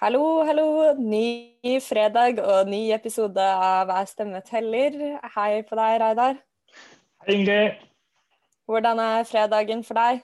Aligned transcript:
Hallo, 0.00 0.40
hallo. 0.48 0.94
Ny 0.96 1.76
fredag 1.84 2.38
og 2.40 2.70
ny 2.72 2.86
episode 2.96 3.44
av 3.44 3.90
Hver 3.90 4.06
stemme 4.08 4.38
teller. 4.40 4.94
Hei 5.34 5.60
på 5.68 5.76
deg, 5.76 5.96
Reidar. 6.00 6.38
Hei, 7.20 7.34
Ingrid. 7.34 7.82
Hvordan 8.64 9.02
er 9.04 9.26
fredagen 9.28 9.82
for 9.84 10.00
deg? 10.00 10.22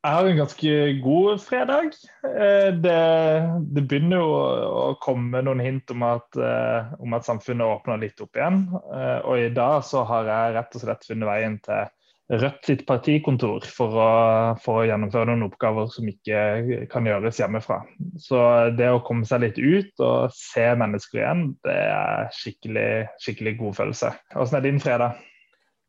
Jeg 0.00 0.16
har 0.16 0.30
en 0.30 0.40
ganske 0.40 0.78
god 1.04 1.44
fredag. 1.44 1.92
Eh, 2.24 2.70
det, 2.72 2.96
det 3.76 3.84
begynner 3.84 4.24
jo 4.24 4.32
å 4.80 4.88
komme 5.04 5.44
noen 5.44 5.60
hint 5.60 5.92
om 5.92 6.08
at, 6.08 6.40
eh, 6.40 6.96
om 6.96 7.12
at 7.12 7.28
samfunnet 7.28 7.68
åpner 7.68 8.00
litt 8.00 8.24
opp 8.24 8.40
igjen. 8.40 8.62
Eh, 8.80 9.18
og 9.28 9.44
i 9.44 9.52
dag 9.52 9.84
så 9.84 10.06
har 10.08 10.32
jeg 10.32 10.56
rett 10.56 10.80
og 10.80 10.86
slett 10.86 11.04
funnet 11.10 11.28
veien 11.34 11.60
til 11.68 11.84
Rødt 12.32 12.64
sitt 12.64 12.86
partikontor 12.88 13.66
for 13.68 13.96
å, 14.00 14.12
for 14.64 14.80
å, 14.80 14.84
gjennomføre 14.88 15.28
noen 15.28 15.50
oppgaver 15.50 15.90
som 15.92 16.06
ikke 16.08 16.86
kan 16.92 17.04
gjøres 17.04 17.42
hjemmefra. 17.42 17.82
Så 18.16 18.38
det 18.78 18.88
å 18.88 19.02
komme 19.04 19.28
seg 19.28 19.42
litt 19.42 19.58
ut 19.60 20.00
og 20.00 20.32
se 20.32 20.64
mennesker 20.80 21.20
igjen, 21.20 21.42
det 21.66 21.74
er 21.90 22.30
skikkelig, 22.32 22.86
skikkelig 23.20 23.52
god 23.58 23.76
følelse. 23.82 24.14
Hvordan 24.32 24.58
er 24.58 24.64
din 24.64 24.80
fredag? 24.80 25.20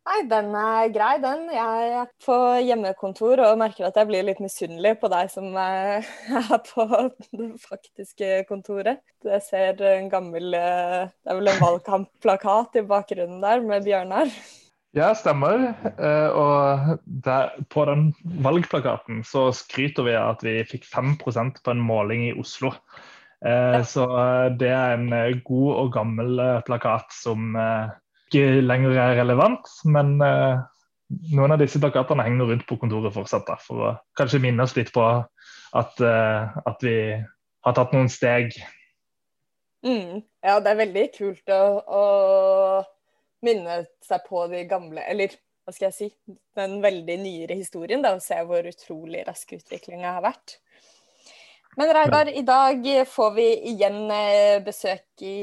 Nei, 0.03 0.17
Den 0.27 0.49
er 0.59 0.89
grei, 0.91 1.13
den. 1.23 1.45
Jeg 1.55 1.91
er 2.01 2.09
på 2.25 2.35
hjemmekontor 2.59 3.39
og 3.45 3.61
merker 3.61 3.87
at 3.87 3.95
jeg 4.01 4.09
blir 4.09 4.25
litt 4.27 4.41
misunnelig 4.43 4.97
på 4.99 5.07
deg 5.13 5.31
som 5.31 5.47
er 5.63 6.03
på 6.67 6.87
det 7.31 7.47
faktiske 7.63 8.33
kontoret. 8.49 8.99
Jeg 9.23 9.45
ser 9.47 9.79
en 9.93 10.11
gammel 10.11 10.51
Det 10.51 11.31
er 11.31 11.39
vel 11.39 11.53
en 11.53 11.63
valgkampplakat 11.63 12.81
i 12.81 12.85
bakgrunnen 12.91 13.39
der 13.45 13.63
med 13.63 13.87
Bjørnar. 13.87 14.35
Ja, 14.93 15.07
stemmer. 15.17 15.71
Eh, 15.97 16.35
og 16.37 16.99
der, 17.25 17.55
på 17.73 17.85
den 17.89 18.11
valgplakaten 18.45 19.23
så 19.25 19.47
skryter 19.55 20.05
vi 20.05 20.13
av 20.13 20.35
at 20.35 20.45
vi 20.45 20.59
fikk 20.69 20.85
5% 20.85 21.63
på 21.65 21.73
en 21.73 21.81
måling 21.81 22.27
i 22.27 22.35
Oslo. 22.37 22.75
Eh, 23.41 23.79
så 23.89 24.05
eh, 24.05 24.51
det 24.61 24.69
er 24.69 24.93
en 24.99 25.09
god 25.47 25.71
og 25.79 25.91
gammel 25.97 26.43
plakat 26.69 27.09
som 27.17 27.57
ikke 27.57 28.61
lenger 28.61 28.93
er 29.01 29.17
relevant. 29.23 29.65
Men 29.89 30.13
noen 30.19 31.57
av 31.57 31.57
disse 31.61 31.81
plakatene 31.81 32.29
henger 32.29 32.53
rundt 32.53 32.69
på 32.69 32.77
kontoret 32.85 33.17
fortsatt, 33.17 33.49
da, 33.49 33.57
for 33.65 33.89
å 33.89 33.91
kanskje 34.17 34.45
minne 34.45 34.61
oss 34.61 34.77
litt 34.77 34.93
på 34.93 35.09
at, 35.09 36.01
at 36.05 36.85
vi 36.85 36.97
har 37.17 37.73
tatt 37.73 37.93
noen 37.97 38.13
steg. 38.13 38.53
Mm. 39.85 40.21
Ja, 40.45 40.59
det 40.61 40.69
er 40.69 40.83
veldig 40.85 41.11
kult 41.17 41.53
å, 41.53 41.63
å 41.81 42.03
minne 43.45 43.83
seg 44.05 44.23
på 44.27 44.45
de 44.51 44.63
gamle 44.69 45.03
Eller 45.09 45.33
hva 45.63 45.73
skal 45.73 45.89
jeg 45.89 45.95
si 45.97 46.35
Den 46.57 46.79
veldig 46.83 47.17
nyere 47.21 47.57
historien, 47.59 48.03
da, 48.03 48.15
og 48.15 48.23
se 48.23 48.39
hvor 48.47 48.67
utrolig 48.67 49.23
rask 49.27 49.55
utviklinga 49.55 50.17
har 50.17 50.25
vært. 50.25 50.57
Men 51.73 51.89
Reidar, 51.95 52.29
i 52.29 52.43
dag 52.45 52.83
får 53.09 53.31
vi 53.33 53.45
igjen 53.71 54.11
eh, 54.13 54.59
besøk 54.61 55.23
i 55.25 55.37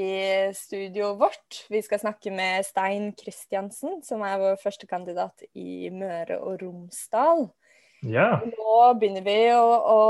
studioet 0.54 1.18
vårt. 1.18 1.62
Vi 1.72 1.80
skal 1.82 1.98
snakke 2.04 2.30
med 2.30 2.62
Stein 2.68 3.08
Kristiansen, 3.18 3.98
som 4.06 4.22
er 4.22 4.38
vår 4.38 4.60
første 4.62 4.86
kandidat 4.86 5.42
i 5.58 5.90
Møre 5.90 6.38
og 6.38 6.62
Romsdal. 6.62 7.48
Ja. 8.06 8.38
Nå 8.46 8.76
begynner 9.00 9.26
vi 9.26 9.38
å, 9.56 9.66
å 9.66 10.00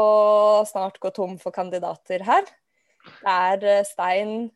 snart 0.69 1.01
gå 1.01 1.09
tom 1.17 1.39
for 1.41 1.57
kandidater 1.57 2.27
her. 2.29 2.45
Det 3.23 3.39
er 3.39 3.69
eh, 3.79 3.87
Stein 3.89 4.51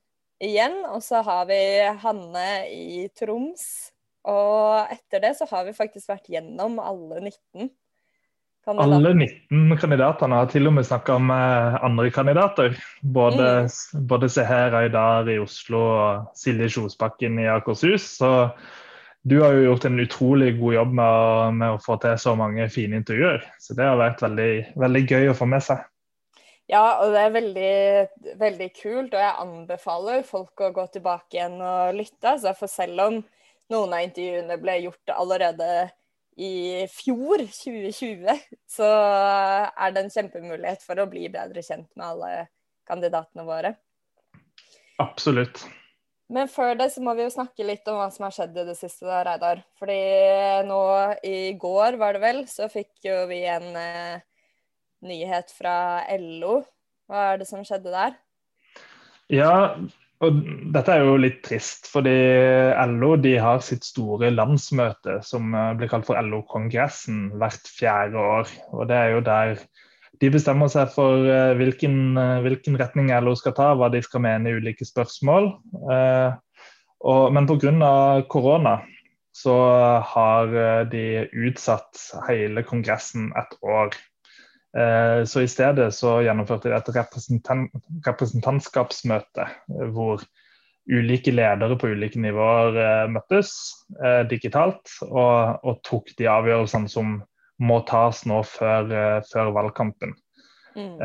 igjen. 0.45 0.83
Og 0.91 1.03
så 1.05 1.23
har 1.25 1.49
vi 1.51 1.61
Hanne 2.05 2.49
i 2.73 3.07
Troms. 3.17 3.65
Og 4.25 4.93
etter 4.93 5.21
det 5.25 5.35
så 5.39 5.49
har 5.51 5.67
vi 5.67 5.77
faktisk 5.77 6.13
vært 6.13 6.31
gjennom 6.33 6.79
alle 6.81 7.21
19 7.27 7.69
kandidater. 8.65 8.95
Alle 8.97 9.13
19 9.19 9.77
kandidatene 9.81 10.39
har 10.41 10.49
til 10.53 10.71
og 10.71 10.77
med 10.79 10.89
snakka 10.89 11.19
med 11.21 11.77
andre 11.85 12.11
kandidater. 12.15 12.79
Både, 13.03 13.51
mm. 13.67 14.07
både 14.09 14.31
Seher 14.33 14.79
Aydar 14.81 15.29
i 15.29 15.39
Oslo 15.43 15.83
og 15.85 16.39
Silje 16.39 16.71
Kjosbakken 16.77 17.39
i 17.43 17.51
Akershus. 17.53 18.09
Så 18.23 18.33
du 19.25 19.39
har 19.43 19.57
jo 19.57 19.69
gjort 19.69 19.85
en 19.89 20.01
utrolig 20.01 20.55
god 20.59 20.79
jobb 20.79 20.97
med 21.01 21.19
å, 21.19 21.51
med 21.61 21.77
å 21.77 21.83
få 21.85 21.97
til 22.01 22.17
så 22.21 22.35
mange 22.37 22.69
fine 22.73 23.01
intervjuer. 23.01 23.45
Så 23.61 23.77
det 23.77 23.87
har 23.89 24.01
vært 24.01 24.25
veldig, 24.25 24.53
veldig 24.81 25.05
gøy 25.05 25.33
å 25.33 25.37
få 25.37 25.49
med 25.49 25.65
seg. 25.65 25.85
Ja, 26.71 27.03
og 27.05 27.13
det 27.13 27.21
er 27.21 27.35
veldig, 27.35 27.73
veldig 28.41 28.69
kult, 28.79 29.13
og 29.13 29.21
jeg 29.21 29.41
anbefaler 29.43 30.23
folk 30.25 30.63
å 30.65 30.73
gå 30.73 30.87
tilbake 30.95 31.37
igjen 31.37 31.59
og 31.61 31.99
lytte. 31.99 32.37
Altså, 32.37 32.55
for 32.57 32.73
selv 32.73 33.05
om 33.05 33.19
noen 33.73 33.93
av 33.97 34.07
intervjuene 34.07 34.57
ble 34.63 34.79
gjort 34.87 35.13
allerede 35.13 35.69
i 36.41 36.87
fjor, 36.91 37.45
2020, 37.53 38.41
så 38.71 38.89
er 38.89 39.95
det 39.95 40.03
en 40.03 40.13
kjempemulighet 40.17 40.83
for 40.83 40.99
å 40.99 41.09
bli 41.11 41.29
bedre 41.33 41.63
kjent 41.63 41.91
med 41.95 42.09
alle 42.09 42.33
kandidatene 42.89 43.47
våre. 43.47 43.77
Absolutt. 45.03 45.67
Men 46.33 46.49
før 46.49 46.73
det 46.79 46.89
så 46.95 47.03
må 47.05 47.13
vi 47.15 47.27
jo 47.27 47.33
snakke 47.35 47.67
litt 47.67 47.87
om 47.91 47.99
hva 48.01 48.09
som 48.13 48.25
har 48.27 48.35
skjedd 48.35 48.57
i 48.57 48.67
det 48.71 48.77
siste, 48.79 49.05
da, 49.07 49.21
Reidar. 49.27 49.61
Fordi 49.79 50.01
nå 50.67 50.81
i 51.29 51.39
går, 51.61 51.99
var 52.01 52.17
det 52.17 52.23
vel, 52.25 52.41
så 52.49 52.71
fikk 52.73 53.05
jo 53.05 53.19
vi 53.31 53.43
en 53.53 53.69
eh, 53.77 54.25
nyhet 55.07 55.53
fra 55.55 55.77
LO. 56.19 56.63
Hva 57.11 57.33
er 57.33 57.43
det 57.43 57.49
som 57.51 57.65
skjedde 57.67 57.93
der? 57.93 58.17
Ja, 59.33 59.77
og 60.25 60.37
dette 60.73 60.95
er 60.95 61.05
jo 61.05 61.17
litt 61.21 61.41
trist, 61.45 61.89
fordi 61.91 62.15
LO 62.95 63.15
de 63.21 63.35
har 63.43 63.63
sitt 63.65 63.85
store 63.87 64.31
landsmøte 64.33 65.19
som 65.27 65.55
eh, 65.57 65.73
blir 65.79 65.91
kalt 65.91 66.07
for 66.09 66.19
LO-kongressen 66.21 67.33
hvert 67.41 67.71
fjerde 67.71 68.21
år. 68.21 68.53
og 68.73 68.87
Det 68.91 69.01
er 69.01 69.15
jo 69.15 69.25
der 69.27 69.59
de 70.23 70.31
bestemmer 70.31 70.71
seg 70.71 70.93
for 70.95 71.27
eh, 71.27 71.53
hvilken, 71.59 72.17
eh, 72.21 72.41
hvilken 72.47 72.79
retning 72.81 73.11
LO 73.25 73.35
skal 73.39 73.57
ta, 73.59 73.73
hva 73.75 73.91
de 73.93 74.03
skal 74.05 74.25
mene 74.25 74.51
i 74.51 74.59
ulike 74.61 74.87
spørsmål. 74.89 75.51
Og, 77.05 77.25
men 77.37 77.45
pga. 77.45 78.25
korona 78.33 78.79
så 79.35 79.55
har 80.15 80.53
de 80.89 81.27
utsatt 81.35 82.01
hele 82.31 82.63
kongressen 82.65 83.27
et 83.37 83.57
år. 83.61 83.91
Eh, 84.75 85.25
så 85.25 85.41
I 85.45 85.51
stedet 85.51 85.93
så 85.95 86.17
gjennomførte 86.25 86.71
de 86.71 86.75
et 86.75 86.89
representant, 86.97 87.71
representantskapsmøte 88.07 89.47
eh, 89.47 89.85
hvor 89.95 90.25
ulike 90.91 91.33
ledere 91.33 91.79
på 91.79 91.93
ulike 91.95 92.19
nivåer 92.21 92.77
eh, 92.83 93.05
møttes 93.13 93.55
digitalt 94.29 94.91
og, 95.07 95.63
og, 95.63 95.79
tok 95.87 96.11
de 96.19 96.27
avgjørelsene 96.29 96.91
som 96.91 97.21
må 97.63 97.79
tas 97.87 98.25
nå 98.27 98.43
før, 98.51 98.91
før 99.31 99.53
valgkampen. 99.55 100.17
Mm. 100.75 100.97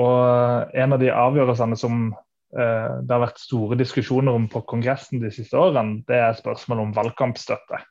Og 0.00 0.70
En 0.72 0.94
av 0.96 1.02
de 1.02 1.10
avgjørelsene 1.12 1.76
som 1.76 2.06
det 2.54 3.12
har 3.12 3.20
vært 3.20 3.42
store 3.42 3.76
diskusjoner 3.76 4.32
om 4.32 4.46
på 4.48 4.62
Kongressen 4.70 5.20
de 5.20 5.28
siste 5.34 5.58
årene, 5.60 6.00
det 6.08 6.16
er 6.16 6.38
spørsmålet 6.38 6.86
om 6.86 6.94
valgkampstøtte. 6.96 7.82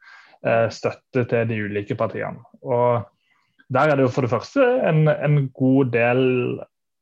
støtte 0.74 1.26
til 1.30 1.46
de 1.52 1.60
ulike 1.68 1.96
partiene. 2.00 2.42
Og 2.66 3.06
der 3.74 3.90
er 3.92 3.98
det 3.98 4.06
jo 4.08 4.14
for 4.14 4.26
det 4.26 4.34
første 4.34 4.64
en, 4.90 5.08
en 5.10 5.48
god 5.56 5.92
del 5.94 6.24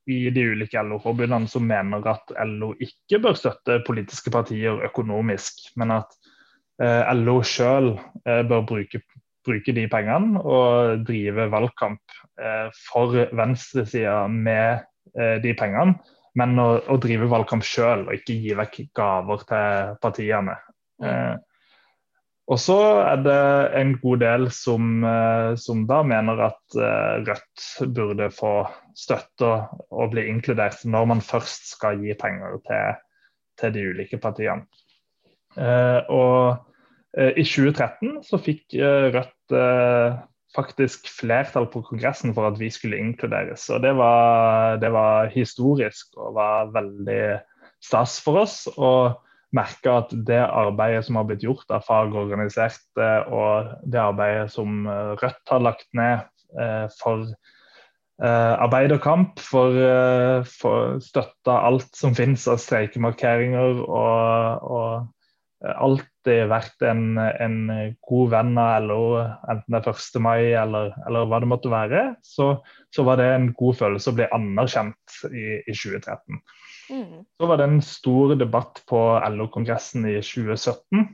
i 0.10 0.30
de 0.34 0.46
ulike 0.54 0.82
LO-forbundene 0.82 1.50
som 1.50 1.66
mener 1.68 2.06
at 2.10 2.34
LO 2.48 2.72
ikke 2.82 3.20
bør 3.22 3.38
støtte 3.38 3.82
politiske 3.88 4.34
partier 4.34 4.82
økonomisk, 4.88 5.62
men 5.80 5.94
at 6.00 6.16
eh, 6.82 7.12
LO 7.18 7.42
sjøl 7.46 7.94
eh, 8.26 8.42
bør 8.48 8.66
bruke, 8.68 9.04
bruke, 9.46 9.76
de 9.76 9.86
pengene 9.92 10.42
og 10.42 11.06
drive 11.08 11.48
valgkamp 11.54 12.18
eh, 12.42 12.72
for 12.90 13.20
venstresida 13.38 14.26
med 14.32 14.82
eh, 15.18 15.38
de 15.44 15.54
pengene, 15.58 16.00
men 16.40 16.60
å, 16.64 16.70
å 16.88 16.98
drive 17.02 17.30
valgkamp 17.32 17.66
sjøl 17.68 18.08
og 18.08 18.18
ikke 18.18 18.40
gi 18.42 18.58
vekk 18.58 18.84
gaver 18.98 19.48
til 19.48 19.96
partiene. 20.02 20.58
Mm. 21.02 21.40
Og 22.50 22.60
så 22.60 22.78
er 23.04 23.22
det 23.22 23.42
en 23.80 23.94
god 24.02 24.22
del 24.24 24.48
som, 24.54 25.04
eh, 25.06 25.54
som 25.62 25.86
da 25.90 26.02
mener 26.04 26.42
at 26.50 26.78
eh, 26.78 27.22
Rødt 27.28 27.68
burde 27.96 28.32
få 28.34 28.56
støtte 28.98 29.52
og 29.92 30.12
bli 30.14 30.26
inkludert 30.32 30.82
når 30.84 31.08
man 31.14 31.22
først 31.24 31.70
skal 31.76 32.02
gi 32.02 32.16
penger 32.20 32.58
til, 32.66 33.00
til 33.62 33.76
de 33.78 33.86
ulike 33.94 34.20
partiene. 34.22 34.66
Eh, 35.58 36.02
og 36.10 36.68
i 37.12 37.44
2013 37.44 38.22
så 38.24 38.38
fikk 38.40 38.78
Rødt 39.12 39.54
faktisk 40.56 41.10
flertall 41.12 41.66
på 41.68 41.82
Kongressen 41.84 42.32
for 42.36 42.48
at 42.48 42.56
vi 42.60 42.70
skulle 42.72 43.02
inkluderes. 43.04 43.66
Og 43.68 43.82
det 43.84 43.92
var, 44.00 44.78
det 44.80 44.94
var 44.96 45.28
historisk 45.34 46.16
og 46.16 46.38
var 46.38 46.72
veldig 46.72 47.24
stas 47.84 48.16
for 48.24 48.40
oss. 48.46 48.56
og 48.78 49.20
merka 49.56 49.98
at 50.02 50.12
det 50.28 50.42
arbeidet 50.42 51.06
som 51.08 51.20
har 51.20 51.28
blitt 51.30 51.46
gjort 51.46 51.72
av 51.74 51.86
fagorganiserte, 51.88 53.10
og 53.32 53.72
det 53.84 54.02
arbeidet 54.02 54.52
som 54.54 54.86
eh, 54.88 55.14
Rødt 55.20 55.54
har 55.54 55.64
lagt 55.64 55.90
ned 55.98 56.24
eh, 56.60 56.86
for 57.02 57.26
eh, 57.28 58.54
arbeiderkamp, 58.56 59.42
for, 59.44 59.80
for 60.48 61.00
støtte 61.04 61.58
alt 61.72 61.92
som 61.98 62.16
finnes 62.18 62.48
av 62.52 62.62
streikemarkeringer 62.64 63.84
og, 63.88 64.70
og, 64.72 65.10
alltid 65.62 66.48
vært 66.50 66.82
en, 66.90 67.20
en 67.22 67.58
god 68.10 68.32
venn 68.32 68.56
av 68.58 68.88
LO, 68.88 69.04
enten 69.46 69.76
det 69.76 69.82
er 69.84 69.92
1. 69.92 70.16
mai 70.26 70.40
eller, 70.58 70.88
eller 71.06 71.28
hva 71.30 71.38
det 71.44 71.50
måtte 71.52 71.70
være, 71.70 72.00
så, 72.26 72.56
så, 72.90 73.06
var 73.06 73.22
det 73.22 73.28
en 73.30 73.52
god 73.60 73.78
følelse 73.78 74.10
å 74.10 74.18
bli 74.18 74.26
anerkjent 74.34 75.20
i, 75.30 75.60
i 75.62 75.76
2013. 75.76 76.42
Mm. 76.92 77.24
Så 77.38 77.46
var 77.48 77.58
det 77.58 77.64
en 77.64 77.82
stor 77.82 78.36
debatt 78.36 78.84
på 78.90 79.00
LO-kongressen 79.30 80.06
i 80.10 80.18
2017, 80.20 81.06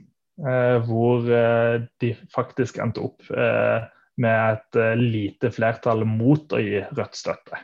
eh, 0.50 0.78
hvor 0.88 1.30
eh, 1.30 1.86
de 2.02 2.12
faktisk 2.34 2.80
endte 2.82 3.04
opp 3.06 3.26
eh, 3.30 3.86
med 4.18 4.58
et 4.58 4.80
eh, 4.82 4.98
lite 4.98 5.52
flertall 5.54 6.02
mot 6.10 6.54
å 6.54 6.62
gi 6.62 6.82
Rødt 6.98 7.20
støtte. 7.20 7.62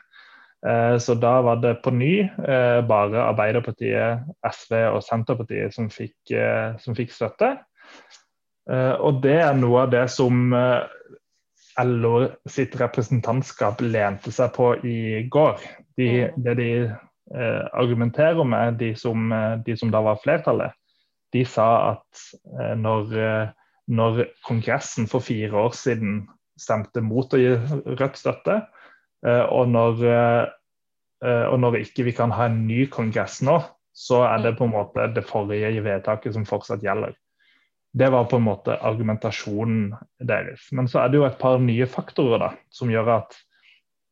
Eh, 0.67 0.95
så 1.01 1.17
da 1.17 1.33
var 1.45 1.61
det 1.63 1.79
på 1.83 1.93
ny 1.95 2.13
bare 2.87 3.25
Arbeiderpartiet, 3.25 4.27
SV 4.45 4.77
og 4.93 5.01
Senterpartiet 5.05 5.73
som 5.75 5.89
fikk, 5.91 6.35
som 6.83 6.97
fikk 6.97 7.11
støtte. 7.15 7.55
Og 9.03 9.17
det 9.19 9.39
er 9.43 9.57
noe 9.59 9.81
av 9.83 9.89
det 9.91 10.05
som 10.07 10.53
LO 11.83 12.13
sitt 12.47 12.77
representantskap 12.79 13.81
lente 13.83 14.31
seg 14.31 14.53
på 14.55 14.69
i 14.87 15.25
går. 15.33 15.59
De, 15.99 16.07
mm. 16.29 16.37
det 16.45 16.55
de 16.61 16.69
argumenterer 17.33 18.45
med, 18.45 18.75
de 18.77 18.91
som, 18.99 19.31
de 19.65 19.73
som, 19.77 19.89
da 19.89 20.03
var 20.05 20.19
flertallet, 20.21 20.75
de 21.33 21.41
sa 21.49 21.65
at 21.95 22.21
når, 22.77 23.15
når 23.89 24.19
Kongressen 24.45 25.09
for 25.09 25.25
fire 25.25 25.57
år 25.65 25.73
siden 25.73 26.27
stemte 26.59 27.01
mot 27.01 27.33
å 27.33 27.39
gi 27.39 27.53
Rødt 27.97 28.19
støtte. 28.19 28.59
Eh, 29.25 29.45
og 29.49 29.71
når, 29.71 30.03
eh, 30.05 31.45
og 31.47 31.59
når 31.63 31.81
ikke 31.83 32.07
vi 32.09 32.15
kan 32.15 32.33
ha 32.35 32.49
en 32.49 32.63
ny 32.67 32.85
kongress 32.91 33.41
nå, 33.45 33.59
så 33.93 34.23
er 34.27 34.41
det 34.43 34.55
på 34.57 34.67
en 34.67 34.73
måte 34.73 35.07
det 35.13 35.25
forrige 35.29 35.83
vedtaket 35.85 36.35
som 36.35 36.47
fortsatt 36.49 36.83
gjelder. 36.83 37.13
Det 37.93 38.09
var 38.09 38.25
på 38.25 38.39
en 38.39 38.47
måte 38.47 38.79
argumentasjonen 38.81 39.91
deres. 40.17 40.65
Men 40.73 40.89
så 40.89 41.03
er 41.03 41.11
det 41.11 41.19
jo 41.19 41.27
et 41.27 41.37
par 41.41 41.59
nye 41.61 41.85
faktorer 41.85 42.41
da, 42.41 42.49
som 42.73 42.89
gjør 42.91 43.19
at 43.19 43.37
eh, 43.37 43.43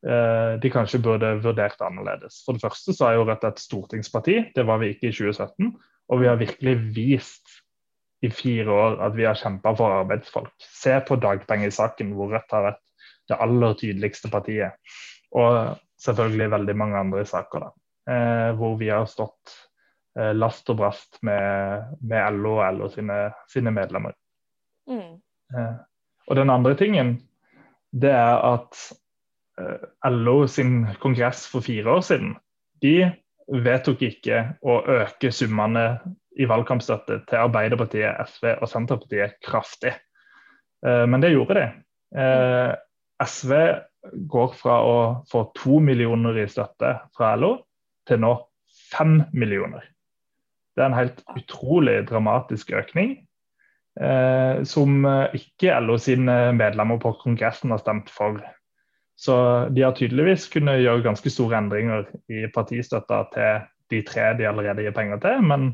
de 0.01 0.69
kanskje 0.73 0.97
burde 1.05 1.27
vurdert 1.43 1.81
annerledes. 1.85 2.39
For 2.41 2.57
det 2.57 2.63
første 2.63 2.95
så 2.97 3.05
er 3.05 3.19
jo 3.19 3.25
Rødt 3.27 3.43
et 3.45 3.59
stortingsparti, 3.61 4.37
det 4.55 4.63
var 4.65 4.79
vi 4.81 4.87
ikke 4.95 5.11
i 5.11 5.13
2017. 5.13 5.67
Og 6.09 6.21
vi 6.23 6.27
har 6.27 6.39
virkelig 6.39 6.73
vist 6.95 7.61
i 8.21 8.29
fire 8.29 8.71
år 8.71 8.99
at 9.05 9.15
vi 9.17 9.25
har 9.25 9.37
kjempa 9.37 9.73
for 9.77 9.93
arbeidsfolk. 10.01 10.53
Se 10.61 10.97
på 11.07 11.17
dagpengesaken, 11.21 12.13
hvor 12.17 12.33
Rødt 12.33 12.53
har 12.53 12.67
vært 12.67 12.81
det 13.31 13.39
aller 13.41 13.75
tydeligste 13.79 14.29
partiet. 14.31 14.77
Og 15.37 15.77
selvfølgelig 16.01 16.51
veldig 16.51 16.77
mange 16.77 16.99
andre 16.99 17.25
saker, 17.25 17.65
da, 17.65 17.71
eh, 18.13 18.49
hvor 18.59 18.77
vi 18.79 18.91
har 18.91 19.07
stått 19.09 19.55
eh, 20.17 20.33
last 20.35 20.69
og 20.69 20.81
brast 20.81 21.21
med, 21.25 21.95
med 22.01 22.41
LO 22.41 22.57
og 22.59 22.77
LO 22.77 22.89
sine, 22.93 23.23
sine 23.49 23.73
medlemmer. 23.73 24.17
Mm. 24.89 25.21
Eh, 25.55 25.75
og 26.27 26.37
den 26.37 26.53
andre 26.53 26.75
tingen, 26.77 27.15
det 27.91 28.11
er 28.11 28.37
at 28.53 28.75
eh, 28.75 28.97
LO 30.07 30.45
sin 30.47 30.85
kongress 31.01 31.45
for 31.49 31.65
fire 31.65 31.97
år 31.97 32.05
siden, 32.05 32.35
de 32.81 33.11
vedtok 33.51 34.03
ikke 34.05 34.43
å 34.63 34.79
øke 35.01 35.31
summene 35.33 35.85
i 36.39 36.47
valgkampstøtte 36.47 37.21
til 37.27 37.43
Arbeiderpartiet, 37.43 38.19
SV 38.29 38.53
og 38.53 38.69
Senterpartiet 38.71 39.37
kraftig. 39.43 39.93
Eh, 40.85 41.05
men 41.09 41.23
det 41.23 41.33
gjorde 41.33 41.57
de. 41.57 41.65
Eh, 42.21 42.71
SV 43.21 43.55
går 44.31 44.53
fra 44.57 44.77
å 44.85 44.95
få 45.29 45.45
to 45.57 45.81
millioner 45.83 46.39
i 46.41 46.47
støtte 46.49 46.95
fra 47.17 47.35
LO 47.37 47.57
til 48.09 48.21
nå 48.23 48.35
fem 48.91 49.19
millioner. 49.35 49.83
Det 50.75 50.83
er 50.83 50.89
en 50.89 50.97
helt 50.97 51.21
utrolig 51.35 51.99
dramatisk 52.09 52.71
økning. 52.79 53.19
Eh, 53.99 54.63
som 54.63 55.03
ikke 55.35 55.75
LO 55.83 55.97
sine 55.99 56.55
medlemmer 56.55 57.01
på 57.03 57.11
Kongressen 57.19 57.75
har 57.75 57.83
stemt 57.83 58.09
for. 58.09 58.39
Så 59.21 59.35
de 59.69 59.83
har 59.85 59.93
tydeligvis 59.93 60.47
kunnet 60.49 60.81
gjøre 60.81 61.05
ganske 61.05 61.29
store 61.29 61.59
endringer 61.61 62.07
i 62.31 62.47
partistøtta 62.53 63.21
til 63.35 63.67
de 63.93 64.01
tre 64.07 64.31
de 64.39 64.47
allerede 64.49 64.81
gir 64.85 64.95
penger 64.95 65.21
til. 65.21 65.41
men 65.45 65.71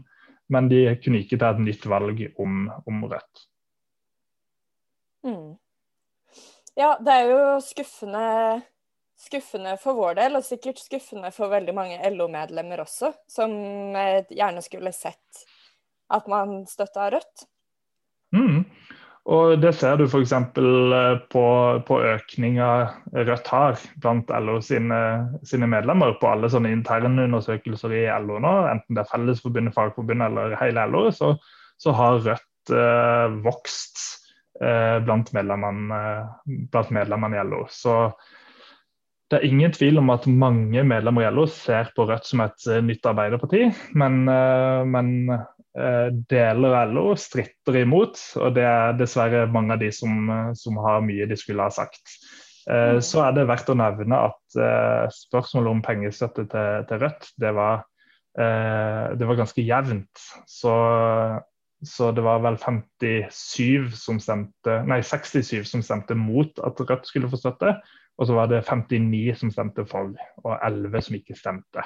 men 0.47 0.69
de 0.71 0.81
kunne 1.03 1.21
ikke 1.23 1.39
ta 1.39 1.51
et 1.53 1.63
nytt 1.63 1.85
valg 1.91 2.23
om, 2.39 2.67
om 2.87 3.03
Rødt. 3.11 3.43
Mm. 5.27 5.57
Ja, 6.77 6.93
det 7.03 7.13
er 7.13 7.31
jo 7.31 7.39
skuffende, 7.65 8.27
skuffende 9.19 9.75
for 9.81 9.97
vår 9.97 10.15
del, 10.21 10.37
og 10.39 10.45
sikkert 10.47 10.79
skuffende 10.79 11.33
for 11.35 11.51
veldig 11.51 11.75
mange 11.75 11.99
LO-medlemmer 12.13 12.85
også, 12.85 13.11
som 13.27 13.51
gjerne 14.29 14.63
skulle 14.63 14.93
sett 14.95 15.43
at 16.13 16.29
man 16.31 16.61
støtta 16.69 17.09
Rødt. 17.11 17.47
Mm. 18.31 18.63
Og 19.27 19.57
Det 19.59 19.73
ser 19.75 19.97
du 19.99 20.05
f.eks. 20.05 20.31
Eh, 20.31 21.15
på, 21.33 21.45
på 21.87 21.97
økninga 22.13 22.67
Rødt 23.27 23.49
har 23.51 23.81
blant 24.03 24.31
LO 24.31 24.59
sine, 24.63 24.99
sine, 25.43 25.67
medlemmer 25.67 26.15
på 26.21 26.29
alle 26.31 26.49
sånne 26.51 26.71
interne 26.71 27.25
undersøkelser 27.27 27.95
i 27.97 28.05
LO 28.23 28.39
nå, 28.43 28.53
enten 28.71 28.95
det 28.95 29.03
er 29.03 29.11
Fellesforbundet, 29.11 29.75
Fagforbundet 29.75 30.31
eller 30.31 30.55
hele 30.61 30.87
LO, 30.87 31.09
så, 31.11 31.33
så 31.81 31.95
har 31.97 32.21
Rødt 32.23 32.71
eh, 32.71 33.37
vokst 33.43 33.99
eh, 34.61 34.97
blant, 35.03 35.33
medlemmene, 35.35 36.01
blant 36.71 36.95
medlemmene 36.95 37.41
i 37.41 37.47
LO. 37.51 37.65
Så 37.67 37.99
det 39.27 39.41
er 39.41 39.49
ingen 39.49 39.73
tvil 39.75 39.99
om 39.99 40.13
at 40.13 40.23
mange 40.31 40.83
medlemmer 40.87 41.25
i 41.25 41.31
LO 41.35 41.49
ser 41.51 41.91
på 41.95 42.07
Rødt 42.07 42.29
som 42.29 42.45
et 42.45 42.67
eh, 42.71 42.79
nytt 42.79 43.11
arbeiderparti, 43.11 43.65
men, 43.99 44.21
eh, 44.31 44.87
men 44.87 45.09
deler 45.77 46.73
av 46.73 46.93
LO 46.93 47.11
stritter 47.19 47.81
imot, 47.83 48.19
og 48.41 48.55
det 48.55 48.65
er 48.65 48.95
dessverre 48.97 49.45
mange 49.51 49.75
av 49.75 49.81
de 49.81 49.91
som, 49.93 50.29
eh, 50.29 50.53
som 50.57 50.79
har 50.81 51.03
mye 51.05 51.27
de 51.29 51.37
skulle 51.37 51.65
ha 51.65 51.73
sagt. 51.73 52.01
Eh, 52.69 52.97
mm. 52.97 53.01
Så 53.05 53.21
er 53.23 53.35
det 53.35 53.47
verdt 53.49 53.69
å 53.69 53.77
nevne 53.77 54.23
at 54.31 54.57
spørsmålet 55.13 55.71
om 55.71 55.83
pengestøtte 55.85 56.47
til, 56.49 56.87
til 56.89 57.03
Rødt, 57.03 57.29
det 57.37 57.53
var, 57.53 57.85
det 58.37 59.25
var 59.25 59.37
ganske 59.37 59.63
jevnt. 59.65 60.23
Så, 60.49 60.73
så, 61.81 62.09
det 62.13 62.23
var 62.25 62.43
vel 62.45 62.57
57 62.61 63.95
som 63.97 64.19
stemte, 64.21 64.75
nei 64.85 64.99
67 65.01 65.65
som 65.65 65.81
stemte 65.85 66.17
mot 66.17 66.61
at 66.65 66.79
Rødt 66.81 67.09
skulle 67.09 67.29
få 67.31 67.39
støtte. 67.41 67.75
Og 68.17 68.29
så 68.29 68.37
var 68.37 68.49
det 68.49 68.63
59 68.65 69.35
som 69.41 69.53
stemte 69.53 69.85
for, 69.89 70.13
og 70.43 70.53
11 70.55 71.05
som 71.05 71.17
ikke 71.17 71.37
stemte. 71.37 71.83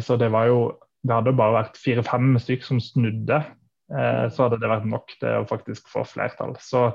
Så 0.00 0.16
det 0.20 0.30
var 0.32 0.48
jo 0.48 0.60
det 1.06 1.16
hadde 1.16 1.36
bare 1.36 1.56
vært 1.62 1.80
fire-fem 1.80 2.34
stykker 2.40 2.68
som 2.72 2.80
snudde, 2.82 3.40
eh, 3.94 4.24
så 4.28 4.46
hadde 4.46 4.60
det 4.60 4.70
vært 4.70 4.88
nok 4.88 5.14
til 5.16 5.40
å 5.40 5.48
faktisk 5.48 5.88
få 5.92 6.04
flertall. 6.08 6.56
Så 6.60 6.90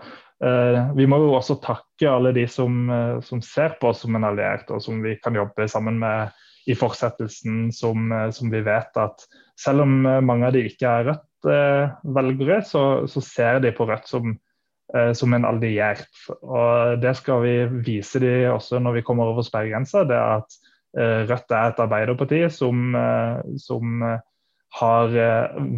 eh, 0.46 0.80
vi 0.98 1.08
må 1.10 1.20
jo 1.24 1.34
også 1.38 1.58
takke 1.64 2.12
alle 2.12 2.34
de 2.36 2.46
som, 2.52 2.86
eh, 2.92 3.18
som, 3.26 3.42
ser 3.42 3.78
på 3.82 3.90
oss 3.92 4.04
som 4.06 4.18
en 4.18 4.28
alliert, 4.30 4.70
og 4.70 4.84
som 4.86 5.02
vi 5.06 5.18
kan 5.24 5.38
jobbe 5.38 5.68
sammen 5.72 5.98
med 6.02 6.36
i 6.70 6.78
fortsettelsen, 6.78 7.70
som, 7.74 8.10
som 8.34 8.50
vi 8.50 8.64
vet 8.66 8.98
at 8.98 9.26
selv 9.62 9.84
om 9.84 10.00
mange 10.26 10.48
av 10.48 10.56
de 10.56 10.64
ikke 10.66 10.90
er 10.90 11.12
Rødt-velgere, 11.12 12.64
så, 12.66 12.82
så, 13.06 13.22
ser 13.22 13.60
de 13.62 13.70
på 13.76 13.86
Rødt 13.86 14.10
som, 14.10 14.32
som 15.14 15.36
en 15.38 15.46
alliert. 15.46 16.10
Og 16.42 16.98
Det 17.04 17.14
skal 17.22 17.44
vi 17.44 17.54
vise 17.86 18.18
de 18.24 18.34
også 18.50 18.82
når 18.82 18.98
vi 18.98 19.06
kommer 19.06 19.30
over 19.30 19.46
sperregrensa. 19.46 20.08
det 20.10 20.18
er 20.18 20.42
at 20.42 20.58
Rødt 20.96 21.52
er 21.52 21.74
et 21.74 21.80
arbeiderparti 21.84 22.40
som, 22.56 22.96
eh, 22.96 23.58
som 23.60 24.04
eh, 24.08 24.24
har 24.80 25.12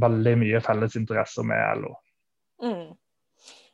veldig 0.01 0.33
mye 0.41 0.61
felles 0.65 0.95
interesser 0.97 1.45
med 1.45 1.81
LO. 1.81 1.91
Mm. 2.63 2.95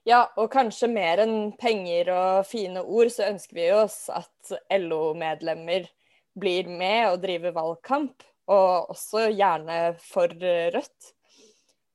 Ja, 0.07 0.25
og 0.35 0.49
kanskje 0.51 0.89
mer 0.91 1.21
enn 1.23 1.53
penger 1.59 2.09
og 2.11 2.47
fine 2.47 2.81
ord, 2.83 3.11
så 3.11 3.29
ønsker 3.29 3.55
vi 3.55 3.69
oss 3.71 4.09
at 4.11 4.51
LO-medlemmer 4.71 5.87
blir 6.35 6.67
med 6.67 7.13
og 7.13 7.21
driver 7.23 7.55
valgkamp, 7.55 8.25
og 8.51 8.91
også 8.91 9.29
gjerne 9.31 9.93
for 10.03 10.33
Rødt. 10.75 11.13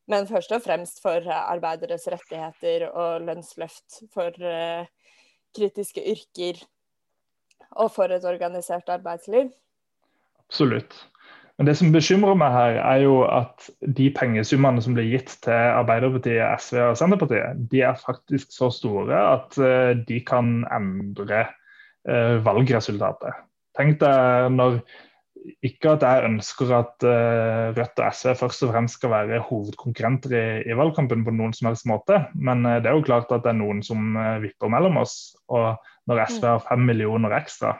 Men 0.08 0.24
først 0.30 0.54
og 0.56 0.64
fremst 0.64 1.02
for 1.04 1.28
arbeideres 1.28 2.08
rettigheter 2.08 2.86
og 2.88 3.26
lønnsløft 3.28 4.06
for 4.14 4.32
kritiske 5.52 6.00
yrker 6.14 6.64
og 7.76 7.92
for 7.94 8.14
et 8.14 8.24
organisert 8.28 8.88
arbeidsliv. 8.92 9.50
Absolutt. 10.48 10.96
Men 11.58 11.66
det 11.66 11.74
som 11.80 11.90
bekymrer 11.90 12.38
meg 12.38 12.54
her, 12.54 12.76
er 12.86 13.00
jo 13.02 13.16
at 13.26 13.66
de 13.98 14.06
pengesummene 14.14 14.82
som 14.82 14.94
blir 14.94 15.08
gitt 15.10 15.32
til 15.42 15.56
Arbeiderpartiet, 15.74 16.62
SV 16.62 16.78
og 16.84 17.00
Senterpartiet, 17.00 17.64
de 17.72 17.82
er 17.82 17.98
faktisk 17.98 18.54
så 18.54 18.70
store 18.70 19.18
at 19.34 19.58
eh, 19.58 19.98
de 20.06 20.20
kan 20.22 20.62
endre 20.70 21.42
eh, 21.42 22.38
valgresultatet. 22.46 23.42
Tenk 23.78 23.98
deg 24.00 24.54
når 24.54 24.78
ikke 25.64 25.94
at 25.96 26.04
jeg 26.04 26.24
ønsker 26.28 26.72
at 26.76 27.04
uh, 27.06 27.74
Rødt 27.76 28.00
og 28.02 28.14
SV 28.14 28.32
først 28.40 28.64
og 28.66 28.72
fremst 28.72 28.98
skal 28.98 29.12
være 29.12 29.42
hovedkonkurrenter 29.48 30.34
i, 30.34 30.46
i, 30.66 30.76
valgkampen 30.76 31.24
på 31.24 31.34
noen 31.34 31.54
som 31.56 31.70
helst 31.70 31.86
måte, 31.88 32.20
men 32.34 32.66
uh, 32.66 32.78
det 32.82 32.90
er 32.90 32.98
jo 32.98 33.06
klart 33.06 33.32
at 33.34 33.44
det 33.46 33.52
er 33.54 33.60
noen 33.60 33.82
som 33.86 34.18
uh, 34.18 34.38
vipper 34.42 34.72
mellom 34.72 34.98
oss. 35.02 35.14
Og 35.54 35.78
når 36.08 36.24
SV 36.24 36.46
har 36.48 36.64
fem 36.64 36.86
millioner 36.88 37.34
ekstra, 37.36 37.74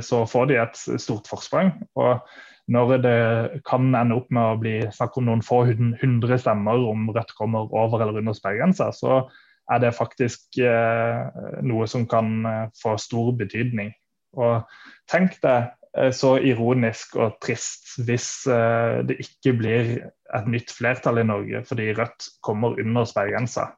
så 0.00 0.22
får 0.24 0.46
de 0.48 0.56
et 0.56 0.78
stort 1.02 1.26
forsprang. 1.28 1.74
Og 2.00 2.22
når 2.70 2.92
det 3.02 3.18
kan 3.66 3.88
ende 3.98 4.16
opp 4.16 4.30
med 4.32 4.54
å 4.54 4.58
bli 4.60 4.74
snakk 4.94 5.18
om 5.18 5.26
noen 5.26 5.42
få 5.44 5.64
hundre 5.68 6.38
stemmer 6.40 6.84
om 6.86 7.08
Rødt 7.12 7.34
kommer 7.38 7.66
over 7.74 8.00
eller 8.00 8.20
under 8.22 8.36
sperregrensa, 8.36 8.90
så 8.94 9.24
er 9.70 9.82
det 9.82 9.96
faktisk 9.96 10.58
eh, 10.62 11.42
noe 11.66 11.88
som 11.90 12.06
kan 12.10 12.46
eh, 12.46 12.64
få 12.78 12.96
stor 12.98 13.32
betydning. 13.38 13.92
Og 14.38 14.66
tenk 15.10 15.36
deg 15.42 15.70
eh, 15.98 16.10
så 16.14 16.36
ironisk 16.38 17.16
og 17.18 17.38
trist 17.42 17.96
hvis 18.06 18.30
eh, 18.50 19.02
det 19.06 19.18
ikke 19.22 19.54
blir 19.58 19.92
et 20.34 20.50
nytt 20.50 20.74
flertall 20.74 21.22
i 21.22 21.26
Norge 21.26 21.62
fordi 21.66 21.90
Rødt 21.98 22.30
kommer 22.46 22.78
under 22.82 23.06
sperregrensa. 23.06 23.70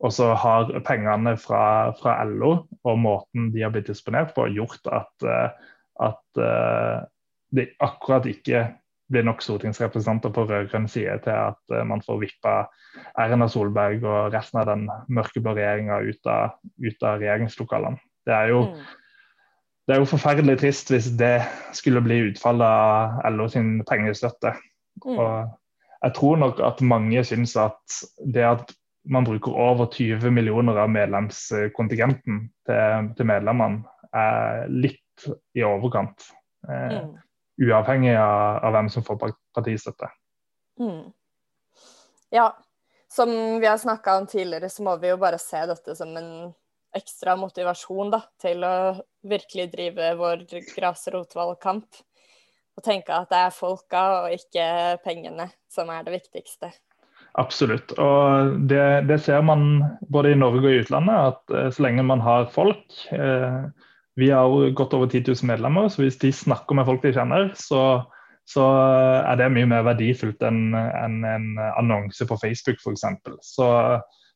Og 0.00 0.12
så 0.16 0.30
har 0.32 0.70
pengene 0.86 1.34
fra, 1.40 1.92
fra, 2.00 2.16
LO 2.24 2.52
og 2.88 3.00
måten 3.00 3.50
de 3.52 3.64
har 3.64 3.72
blitt 3.74 3.90
disponert 3.90 4.32
på, 4.36 4.46
gjort 4.56 4.88
at, 4.88 5.26
eh, 5.28 5.72
at 6.00 6.40
uh, 6.40 7.02
det 7.52 7.74
akkurat 7.84 8.28
ikke 8.30 8.62
blir 9.12 9.26
nok 9.26 9.42
stortingsrepresentanter 9.44 10.32
på 10.32 10.46
rød-grønn 10.48 10.88
side 10.88 11.18
til 11.26 11.36
at 11.36 11.74
uh, 11.74 11.82
man 11.84 12.00
får 12.06 12.22
vippa 12.22 12.54
Erna 13.20 13.50
Solberg 13.50 14.06
og 14.06 14.32
resten 14.32 14.62
av 14.62 14.70
den 14.70 14.88
mørkeblå 15.12 15.52
regjeringa 15.58 16.00
ut, 16.06 16.32
ut, 16.80 17.04
av 17.04 17.20
regjeringslokalene. 17.20 18.00
Det 18.24 18.36
er 18.36 18.54
jo 18.54 18.64
mm. 18.70 18.80
Det 19.88 19.96
er 19.96 20.04
jo 20.04 20.06
forferdelig 20.06 20.54
trist 20.60 20.90
hvis 20.92 21.08
det 21.18 21.40
skulle 21.74 21.98
bli 22.04 22.20
utfallet 22.28 22.62
av 22.62 23.32
LO 23.34 23.48
sin 23.50 23.80
pengestøtte. 23.88 24.52
Mm. 25.02 25.16
Og 25.16 25.32
jeg 26.04 26.14
tror 26.14 26.36
nok 26.38 26.60
at 26.62 26.82
mange 26.86 27.24
syns 27.26 27.56
at 27.58 27.96
det 28.22 28.44
at 28.46 28.70
man 29.10 29.26
bruker 29.26 29.54
over 29.56 29.86
20 29.92 30.30
millioner 30.30 30.78
av 30.82 30.90
medlemskontingenten 30.92 32.44
til, 32.68 33.10
til 33.16 33.28
medlemmene, 33.28 33.82
er 34.10 34.66
litt 34.70 35.26
i 35.54 35.64
overkant. 35.66 36.24
Eh, 36.68 36.96
mm. 36.96 37.12
Uavhengig 37.60 38.14
av, 38.16 38.60
av, 38.64 38.72
hvem 38.74 38.88
som 38.92 39.04
får 39.06 39.18
partistøtte. 39.54 40.08
Mm. 40.80 41.10
Ja, 42.34 42.48
som 43.10 43.30
vi 43.60 43.66
har 43.66 43.78
snakka 43.78 44.16
om 44.18 44.26
tidligere, 44.30 44.70
så 44.70 44.86
må 44.86 44.96
vi 45.02 45.10
jo 45.10 45.18
bare 45.20 45.38
se 45.42 45.60
dette 45.68 45.96
som 45.98 46.14
en 46.16 46.30
ekstra 46.96 47.36
motivasjon 47.38 48.10
da, 48.14 48.22
til 48.42 48.64
å 48.66 48.74
virkelig 49.26 49.68
drive 49.74 50.12
vår 50.18 50.46
grasrotvalgkamp. 50.74 52.00
Og 52.78 52.86
tenke 52.86 53.14
at 53.14 53.30
det 53.30 53.42
er 53.44 53.54
folka 53.54 54.04
og 54.20 54.34
ikke 54.38 54.66
pengene 55.04 55.50
som 55.70 55.90
er 55.92 56.06
det 56.06 56.16
viktigste. 56.16 56.70
Absolutt. 57.38 57.92
Og 58.02 58.56
det, 58.70 59.06
det, 59.08 59.20
ser 59.22 59.42
man 59.46 59.84
både 60.10 60.32
i 60.32 60.38
Norge 60.38 60.64
og 60.64 60.72
i 60.72 60.80
utlandet, 60.82 61.34
at 61.34 61.54
eh, 61.54 61.68
så 61.74 61.84
lenge 61.86 62.06
man 62.06 62.22
har 62.24 62.48
folk 62.54 62.96
eh, 63.14 63.60
Vi 64.18 64.30
har 64.34 64.72
godt 64.76 64.96
over 64.98 65.06
10 65.06 65.22
000 65.28 65.46
medlemmer, 65.52 65.88
så 65.88 66.02
hvis 66.02 66.18
de 66.18 66.32
snakker 66.34 66.74
med 66.76 66.88
folk 66.88 67.02
de 67.02 67.12
kjenner, 67.14 67.52
så, 67.56 68.02
så 68.48 68.66
er 69.22 69.38
det 69.38 69.52
mye 69.54 69.68
mer 69.70 69.86
verdifullt 69.86 70.42
enn 70.44 70.74
en, 70.74 71.22
en 71.24 71.46
annonse 71.78 72.26
på 72.26 72.38
Facebook 72.42 72.82
f.eks. 72.82 73.06
Så, 73.46 73.68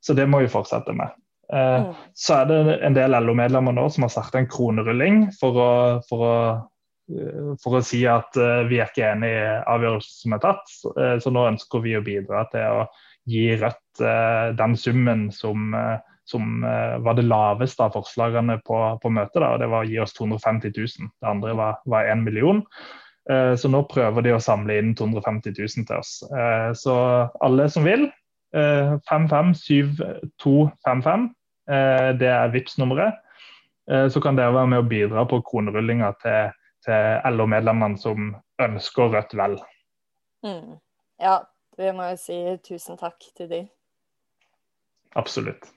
så 0.01 0.17
det 0.17 0.29
må 0.31 0.45
vi 0.45 0.53
fortsette 0.53 0.95
med. 0.97 1.13
Eh, 1.53 1.89
mm. 1.89 1.91
Så 2.17 2.39
er 2.39 2.49
det 2.49 2.79
en 2.87 2.97
del 2.97 3.19
LO-medlemmer 3.19 3.75
nå 3.77 3.89
som 3.93 4.07
har 4.07 4.15
starta 4.15 4.41
en 4.41 4.49
kronerulling 4.49 5.27
for 5.41 5.59
å, 5.59 5.73
for 6.09 6.25
å 6.31 6.37
Eh, 6.49 6.73
for 7.61 7.77
å 7.79 7.83
si 7.85 8.07
at 8.09 8.37
uh, 8.41 8.65
vi 8.69 8.79
er 8.81 8.89
ikke 8.89 9.11
enig 9.13 9.31
i 9.35 9.61
avgjørelsen 9.71 10.17
som 10.23 10.33
er 10.37 10.41
tatt. 10.45 10.67
Så 11.21 11.29
nå 11.33 11.41
ønsker 11.51 11.79
vi 11.85 11.93
å 11.99 12.05
bidra 12.05 12.39
til 12.53 12.65
å 12.81 12.83
gi 13.29 13.57
Rødt 13.57 14.01
den 14.59 14.77
summen 14.77 15.33
som, 15.33 15.73
som 16.29 16.65
var 17.01 17.15
det 17.17 17.25
laveste 17.25 17.83
av 17.87 17.93
forslagene 17.95 18.59
på, 18.67 18.99
på 19.01 19.09
møtet. 19.09 19.41
Da, 19.41 19.49
og 19.55 19.61
Det 19.63 19.69
var 19.73 19.81
å 19.85 19.89
gi 19.89 19.99
oss 20.03 20.13
250 20.19 20.73
000. 20.77 20.87
Det 21.09 21.29
andre 21.31 21.53
var, 21.57 21.73
var 21.89 22.05
1 22.13 22.21
million. 22.27 22.61
så 23.57 23.69
nå 23.73 23.81
prøver 23.89 24.21
de 24.27 24.33
å 24.35 24.45
samle 24.45 24.77
inn 24.77 24.93
250 24.99 25.57
000 25.57 25.89
til 25.89 25.97
oss. 25.97 26.13
så 26.83 26.95
alle 27.41 27.69
som 27.73 27.85
vil, 27.89 28.05
557255, 28.53 31.29
det 32.21 32.31
er 32.35 32.53
VIPS 32.53 32.77
nummeret 32.83 33.15
så 33.85 34.21
kan 34.21 34.37
dere 34.37 34.57
være 34.57 34.69
med 34.73 34.81
å 34.81 34.89
bidra 34.89 35.25
på 35.29 35.43
kronerullinga 35.45 36.13
til 36.21 36.53
til 36.85 37.35
LO-medlemmene 37.35 38.01
som 38.01 38.35
ønsker 38.63 39.13
Rødt 39.15 39.35
vel. 39.39 39.57
Mm. 40.45 40.77
Ja, 41.23 41.39
vi 41.79 41.93
må 41.97 42.11
jo 42.13 42.19
si 42.21 42.37
tusen 42.67 43.01
takk 43.01 43.25
til 43.37 43.51
de. 43.51 43.63
Absolutt. 45.19 45.71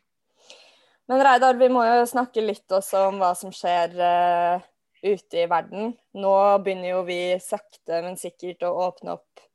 Men 1.08 1.24
Reidar, 1.24 1.56
vi 1.56 1.70
må 1.72 1.86
jo 1.88 2.04
snakke 2.10 2.44
litt 2.44 2.72
også 2.74 3.08
om 3.08 3.22
hva 3.22 3.32
som 3.38 3.54
skjer 3.56 3.94
uh, 3.96 4.66
ute 5.06 5.44
i 5.44 5.48
verden. 5.48 5.94
Nå 6.18 6.36
begynner 6.66 6.98
jo 6.98 7.04
vi 7.08 7.22
sakte, 7.44 8.02
men 8.04 8.20
sikkert 8.20 8.66
å 8.68 8.74
åpne 8.90 9.16
opp 9.16 9.46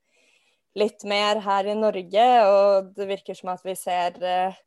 litt 0.79 1.05
mer 1.05 1.43
her 1.45 1.69
i 1.69 1.77
Norge, 1.77 2.29
og 2.49 2.95
det 2.97 3.09
virker 3.11 3.37
som 3.37 3.53
at 3.53 3.67
vi 3.67 3.75
ser 3.77 4.17
uh, 4.23 4.61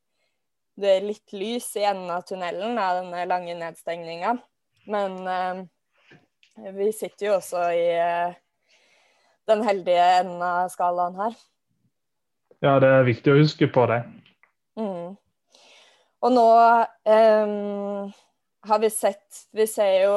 det 0.78 1.00
litt 1.08 1.34
lys 1.34 1.72
i 1.80 1.88
enden 1.88 2.12
av 2.14 2.28
tunnelen 2.28 2.78
av 2.78 3.00
denne 3.02 3.24
lange 3.32 3.56
nedstengninga. 3.58 4.36
Men 4.92 5.18
uh, 5.26 5.66
vi 6.56 6.92
sitter 6.94 7.28
jo 7.30 7.36
også 7.38 7.68
i 7.76 7.86
eh, 8.00 8.36
den 9.50 9.64
heldige 9.66 10.06
enden 10.22 10.42
av 10.46 10.70
skalaen 10.74 11.18
her. 11.20 11.36
Ja, 12.64 12.78
det 12.82 12.90
er 12.90 13.08
viktig 13.08 13.34
å 13.34 13.40
huske 13.42 13.68
på 13.70 13.86
det. 13.92 14.02
Mm. 14.80 15.16
Og 16.26 16.34
nå 16.34 16.46
um, 17.06 18.14
har 18.66 18.80
vi 18.82 18.90
sett 18.92 19.46
Vi 19.56 19.64
ser 19.70 19.94
jo 20.02 20.16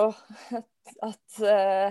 at, 1.09 1.41
uh, 1.43 1.91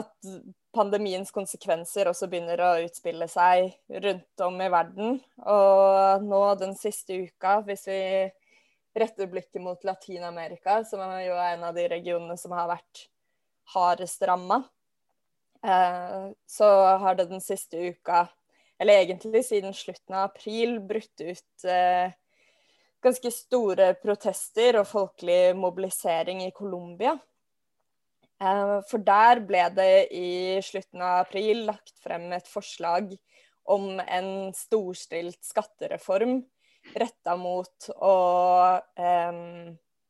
at 0.00 0.30
pandemiens 0.76 1.30
konsekvenser 1.34 2.08
også 2.10 2.30
begynner 2.30 2.62
å 2.62 2.70
utspille 2.86 3.28
seg 3.30 3.74
rundt 4.06 4.46
om 4.46 4.56
i 4.62 4.70
verden. 4.72 5.20
Og 5.44 6.24
nå 6.24 6.42
den 6.60 6.74
siste 6.78 7.20
uka, 7.26 7.58
hvis 7.66 7.86
vi 7.90 8.00
retter 8.96 9.28
blikket 9.28 9.60
mot 9.60 9.82
Latin-Amerika, 9.84 10.80
som 10.88 11.02
er 11.04 11.26
jo 11.26 11.36
en 11.40 11.68
av 11.68 11.76
de 11.76 11.84
regionene 11.92 12.38
som 12.40 12.54
har 12.56 12.70
vært 12.70 13.06
hardest 13.74 14.22
ramma, 14.22 14.62
eh, 15.64 16.30
så 16.46 16.68
har 17.02 17.14
det 17.14 17.28
den 17.30 17.40
siste 17.40 17.76
uka, 17.76 18.26
eller 18.78 19.02
egentlig 19.02 19.44
siden 19.44 19.74
slutten 19.74 20.14
av 20.14 20.30
april, 20.30 20.78
brutt 20.80 21.20
ut 21.20 21.64
eh, 21.64 22.12
ganske 23.02 23.32
store 23.32 23.92
protester 24.02 24.80
og 24.80 24.88
folkelig 24.90 25.56
mobilisering 25.58 26.44
i 26.46 26.52
Colombia. 26.54 27.16
Eh, 28.42 28.76
for 28.90 29.02
der 29.02 29.40
ble 29.48 29.64
det 29.76 29.94
i 30.14 30.60
slutten 30.64 31.02
av 31.02 31.24
april 31.24 31.64
lagt 31.70 31.96
frem 32.04 32.28
et 32.36 32.48
forslag 32.50 33.16
om 33.66 33.96
en 34.00 34.52
storstilt 34.54 35.42
skattereform 35.42 36.38
retta 36.94 37.32
mot 37.34 37.88
å 37.98 38.16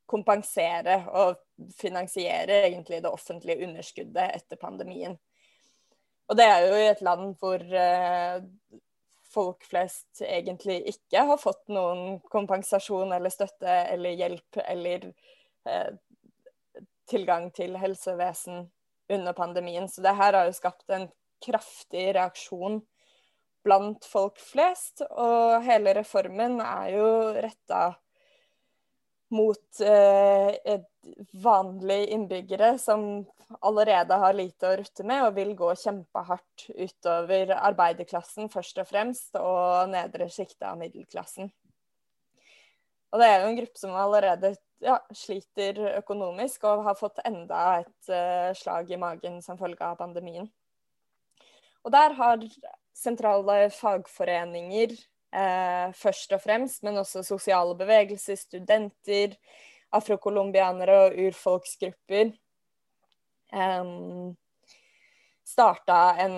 kompensere 0.05 0.99
og 1.09 1.39
finansiere 1.77 2.63
egentlig 2.67 3.03
det 3.03 3.13
offentlige 3.13 3.67
underskuddet 3.67 4.35
etter 4.37 4.61
pandemien. 4.61 5.17
Og 6.27 6.37
det 6.39 6.47
er 6.51 6.67
jo 6.67 6.79
i 6.79 6.89
et 6.91 7.03
land 7.07 7.37
hvor 7.41 7.63
eh, 7.63 8.41
folk 9.31 9.67
flest 9.69 10.23
egentlig 10.25 10.81
ikke 10.91 11.27
har 11.29 11.39
fått 11.41 11.69
noen 11.73 12.19
kompensasjon 12.33 13.15
eller 13.15 13.33
støtte 13.33 13.77
eller 13.93 14.17
hjelp 14.19 14.61
eller 14.65 15.07
eh, 15.69 15.93
tilgang 17.07 17.51
til 17.55 17.77
helsevesen 17.79 18.67
under 19.13 19.37
pandemien. 19.37 19.89
Så 19.89 20.03
det 20.03 20.17
her 20.19 20.35
har 20.35 20.49
jo 20.49 20.57
skapt 20.57 20.91
en 20.91 21.09
kraftig 21.45 22.09
reaksjon 22.17 22.81
blant 23.67 24.07
folk 24.07 24.41
flest. 24.43 25.05
Og 25.07 25.63
hele 25.67 25.95
reformen 26.01 26.59
er 26.65 26.91
jo 26.97 27.09
retta 27.39 27.85
mot 29.28 29.80
eh, 29.80 30.80
vanlige 31.33 32.06
innbyggere 32.14 32.78
som 32.78 33.26
allerede 33.61 34.14
har 34.14 34.35
lite 34.35 34.68
å 34.68 34.76
rutte 34.80 35.06
med, 35.06 35.23
og 35.26 35.37
vil 35.37 35.52
gå 35.59 35.71
kjempehardt 35.83 36.66
utover 36.75 37.54
arbeiderklassen 37.56 38.50
først 38.52 38.83
og 38.83 38.88
fremst, 38.90 39.38
og 39.38 39.90
nedre 39.92 40.28
sjiktet 40.33 40.66
av 40.66 40.78
middelklassen. 40.80 41.50
Og 43.14 43.23
det 43.23 43.28
er 43.30 43.40
jo 43.40 43.50
en 43.50 43.59
gruppe 43.61 43.80
som 43.80 43.95
allerede 43.97 44.54
ja, 44.83 44.99
sliter 45.14 45.78
økonomisk 45.97 46.66
og 46.68 46.85
har 46.85 46.99
fått 46.99 47.23
enda 47.25 47.61
et 47.80 48.11
uh, 48.11 48.50
slag 48.59 48.90
i 48.92 48.99
magen 49.00 49.38
som 49.45 49.59
følge 49.59 49.87
av 49.87 49.97
pandemien. 50.00 50.50
Og 51.87 51.95
der 51.95 52.16
har 52.18 52.42
sentrale 52.97 53.71
fagforeninger 53.71 54.97
eh, 55.35 55.92
først 55.97 56.33
og 56.37 56.42
fremst, 56.42 56.83
men 56.87 56.99
også 57.00 57.25
sosiale 57.26 57.76
bevegelser, 57.78 58.38
studenter, 58.38 59.37
afrocolombianere 59.97 60.99
og 61.06 61.21
urfolksgrupper. 61.26 62.33
Um, 63.54 64.35
starta 65.47 66.16
en 66.21 66.35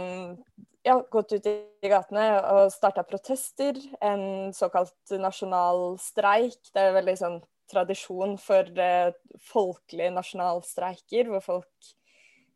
ja, 0.85 0.99
gått 1.11 1.33
ut 1.33 1.47
i 1.49 1.89
gatene 1.91 2.27
og 2.53 2.73
starta 2.73 3.05
protester. 3.09 3.79
En 4.05 4.53
såkalt 4.57 5.17
nasjonal 5.21 5.97
streik. 6.03 6.61
Det 6.73 6.85
er 6.85 6.97
veldig 6.97 7.17
sånn 7.21 7.39
tradisjon 7.69 8.37
for 8.41 8.69
eh, 8.81 9.13
folkelige 9.51 10.15
nasjonalstreiker, 10.15 11.29
hvor 11.29 11.45
folk 11.45 11.93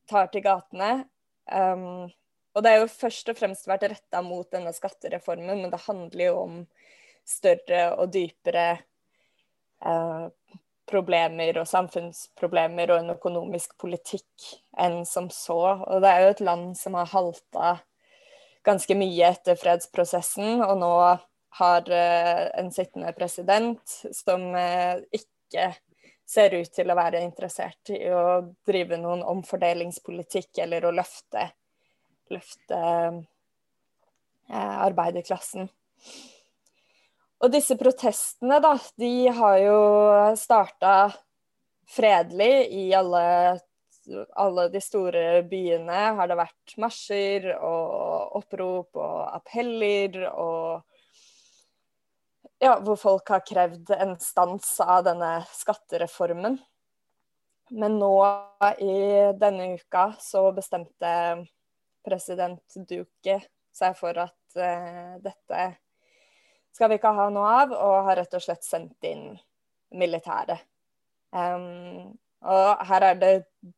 tar 0.09 0.31
til 0.33 0.45
gatene. 0.45 0.93
Um, 1.53 2.09
og 2.53 2.65
det 2.65 2.73
er 2.73 2.83
jo 2.83 2.91
først 2.93 3.31
og 3.33 3.39
fremst 3.39 3.69
vært 3.69 3.89
retta 3.91 4.23
mot 4.25 4.49
denne 4.53 4.73
skattereformen, 4.77 5.63
men 5.65 5.73
det 5.73 5.85
handler 5.87 6.25
jo 6.27 6.39
om 6.43 6.57
større 7.29 7.85
og 7.97 8.13
dypere 8.13 8.67
eh, 9.85 10.27
problemer 10.93 11.61
og 11.63 11.69
samfunnsproblemer 11.71 12.93
og 12.93 13.03
en 13.03 13.15
økonomisk 13.15 13.77
politikk 13.81 14.51
enn 14.83 15.03
som 15.09 15.31
så. 15.33 15.61
Og 15.87 16.03
det 16.05 16.11
er 16.11 16.25
jo 16.25 16.35
et 16.35 16.45
land 16.45 16.73
som 16.79 16.99
har 16.99 17.13
halta 17.13 17.77
ganske 18.67 18.95
mye 18.99 19.31
etter 19.33 19.59
fredsprosessen, 19.59 20.61
og 20.63 20.77
nå 20.83 20.93
har 21.63 21.89
eh, 21.93 22.45
en 22.61 22.71
sittende 22.73 23.13
president 23.17 23.97
som 24.15 24.53
eh, 24.57 25.01
ikke 25.13 25.73
ser 26.29 26.55
ut 26.57 26.71
til 26.73 26.89
å 26.89 26.97
være 26.97 27.21
interessert 27.25 27.91
i 27.93 28.07
å 28.13 28.55
drive 28.67 28.97
noen 29.01 29.25
omfordelingspolitikk 29.35 30.63
eller 30.65 30.87
å 30.89 30.95
løfte 30.95 31.51
løfte 32.31 32.79
eh, 34.53 34.77
arbeiderklassen. 34.87 35.69
Og 37.43 37.51
disse 37.51 37.75
protestene, 37.79 38.61
da, 38.63 38.77
de 39.03 39.13
har 39.35 39.59
jo 39.65 39.79
starta 40.39 40.95
fredelig 41.91 42.69
i 42.71 42.85
alle, 42.95 43.25
alle 44.39 44.69
de 44.71 44.83
store 44.83 45.43
byene. 45.51 46.03
Har 46.19 46.31
det 46.31 46.39
vært 46.39 46.77
marsjer 46.79 47.51
og 47.57 48.39
opprop 48.39 49.03
og 49.03 49.19
appeller 49.35 50.23
og 50.31 50.83
ja, 52.63 52.77
hvor 52.79 52.95
folk 52.95 53.33
har 53.35 53.43
krevd 53.43 53.91
en 53.97 54.15
stans 54.23 54.77
av 54.85 55.03
denne 55.09 55.41
skattereformen. 55.51 56.61
Men 57.73 57.97
nå 57.99 58.15
i 58.85 58.95
denne 59.41 59.73
uka 59.81 60.13
så 60.23 60.45
bestemte 60.55 61.11
president 62.05 62.77
Duque 62.89 63.39
seg 63.73 63.97
for 63.99 64.19
at 64.21 64.59
uh, 64.59 65.17
dette 65.23 65.63
skal 66.73 66.89
vi 66.89 66.97
ikke 66.97 67.17
ha 67.17 67.29
noe 67.33 67.49
av, 67.63 67.73
og 67.77 68.05
har 68.09 68.17
rett 68.23 68.35
og 68.37 68.45
slett 68.45 68.65
sendt 68.65 69.05
inn 69.05 69.39
militæret. 69.93 70.61
Um, 71.33 72.17
og 72.43 72.87
her 72.89 73.03
er 73.11 73.17
det 73.21 73.35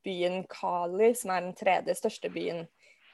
byen 0.06 0.44
Cali, 0.50 1.14
som 1.18 1.30
er 1.34 1.40
den 1.42 1.56
tredje 1.58 1.94
største 1.98 2.30
byen 2.32 2.64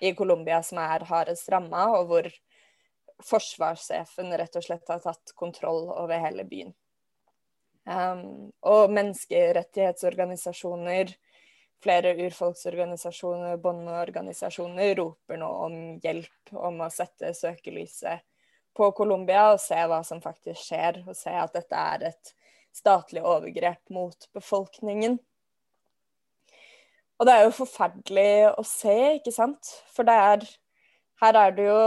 i 0.01 0.15
Colombia, 0.17 0.63
som 0.65 0.79
er 0.81 1.05
hardest 1.09 1.49
ramma, 1.53 1.87
og 1.97 2.07
hvor 2.11 2.29
forsvarssjefen 3.25 4.33
rett 4.39 4.57
og 4.57 4.65
slett 4.65 4.89
har 4.89 5.01
tatt 5.05 5.33
kontroll 5.37 5.91
over 5.93 6.19
hele 6.23 6.45
byen. 6.49 6.73
Um, 7.89 8.53
og 8.61 8.91
menneskerettighetsorganisasjoner 8.95 11.15
flere 11.81 12.13
urfolksorganisasjoner, 12.27 13.57
bondeorganisasjoner, 13.63 14.95
roper 14.99 15.41
nå 15.41 15.49
om 15.67 15.79
hjelp, 16.03 16.53
om 16.53 16.83
å 16.85 16.91
sette 16.93 17.33
søkelyset 17.37 18.27
på 18.77 18.91
Colombia 18.97 19.49
og 19.55 19.63
se 19.63 19.79
hva 19.91 20.03
som 20.07 20.23
faktisk 20.23 20.61
skjer, 20.69 21.03
og 21.07 21.17
se 21.19 21.33
at 21.35 21.57
dette 21.57 21.83
er 21.95 22.07
et 22.13 22.33
statlig 22.77 23.25
overgrep 23.27 23.83
mot 23.91 24.29
befolkningen. 24.37 25.19
Og 27.21 27.29
det 27.29 27.37
er 27.37 27.45
jo 27.45 27.57
forferdelig 27.59 28.33
å 28.57 28.65
se, 28.65 28.97
ikke 29.19 29.35
sant? 29.35 29.75
For 29.93 30.09
det 30.09 30.17
er 30.17 30.47
her 31.21 31.37
er 31.37 31.51
det 31.53 31.67
jo 31.67 31.81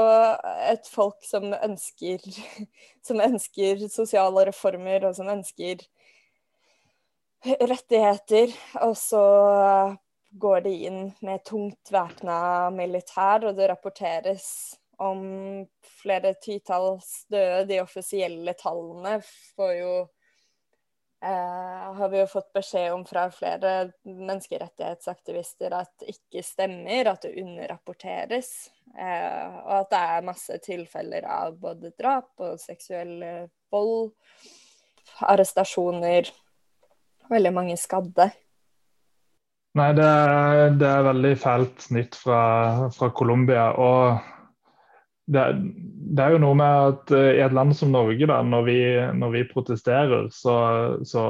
et 0.69 0.89
folk 0.93 1.23
som 1.25 1.47
ønsker, 1.55 2.21
som 3.07 3.21
ønsker 3.23 3.87
sosiale 3.89 4.45
reformer, 4.51 5.07
og 5.09 5.15
som 5.17 5.31
ønsker 5.33 5.81
rettigheter, 7.43 8.53
og 8.81 8.95
så 8.97 9.23
går 10.33 10.63
de 10.65 10.73
inn 10.87 11.01
med 11.21 11.43
tungt 11.45 11.91
væpna 11.93 12.69
militær, 12.73 13.45
og 13.49 13.57
det 13.57 13.69
rapporteres 13.69 14.47
om 15.01 15.21
flere 16.01 16.33
titalls 16.41 17.25
døde. 17.31 17.65
De 17.69 17.79
offisielle 17.83 18.55
tallene 18.57 19.17
får 19.55 19.73
jo 19.77 19.93
eh, 21.23 21.87
har 21.99 22.11
vi 22.13 22.21
jo 22.21 22.29
fått 22.31 22.51
beskjed 22.55 22.93
om 22.93 23.03
fra 23.05 23.27
flere 23.33 23.73
menneskerettighetsaktivister 24.07 25.75
at 25.77 26.07
ikke 26.07 26.45
stemmer, 26.45 27.11
at 27.11 27.25
det 27.25 27.35
underrapporteres. 27.43 28.53
Eh, 28.97 29.59
og 29.65 29.73
at 29.81 29.93
det 29.93 30.03
er 30.15 30.29
masse 30.31 30.59
tilfeller 30.65 31.27
av 31.29 31.57
både 31.59 31.93
drap 31.99 32.33
og 32.45 32.61
seksuell 32.61 33.19
vold, 33.73 34.13
arrestasjoner 35.27 36.31
veldig 37.31 37.53
mange 37.55 37.77
skadde. 37.79 38.29
Nei, 39.73 39.89
det 39.97 40.09
det 40.77 40.89
er 40.89 41.07
veldig 41.07 41.33
fælt 41.41 41.87
snitt 41.87 42.17
fra, 42.19 42.89
fra 42.93 43.09
Colombia. 43.15 43.71
Og 43.73 44.19
det, 45.25 45.45
det, 46.13 46.23
er 46.23 46.35
jo 46.35 46.41
noe 46.43 46.57
med 46.59 46.89
at 46.91 47.13
uh, 47.15 47.31
i 47.33 47.41
et 47.41 47.55
land 47.55 47.73
som 47.77 47.93
Norge, 47.93 48.27
da, 48.29 48.41
når 48.45 48.65
vi, 48.67 48.79
når 49.17 49.33
vi 49.37 49.45
protesterer, 49.49 50.27
så, 50.35 50.55
så, 51.07 51.23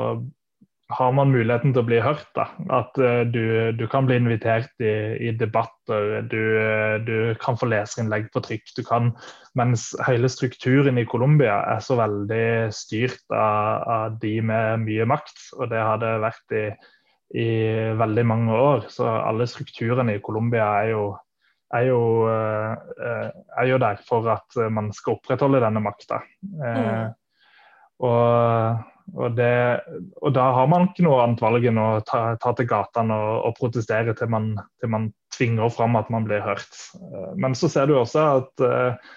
har 0.91 1.13
man 1.15 1.31
muligheten 1.31 1.71
til 1.73 1.81
å 1.83 1.87
bli 1.87 1.99
hørt. 2.03 2.27
Da. 2.35 2.47
At 2.73 2.97
uh, 2.99 3.23
du, 3.29 3.71
du, 3.77 3.85
kan 3.91 4.07
bli 4.07 4.17
invitert 4.19 4.71
i, 4.83 4.93
i 5.29 5.31
debatter, 5.39 6.21
du, 6.29 6.39
uh, 6.59 6.97
du, 7.05 7.15
kan 7.41 7.57
få 7.59 7.69
leserinnlegg 7.71 8.29
på 8.33 8.43
trykk. 8.43 8.73
Du 8.77 8.83
kan, 8.87 9.13
mens 9.59 9.91
hele 10.07 10.29
strukturen 10.31 10.99
i 10.99 11.07
Colombia 11.09 11.61
er 11.71 11.83
så 11.85 11.97
veldig 12.01 12.45
styrt 12.75 13.23
av, 13.31 13.87
av, 13.95 14.19
de 14.21 14.35
med 14.43 14.85
mye 14.85 15.07
makt, 15.09 15.49
og 15.59 15.71
det 15.73 15.81
har 15.81 16.03
det 16.03 16.13
vært 16.25 16.57
i, 16.59 16.63
i 17.39 17.49
veldig 17.99 18.29
mange 18.29 18.61
år. 18.69 18.87
Så 18.93 19.07
alle 19.07 19.49
strukturene 19.49 20.17
i 20.17 20.23
Colombia 20.23 20.73
er 20.83 20.95
jo 20.95 21.11
er 21.73 21.87
jo, 21.87 22.01
uh, 22.29 23.29
er 23.57 23.65
jo, 23.65 23.77
der 23.81 23.97
for 24.05 24.27
at 24.29 24.59
man 24.69 24.91
skal 24.93 25.15
opprettholde 25.15 25.63
denne 25.63 25.81
makta. 25.81 26.19
Mm. 26.43 27.15
Og 28.05 28.83
og, 29.11 29.35
det, 29.37 29.53
og, 30.21 30.29
da 30.35 30.45
har 30.55 30.69
man 30.71 30.87
ikke 30.87 31.05
noe 31.05 31.23
annet 31.23 31.41
valg 31.43 31.65
enn 31.69 31.81
å 31.81 31.89
ta, 32.07 32.21
ta 32.41 32.53
til 32.57 32.69
gatene 32.69 33.15
og, 33.15 33.33
og, 33.49 33.57
protestere 33.59 34.15
til 34.17 34.31
man, 34.31 34.53
til 34.81 34.93
man, 34.93 35.11
tvinger 35.33 35.71
fram 35.73 35.97
at 35.97 36.11
man 36.13 36.27
blir 36.27 36.43
hørt. 36.45 36.79
Eh, 36.93 37.33
men 37.41 37.57
så 37.57 37.69
ser 37.71 37.89
du 37.89 37.95
også 37.97 38.23
at 38.37 38.63
uh, 38.63 39.11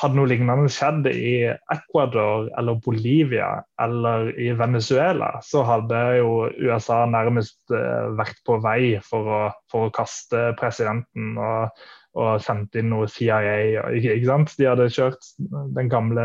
hadde 0.00 0.16
noe 0.16 0.30
lignende 0.30 0.70
skjedd 0.72 1.04
i 1.10 1.34
Ecuador 1.74 2.48
eller 2.56 2.78
Bolivia 2.80 3.50
eller 3.84 4.30
i 4.40 4.48
Venezuela, 4.56 5.34
så 5.44 5.60
hadde 5.68 6.00
jo 6.22 6.48
USA 6.56 7.02
nærmest 7.10 7.60
uh, 7.68 8.08
vært 8.16 8.40
på 8.48 8.56
vei 8.64 8.96
for 9.04 9.28
å, 9.28 9.40
for 9.68 9.88
å 9.88 9.94
kaste 10.00 10.50
presidenten. 10.60 11.36
og 11.36 11.82
og 12.18 12.40
sendt 12.42 12.74
inn 12.74 12.88
noe 12.90 13.06
CIA. 13.06 13.84
Ikke 13.94 14.26
sant? 14.26 14.54
De 14.58 14.66
hadde 14.66 14.88
kjørt 14.90 15.28
den 15.76 15.90
gamle, 15.92 16.24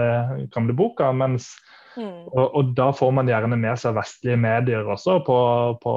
gamle 0.56 0.74
boka. 0.74 1.12
Mens 1.14 1.52
Mm. 1.96 2.28
Og, 2.28 2.56
og, 2.56 2.74
da 2.78 2.90
får 2.96 3.14
man 3.16 3.30
gjerne 3.30 3.58
med 3.60 3.80
seg 3.80 3.96
vestlige 3.96 4.40
medier 4.40 4.88
også 4.92 5.20
på, 5.26 5.38
på, 5.84 5.96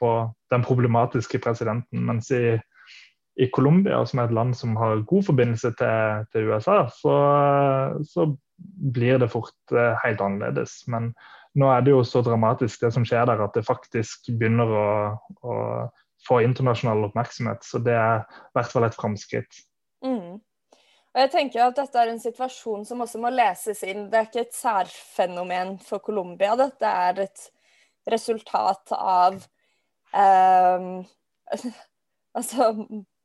på 0.00 0.12
den 0.54 0.64
problematiske 0.64 1.40
presidenten. 1.44 2.04
Mens 2.08 2.30
i, 2.34 2.56
i 3.36 3.50
Colombia, 3.52 4.00
som 4.08 4.22
er 4.22 4.30
et 4.30 4.36
land 4.36 4.56
som 4.56 4.76
har 4.80 5.04
god 5.08 5.28
forbindelse 5.28 5.72
til, 5.78 6.26
til 6.32 6.50
USA, 6.50 6.82
så, 7.02 7.16
så, 8.08 8.30
blir 8.96 9.18
det 9.20 9.28
fort 9.28 9.72
eh, 9.76 9.98
helt 10.00 10.22
annerledes. 10.24 10.78
Men 10.88 11.10
nå 11.60 11.68
er 11.68 11.82
det 11.84 11.92
jo 11.92 11.98
så 12.08 12.22
dramatisk 12.24 12.80
det 12.80 12.88
som 12.94 13.04
skjer 13.04 13.26
der, 13.28 13.42
at 13.44 13.52
det 13.52 13.66
faktisk 13.66 14.30
begynner 14.32 14.72
å, 14.72 14.86
å 15.44 15.56
få 16.24 16.40
internasjonal 16.44 17.04
oppmerksomhet. 17.10 17.60
Så 17.68 17.82
det 17.84 17.98
er 18.00 18.24
i 18.24 18.56
hvert 18.56 18.72
fall 18.72 18.88
et 18.88 18.96
framskritt. 18.96 19.60
Og 21.16 21.22
jeg 21.22 21.30
tenker 21.32 21.62
at 21.64 21.78
dette 21.78 21.96
er 21.96 22.10
en 22.12 22.20
situasjon 22.20 22.82
som 22.84 23.00
også 23.00 23.18
må 23.22 23.30
leses 23.32 23.78
inn. 23.88 24.10
Det 24.12 24.18
er 24.18 24.26
ikke 24.28 24.42
et 24.44 24.56
særfenomen 24.56 25.78
for 25.80 26.04
Colombia. 26.04 26.52
Dette 26.60 26.90
er 27.08 27.22
et 27.24 27.44
resultat 28.12 28.92
av 28.92 29.38
eh, 30.12 30.84
altså 32.36 32.68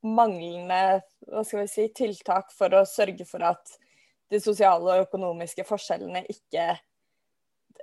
manglende 0.08 0.80
hva 1.28 1.44
skal 1.44 1.66
vi 1.66 1.68
si, 1.68 1.90
tiltak 1.92 2.56
for 2.56 2.72
å 2.80 2.86
sørge 2.88 3.28
for 3.28 3.44
at 3.52 3.76
de 4.32 4.40
sosiale 4.40 4.96
og 4.96 5.10
økonomiske 5.10 5.68
forskjellene 5.68 6.24
ikke 6.32 6.70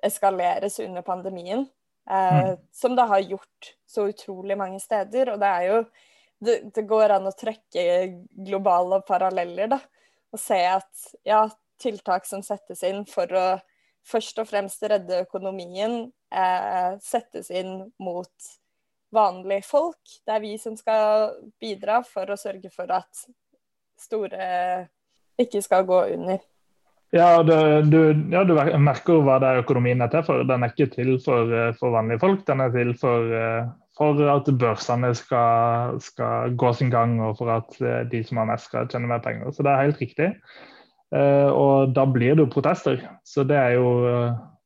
eskaleres 0.08 0.80
under 0.88 1.04
pandemien. 1.04 1.68
Eh, 2.08 2.44
mm. 2.48 2.54
Som 2.72 2.96
det 2.96 3.10
har 3.12 3.28
gjort 3.28 3.74
så 3.84 4.08
utrolig 4.08 4.56
mange 4.56 4.80
steder. 4.80 5.34
Og 5.34 5.44
det 5.44 5.52
er 5.52 5.68
jo 5.68 5.82
det, 6.44 6.60
det 6.74 6.84
går 6.88 7.16
an 7.16 7.30
å 7.30 7.36
trekke 7.36 7.84
globale 8.46 9.00
paralleller, 9.06 9.70
da 9.74 9.80
og 10.32 10.40
se 10.40 10.58
at 10.68 11.08
ja, 11.26 11.46
tiltak 11.80 12.26
som 12.28 12.42
settes 12.44 12.82
inn 12.86 13.04
for 13.08 13.32
å 13.32 13.46
først 14.08 14.40
og 14.40 14.48
fremst 14.48 14.82
redde 14.88 15.22
økonomien, 15.24 16.00
eh, 16.32 16.92
settes 17.04 17.50
inn 17.52 17.90
mot 18.00 18.50
vanlige 19.14 19.66
folk. 19.68 20.00
Det 20.24 20.34
er 20.34 20.44
vi 20.44 20.54
som 20.60 20.76
skal 20.76 21.34
bidra 21.60 22.02
for 22.06 22.28
å 22.28 22.38
sørge 22.40 22.70
for 22.72 22.90
at 22.92 23.26
store 23.98 24.86
ikke 25.38 25.62
skal 25.64 25.84
gå 25.88 26.00
under. 26.14 26.40
Ja, 27.14 27.42
du, 27.42 27.54
du, 27.88 28.00
ja, 28.32 28.42
du 28.44 28.52
merker 28.84 29.22
hva 29.24 29.38
det 29.40 29.48
er 29.48 29.62
økonomien 29.62 30.02
er 30.04 30.10
til 30.12 30.24
for. 30.26 30.42
Den 30.44 30.64
er 30.64 30.74
ikke 30.74 30.90
til 30.92 31.14
for, 31.24 31.52
eh, 31.52 31.72
for 31.76 31.94
vanlige 31.96 32.20
folk, 32.24 32.44
den 32.48 32.64
er 32.64 32.72
til 32.74 32.92
for, 33.00 33.32
eh, 33.32 33.70
for 33.98 34.20
at 34.30 34.48
børsene 34.60 35.10
skal, 35.18 35.98
skal, 36.00 36.54
gå 36.56 36.72
sin 36.78 36.92
gang, 36.94 37.18
og 37.24 37.36
for 37.40 37.50
at 37.50 37.78
de 38.12 38.22
som 38.24 38.40
har 38.40 38.48
mest, 38.52 38.70
skal 38.70 38.86
tjene 38.90 39.10
mer 39.10 39.22
penger. 39.24 39.50
Så 39.50 39.66
det 39.66 39.72
er 39.72 39.88
helt 39.88 40.00
riktig. 40.02 40.28
Og 41.10 41.94
da 41.96 42.04
blir 42.06 42.36
det 42.36 42.44
jo 42.44 42.52
protester. 42.52 43.00
Så 43.26 43.42
det 43.48 43.56
er 43.56 43.74
jo, 43.74 43.88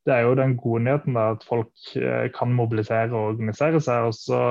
det 0.04 0.14
er 0.14 0.26
jo 0.26 0.36
den 0.36 0.56
gode 0.60 0.82
nyheten 0.84 1.16
da, 1.16 1.30
at 1.36 1.46
folk 1.48 1.70
kan 2.36 2.52
mobilisere 2.52 3.08
og 3.14 3.32
organisere 3.34 3.80
seg. 3.80 4.10
Og 4.10 4.16
så 4.18 4.42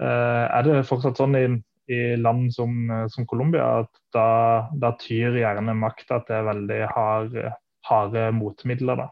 er 0.00 0.64
det 0.64 0.86
fortsatt 0.88 1.20
sånn 1.20 1.36
i 1.36 1.44
i 1.88 2.16
land 2.16 2.54
som, 2.54 2.90
eh, 2.90 3.06
som 3.08 3.26
Colombia, 3.26 3.80
at 3.80 4.00
da, 4.12 4.68
da, 4.76 4.92
tyr 5.00 5.38
gjerne 5.40 5.74
makta 5.76 6.20
til 6.28 6.48
veldig 6.48 6.80
harde, 6.92 7.52
harde 7.88 8.24
motmidler. 8.36 9.00
Da. 9.00 9.08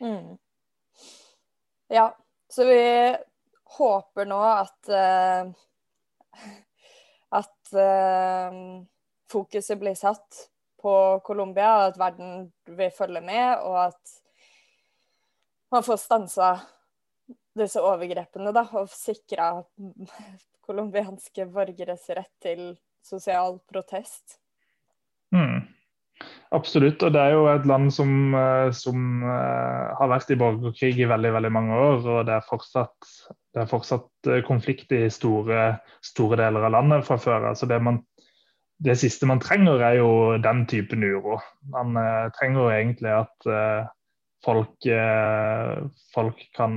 Mm. 0.00 0.36
Ja, 1.92 2.08
så 2.52 2.66
vi 2.68 2.80
håper 3.78 4.28
nå 4.28 4.40
at 4.44 4.90
uh, 4.92 5.52
at 7.34 7.74
uh, 7.74 8.82
fokuset 9.30 9.78
blir 9.80 9.96
satt 9.98 10.44
på 10.82 10.94
Colombia, 11.24 11.72
og 11.76 11.86
at 11.88 11.98
verden 11.98 12.46
vil 12.76 12.92
følge 12.94 13.22
med, 13.24 13.58
og 13.64 13.78
at 13.88 14.14
man 15.72 15.84
får 15.86 15.98
stansa 16.02 16.50
disse 17.56 17.80
overgrepene 17.82 18.52
da, 18.54 18.66
og 18.76 18.90
sikra 18.92 19.48
colombianske 20.66 21.46
borgeres 21.54 22.04
rett 22.12 22.32
til 22.42 22.74
sosial 23.04 23.58
protest. 23.70 24.38
Mm. 25.34 25.64
Absolutt, 26.54 27.02
og 27.02 27.14
det 27.16 27.22
er 27.22 27.34
jo 27.34 27.46
et 27.50 27.64
land 27.66 27.88
som, 27.92 28.12
eh, 28.38 28.68
som 28.76 29.24
har 29.24 30.10
vært 30.12 30.30
i 30.30 30.38
borgerkrig 30.38 31.00
i 31.00 31.08
veldig 31.10 31.32
veldig 31.34 31.50
mange 31.52 31.80
år. 31.88 31.96
Og 32.04 32.20
det 32.28 32.36
er 32.36 32.46
fortsatt, 32.46 33.08
det 33.54 33.62
er 33.62 33.70
fortsatt 33.70 34.28
uh, 34.30 34.40
konflikt 34.46 34.92
i 34.94 35.04
store, 35.12 35.76
store, 36.04 36.38
deler 36.40 36.66
av 36.66 36.74
landet 36.74 37.06
fra 37.06 37.18
før. 37.20 37.50
Altså 37.52 37.68
det, 37.70 37.78
man, 37.86 38.00
det, 38.82 38.98
siste 39.00 39.28
man 39.30 39.42
trenger, 39.42 39.82
er 39.82 40.00
jo 40.00 40.10
den 40.42 40.64
typen 40.70 41.06
uro. 41.06 41.38
Man 41.72 41.94
eh, 42.00 42.26
trenger 42.38 42.64
jo 42.64 42.72
egentlig 42.74 43.14
at 43.14 43.48
folk, 44.44 44.88
folk 46.12 46.42
kan 46.58 46.74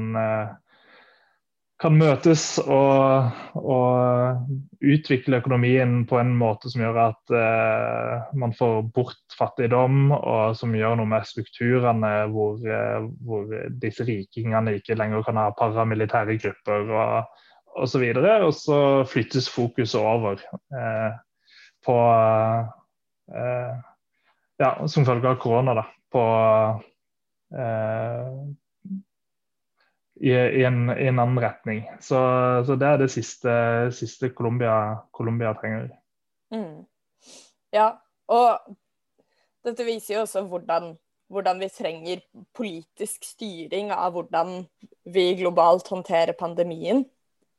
kan 1.81 1.93
møtes 1.97 2.57
og, 2.63 3.33
og, 3.53 4.47
utvikle 4.77 5.39
økonomien 5.41 5.99
på 6.09 6.17
en 6.19 6.31
måte 6.37 6.71
som 6.71 6.81
gjør 6.83 6.97
at 7.03 7.33
eh, 7.37 8.27
man 8.37 8.53
får 8.57 8.79
bort 8.93 9.35
fattigdom, 9.37 10.11
og 10.15 10.57
som 10.57 10.73
gjør 10.77 10.97
noe 10.97 11.09
med 11.09 11.25
strukturene 11.25 12.11
hvor, 12.33 12.61
uh, 12.61 13.07
hvor 13.25 13.49
disse 13.81 14.05
rikingene 14.07 14.75
ikke 14.77 14.97
lenger 14.97 15.25
kan 15.25 15.39
ha 15.41 15.47
paramilitære 15.57 16.37
grupper 16.41 16.93
og 16.93 17.81
osv. 17.83 18.05
Og, 18.13 18.29
og 18.49 18.53
så 18.57 18.79
flyttes 19.09 19.49
fokuset 19.53 20.01
over 20.01 20.41
eh, 20.73 21.11
på 21.85 21.97
Ja, 24.57 24.69
som 24.87 25.03
følge 25.05 25.27
av 25.29 25.35
korona, 25.37 25.73
da. 25.77 25.83
På 26.09 26.21
i, 30.19 30.31
i, 30.31 30.63
en, 30.63 30.89
i, 30.89 31.07
en, 31.07 31.19
annen 31.19 31.39
retning. 31.41 31.83
Så, 31.99 32.19
så, 32.65 32.75
det 32.75 32.87
er 32.87 33.01
det 33.01 33.09
siste, 33.13 33.53
siste 33.95 34.31
Colombia, 34.35 34.97
Colombia 35.15 35.53
trenger. 35.57 35.91
Mm. 36.53 36.85
Ja, 37.75 37.91
og 38.31 38.71
dette 39.67 39.85
viser 39.87 40.15
jo 40.15 40.23
også 40.23 40.45
hvordan, 40.47 40.95
hvordan, 41.33 41.61
vi 41.61 41.69
trenger 41.73 42.23
politisk 42.55 43.27
styring 43.27 43.91
av 43.91 44.15
hvordan 44.15 44.61
vi 45.11 45.29
globalt 45.41 45.89
håndterer 45.91 46.37
pandemien. 46.39 47.05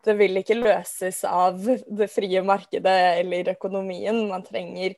Det 0.05 0.15
vil 0.19 0.41
ikke 0.41 0.57
løses 0.59 1.25
av 1.27 1.59
det 1.61 2.09
frie 2.11 2.43
markedet 2.47 2.99
eller 3.19 3.53
økonomien. 3.53 4.25
Man 4.31 4.47
trenger 4.47 4.95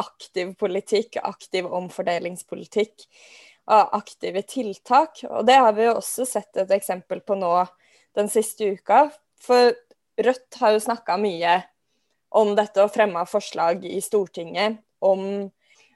aktiv 0.00 0.54
politikk, 0.58 1.18
aktiv 1.22 1.66
omfordelingspolitikk 1.66 3.04
aktive 3.66 4.42
tiltak. 4.42 5.24
Og 5.30 5.46
det 5.46 5.56
har 5.60 5.72
vi 5.76 5.86
jo 5.86 5.96
også 5.98 6.26
sett 6.28 6.56
et 6.60 6.72
eksempel 6.76 7.22
på 7.24 7.36
nå 7.38 7.52
den 8.16 8.30
siste 8.32 8.74
uka. 8.76 9.08
For 9.40 9.74
Rødt 10.20 10.60
har 10.60 10.74
jo 10.74 10.82
snakka 10.84 11.16
mye 11.18 11.58
om 12.34 12.54
dette 12.58 12.82
og 12.82 12.92
fremma 12.94 13.24
forslag 13.26 13.84
i 13.86 14.00
Stortinget 14.04 14.80
om 15.04 15.50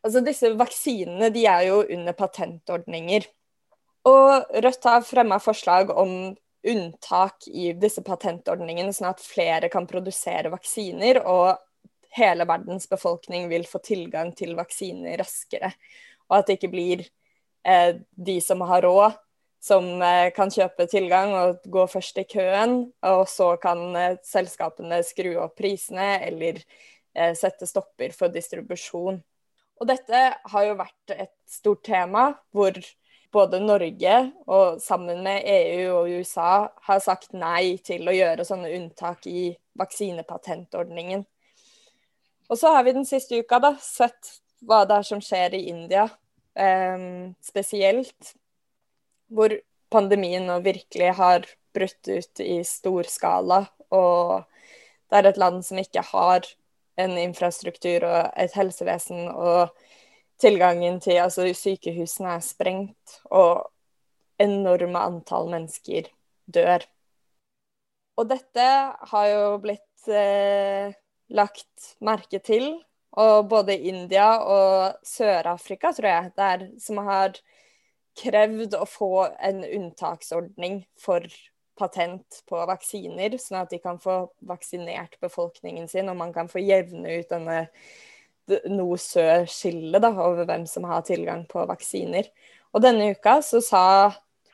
Altså 0.06 0.20
disse 0.22 0.46
vaksinene 0.54 1.26
de 1.34 1.40
er 1.50 1.64
jo 1.66 1.80
under 1.82 2.14
patentordninger. 2.14 3.24
Og 4.06 4.60
Rødt 4.62 4.86
har 4.86 5.02
fremma 5.02 5.40
forslag 5.42 5.90
om 5.90 6.12
unntak 6.68 7.48
i 7.50 7.72
disse 7.78 8.04
patentordningene, 8.06 8.92
sånn 8.94 9.10
at 9.10 9.22
flere 9.22 9.70
kan 9.72 9.88
produsere 9.90 10.52
vaksiner, 10.54 11.18
og 11.26 11.58
hele 12.14 12.46
verdens 12.48 12.88
befolkning 12.90 13.48
vil 13.50 13.66
få 13.68 13.82
tilgang 13.84 14.32
til 14.38 14.54
vaksiner 14.58 15.18
raskere. 15.20 15.72
Og 16.28 16.38
at 16.38 16.48
det 16.48 16.58
ikke 16.58 16.72
blir 16.72 17.04
de 17.62 18.36
som 18.40 18.62
har 18.64 18.82
råd, 18.82 19.16
som 19.60 20.02
eh, 20.02 20.30
kan 20.34 20.50
kjøpe 20.52 20.86
tilgang 20.90 21.34
og 21.36 21.64
gå 21.66 21.86
først 21.90 22.20
i 22.22 22.26
køen. 22.28 22.80
Og 23.06 23.24
så 23.30 23.54
kan 23.62 23.82
eh, 23.98 24.20
selskapene 24.26 25.00
skru 25.06 25.34
opp 25.42 25.58
prisene 25.58 26.16
eller 26.26 26.60
eh, 27.14 27.34
sette 27.38 27.68
stopper 27.68 28.14
for 28.16 28.32
distribusjon. 28.34 29.20
Og 29.78 29.86
dette 29.86 30.22
har 30.52 30.64
jo 30.66 30.78
vært 30.78 31.14
et 31.14 31.34
stort 31.50 31.84
tema 31.86 32.30
hvor 32.54 32.78
både 33.34 33.60
Norge 33.60 34.14
og 34.48 34.78
sammen 34.82 35.20
med 35.26 35.44
EU 35.44 35.98
og 35.98 36.14
USA 36.18 36.52
har 36.88 37.02
sagt 37.04 37.34
nei 37.36 37.76
til 37.84 38.08
å 38.08 38.14
gjøre 38.14 38.46
sånne 38.48 38.72
unntak 38.78 39.28
i 39.28 39.50
vaksinepatentordningen. 39.78 41.26
Og 42.48 42.56
så 42.56 42.72
har 42.72 42.86
vi 42.86 42.96
den 42.96 43.06
siste 43.06 43.36
uka 43.36 43.60
da, 43.60 43.74
sett 43.82 44.38
hva 44.64 44.80
det 44.88 44.96
er 44.96 45.06
som 45.06 45.20
skjer 45.22 45.54
i 45.58 45.66
India 45.70 46.08
spesielt, 47.44 48.32
hvor 49.30 49.52
pandemien 49.92 50.46
nå 50.48 50.58
virkelig 50.64 51.12
har 51.18 51.46
brutt 51.76 52.08
ut 52.08 52.40
i 52.42 52.60
stor 52.66 53.08
skala. 53.08 53.62
Og 53.94 54.44
det 55.08 55.20
er 55.20 55.30
et 55.30 55.40
land 55.40 55.62
som 55.64 55.80
ikke 55.80 56.04
har 56.10 56.48
en 56.98 57.14
infrastruktur 57.20 58.04
og 58.08 58.32
et 58.36 58.54
helsevesen, 58.58 59.28
og 59.30 59.70
tilgangen 60.42 60.98
til 61.02 61.20
altså 61.22 61.46
Sykehusene 61.54 62.36
er 62.36 62.44
sprengt, 62.44 63.18
og 63.30 63.68
enorme 64.42 65.00
antall 65.02 65.50
mennesker 65.50 66.10
dør. 66.46 66.84
Og 68.18 68.26
dette 68.30 68.66
har 69.12 69.28
jo 69.30 69.58
blitt 69.62 70.10
eh, 70.10 70.90
lagt 71.30 71.92
merke 72.02 72.40
til 72.42 72.72
og 73.18 73.48
både 73.50 73.76
India 73.90 74.30
og 74.46 74.98
Sør-Afrika, 75.06 75.92
tror 75.94 76.10
jeg, 76.10 76.32
der, 76.38 76.66
som 76.82 77.00
har 77.08 77.38
krevd 78.18 78.74
å 78.78 78.84
få 78.88 79.12
en 79.44 79.62
unntaksordning 79.66 80.82
for 80.98 81.26
patent 81.78 82.42
på 82.50 82.60
vaksiner, 82.66 83.36
sånn 83.38 83.62
at 83.62 83.72
de 83.72 83.78
kan 83.82 84.00
få 84.02 84.20
vaksinert 84.46 85.18
befolkningen 85.22 85.86
sin, 85.90 86.10
og 86.10 86.18
man 86.18 86.34
kan 86.34 86.50
få 86.50 86.62
jevne 86.62 87.20
ut 87.20 87.30
denne 87.30 87.60
nord-sør-skillet 88.48 90.08
over 90.08 90.46
hvem 90.48 90.64
som 90.66 90.86
har 90.88 91.04
tilgang 91.06 91.44
på 91.50 91.62
vaksiner. 91.68 92.30
Og 92.74 92.82
denne 92.84 93.12
uka 93.14 93.38
så 93.44 93.60
sa 93.64 93.84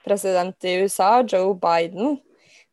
president 0.05 0.67
i 0.69 0.77
USA, 0.83 1.23
Joe 1.23 1.55
Biden, 1.57 2.19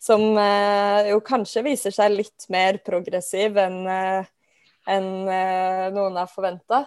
som 0.01 0.23
eh, 0.39 1.11
jo 1.11 1.21
kanskje 1.23 1.63
viser 1.65 1.93
seg 1.93 2.15
litt 2.15 2.47
mer 2.51 2.79
progressiv 2.83 3.59
enn 3.61 3.83
eh, 3.87 4.31
enn 4.91 5.29
eh, 5.31 5.87
noen 5.95 6.19
har 6.19 6.29
forventa. 6.31 6.83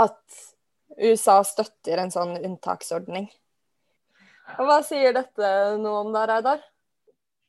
At 0.00 0.42
USA 0.98 1.40
støtter 1.46 2.02
en 2.02 2.12
sånn 2.14 2.36
unntaksordning. 2.40 3.28
Og 4.58 4.68
Hva 4.68 4.78
sier 4.84 5.14
dette 5.16 5.50
noe 5.80 6.04
om 6.04 6.12
da, 6.14 6.26
Reidar? 6.28 6.62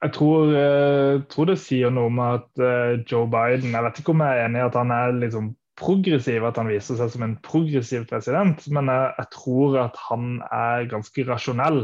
Jeg 0.04 0.14
tror, 0.16 0.52
jeg 0.54 1.22
tror, 1.32 1.50
det 1.50 1.60
sier 1.62 1.94
noe 1.94 2.12
om 2.12 2.20
at 2.22 2.48
uh, 2.62 2.98
Joe 3.08 3.26
Biden 3.32 3.74
Jeg 3.74 3.86
vet 3.86 4.00
ikke 4.02 4.12
om 4.14 4.22
jeg 4.22 4.38
er 4.38 4.44
enig 4.46 4.60
i 4.60 4.66
at 4.66 4.76
han 4.78 4.92
er 4.94 5.16
liksom 5.18 5.54
progressiv, 5.80 6.46
at 6.48 6.60
han 6.60 6.70
viser 6.70 7.00
seg 7.00 7.10
som 7.12 7.24
en 7.26 7.38
progressiv 7.44 8.06
president, 8.08 8.62
men 8.72 8.92
jeg, 8.92 9.08
jeg 9.18 9.32
tror 9.34 9.80
at 9.82 9.98
han 10.06 10.38
er 10.48 10.86
ganske 10.92 11.26
rasjonell. 11.28 11.82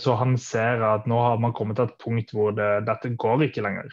Så 0.00 0.14
han 0.16 0.38
ser 0.40 0.80
at 0.86 1.08
nå 1.10 1.18
har 1.20 1.42
man 1.42 1.52
kommet 1.52 1.76
til 1.76 1.90
et 1.90 1.98
punkt 2.00 2.32
hvor 2.32 2.54
det, 2.56 2.68
dette 2.86 3.10
går 3.20 3.44
ikke 3.44 3.66
lenger. 3.66 3.92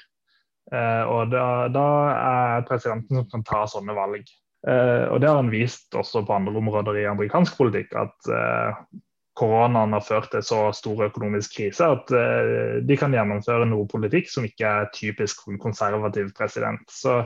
Eh, 0.67 1.03
og 1.07 1.31
da, 1.31 1.47
da 1.71 1.87
er 2.17 2.67
presidenten 2.67 3.21
som 3.21 3.27
kan 3.31 3.45
ta 3.47 3.63
sånne 3.71 3.95
valg. 3.95 4.27
Eh, 4.67 5.05
og 5.07 5.21
Det 5.21 5.29
har 5.29 5.39
han 5.39 5.51
vist 5.53 5.95
også 5.95 6.25
på 6.27 6.35
andre 6.35 6.55
områder 6.59 6.99
i 6.99 7.07
amerikansk 7.07 7.57
politikk, 7.59 7.93
at 7.95 8.31
eh, 8.33 8.81
koronaen 9.37 9.93
har 9.95 10.03
ført 10.03 10.31
til 10.33 10.43
så 10.43 10.61
stor 10.75 11.05
økonomisk 11.07 11.59
krise 11.59 11.85
at 11.85 12.09
de 12.89 12.95
kan 12.97 13.13
gjennomføre 13.13 13.67
noe 13.69 13.85
politikk 13.85 14.31
som 14.33 14.47
ikke 14.47 14.65
er 14.65 14.87
typisk 14.95 15.43
konservativ 15.61 16.31
president. 16.33 16.81
Så 16.89 17.19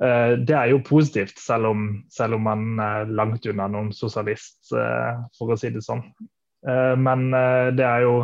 det 0.00 0.54
er 0.56 0.70
jo 0.72 0.80
positivt, 0.80 1.36
selv 1.36 1.68
om, 1.68 1.82
selv 2.08 2.38
om 2.38 2.48
man 2.48 2.80
er 2.80 3.12
langt 3.12 3.44
unna 3.44 3.68
noen 3.68 3.92
sosialist, 3.92 4.72
for 4.72 5.52
å 5.52 5.58
si 5.60 5.68
det 5.74 5.84
sånn. 5.84 6.00
Men 6.64 7.28
det 7.76 7.84
er 7.84 8.06
jo 8.08 8.16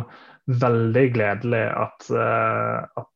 veldig 0.59 1.03
gledelig 1.13 1.63
at, 1.69 2.07
at, 2.11 3.09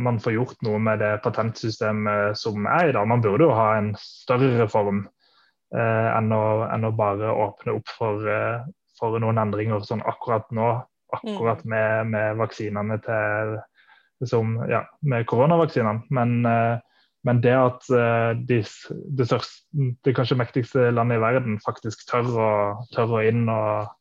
man 0.00 0.16
får 0.22 0.34
gjort 0.34 0.62
noe 0.66 0.78
med 0.82 1.02
det 1.02 1.10
patentsystemet 1.24 2.38
som 2.40 2.66
er 2.66 2.88
i 2.88 2.94
dag. 2.96 3.08
Man 3.08 3.22
burde 3.24 3.46
jo 3.46 3.56
ha 3.56 3.74
en 3.76 3.92
større 4.00 4.48
reform 4.58 5.04
enn 5.72 6.32
å, 6.36 6.44
enn, 6.68 6.86
å, 6.88 6.92
bare 6.96 7.32
åpne 7.32 7.76
opp 7.78 7.92
for, 7.96 8.24
for 8.98 9.20
noen 9.20 9.40
endringer 9.40 9.84
sånn 9.84 10.04
akkurat 10.08 10.48
nå. 10.56 10.70
Akkurat 11.12 11.60
mm. 11.64 11.68
med, 11.68 12.12
med 12.14 12.40
vaksinene 12.40 12.96
til 13.04 13.58
som, 14.28 14.56
ja, 14.70 14.80
med 15.04 15.26
koronavaksinene. 15.28 16.06
Men 16.14 16.80
men 17.22 17.38
det 17.42 17.54
at 17.54 17.86
de, 18.48 18.58
det, 18.58 19.26
største, 19.28 19.62
det, 20.02 20.14
kanskje 20.16 20.38
mektigste 20.40 20.90
landet 20.90 21.20
i 21.20 21.22
verden 21.22 21.58
faktisk 21.62 22.02
tør 22.08 22.30
å, 22.34 22.52
tør 22.94 23.18
å 23.18 23.22
inn 23.22 23.44
og, 23.46 23.92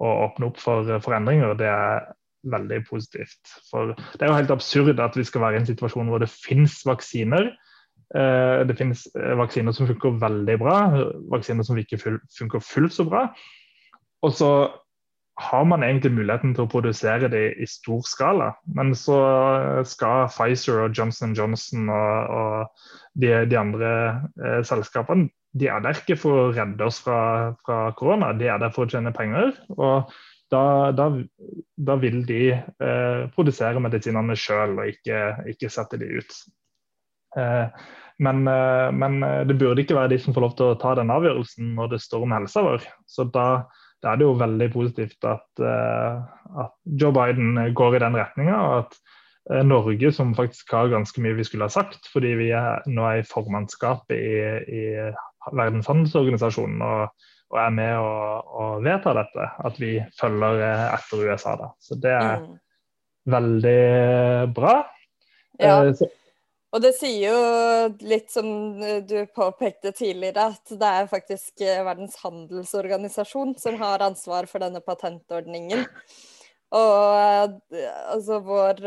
og, 0.00 0.12
åpne 0.28 0.48
opp 0.50 0.58
for 0.62 0.90
forandringer, 1.04 1.54
det 1.58 1.70
er 1.70 2.08
veldig 2.52 2.80
positivt. 2.88 3.40
For 3.70 3.94
det 3.94 4.22
er 4.22 4.32
jo 4.32 4.38
helt 4.38 4.54
absurd 4.54 5.02
at 5.02 5.16
vi 5.18 5.26
skal 5.26 5.44
være 5.44 5.58
i 5.58 5.62
en 5.62 5.68
situasjon 5.68 6.10
hvor 6.12 6.22
det 6.22 6.32
finnes 6.32 6.80
vaksiner. 6.86 7.50
Uh, 8.14 8.62
det 8.68 8.76
finnes 8.78 9.06
uh, 9.16 9.34
vaksiner 9.40 9.74
som 9.74 9.88
funker 9.90 10.20
veldig 10.22 10.56
bra, 10.60 10.78
vaksiner 11.32 11.66
som 11.66 11.78
ikke 11.80 11.98
funker 12.00 12.62
fullt 12.62 12.94
så 12.94 13.06
bra. 13.08 13.26
Og 14.24 14.32
så 14.32 14.50
har 15.38 15.64
man 15.66 15.82
egentlig 15.82 16.12
muligheten 16.14 16.52
til 16.54 16.64
å 16.64 16.70
produsere 16.70 17.28
det 17.30 17.42
i 17.58 17.66
stor 17.66 18.04
skala. 18.06 18.52
Men 18.76 18.94
så 18.94 19.16
skal 19.88 20.28
Pfizer 20.30 20.84
og 20.84 20.94
Johnson 20.94 21.34
Johnson 21.34 21.90
og, 21.90 22.36
og 22.38 23.18
de, 23.18 23.32
de, 23.50 23.58
andre 23.58 23.90
eh, 24.38 24.60
selskapene 24.66 25.26
de 25.54 25.68
er 25.70 25.82
der 25.82 25.98
ikke 26.00 26.16
for 26.18 26.38
å 26.38 26.52
redde 26.54 26.86
oss 26.86 26.96
fra, 27.04 27.54
fra, 27.62 27.92
korona, 27.98 28.32
de 28.34 28.48
er 28.50 28.58
der 28.58 28.72
for 28.74 28.86
å 28.86 28.90
tjene 28.90 29.12
penger. 29.14 29.52
Og 29.78 30.10
da, 30.54 30.64
da, 30.94 31.08
da 31.90 31.96
vil 32.00 32.22
de 32.28 32.40
eh, 32.54 33.20
produsere 33.34 33.82
medisinene 33.82 34.36
sjøl 34.38 34.78
og 34.78 34.90
ikke, 34.90 35.20
ikke, 35.54 35.70
sette 35.72 35.98
de 36.00 36.10
ut. 36.20 36.36
Eh, 37.38 37.86
men, 38.24 38.44
eh, 38.50 38.90
men, 38.94 39.18
det 39.48 39.58
burde 39.58 39.82
ikke 39.82 39.98
være 39.98 40.14
de 40.14 40.20
som 40.22 40.36
får 40.36 40.46
lov 40.46 40.54
til 40.58 40.70
å 40.70 40.78
ta 40.80 40.94
den 40.98 41.10
avgjørelsen 41.14 41.74
når 41.78 41.96
det 41.96 42.04
står 42.04 42.26
om 42.26 42.36
helsa 42.36 42.62
vår. 42.66 42.86
Så 43.10 43.26
da, 43.34 43.48
da 44.04 44.12
er 44.12 44.20
det 44.20 44.28
jo 44.28 44.38
veldig 44.38 44.70
positivt 44.74 45.26
at, 45.26 45.46
uh, 45.64 46.22
at 46.62 46.74
Joe 46.84 47.14
Biden 47.16 47.56
går 47.74 47.96
i 47.96 48.02
den 48.04 48.18
retninga. 48.20 48.58
At 48.82 48.98
uh, 49.50 49.62
Norge, 49.66 50.12
som 50.14 50.34
faktisk 50.36 50.74
har 50.76 50.92
ganske 50.92 51.24
mye 51.24 51.38
vi 51.38 51.46
skulle 51.48 51.66
ha 51.66 51.72
sagt, 51.72 52.06
fordi 52.12 52.34
vi 52.38 52.50
er, 52.54 52.84
nå 52.86 53.06
er 53.08 53.22
i 53.22 53.28
formannskapet 53.28 54.14
i, 54.14 54.34
i 54.68 54.84
Verdens 55.56 55.88
handelsorganisasjon 55.90 56.84
og, 56.84 57.24
og, 57.52 57.60
er 57.60 57.70
med 57.74 57.94
og, 58.00 58.50
og 58.58 58.84
vedtar 58.84 59.18
dette, 59.20 59.46
at 59.68 59.78
vi 59.80 59.94
følger 60.18 60.60
uh, 60.64 60.84
etter 60.96 61.24
USA. 61.28 61.54
da. 61.60 61.70
Så 61.78 61.98
det 62.00 62.12
er 62.16 62.42
mm. 62.42 62.52
veldig 63.36 63.80
bra. 64.56 64.76
Ja. 65.62 65.78
Så, 65.94 66.08
og 66.74 66.82
det 66.82 66.90
sier 66.98 67.30
jo 67.30 67.40
litt 68.02 68.32
som 68.34 68.48
du 69.06 69.18
påpekte 69.30 69.92
tidligere, 69.94 70.48
at 70.56 70.72
det 70.74 70.88
er 70.90 71.10
faktisk 71.10 71.62
eh, 71.62 71.84
Verdens 71.86 72.16
handelsorganisasjon 72.24 73.54
som 73.62 73.78
har 73.78 74.02
ansvar 74.02 74.48
for 74.50 74.64
denne 74.64 74.82
patentordningen. 74.82 75.84
Og 76.74 77.78
eh, 77.78 77.86
altså 78.10 78.40
vår 78.42 78.82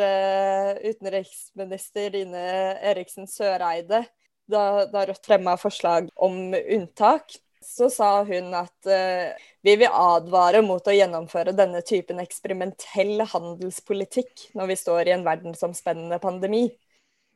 utenriksminister 0.84 2.20
Ine 2.26 2.44
Eriksen 2.92 3.32
Søreide, 3.32 4.04
da, 4.52 4.64
da 4.92 5.08
Rødt 5.08 5.28
fremma 5.28 5.56
forslag 5.60 6.12
om 6.20 6.52
unntak, 6.60 7.40
så 7.64 7.90
sa 7.94 8.10
hun 8.28 8.52
at 8.58 8.90
uh, 8.90 9.36
vi 9.66 9.76
vil 9.82 9.92
advare 9.92 10.64
mot 10.66 10.84
å 10.84 10.96
gjennomføre 10.96 11.56
denne 11.58 11.84
typen 11.86 12.22
eksperimentell 12.24 13.24
handelspolitikk 13.34 14.50
når 14.58 14.74
vi 14.74 14.78
står 14.80 15.10
i 15.10 15.16
en 15.18 15.26
verdensomspennende 15.28 16.22
pandemi. 16.24 16.68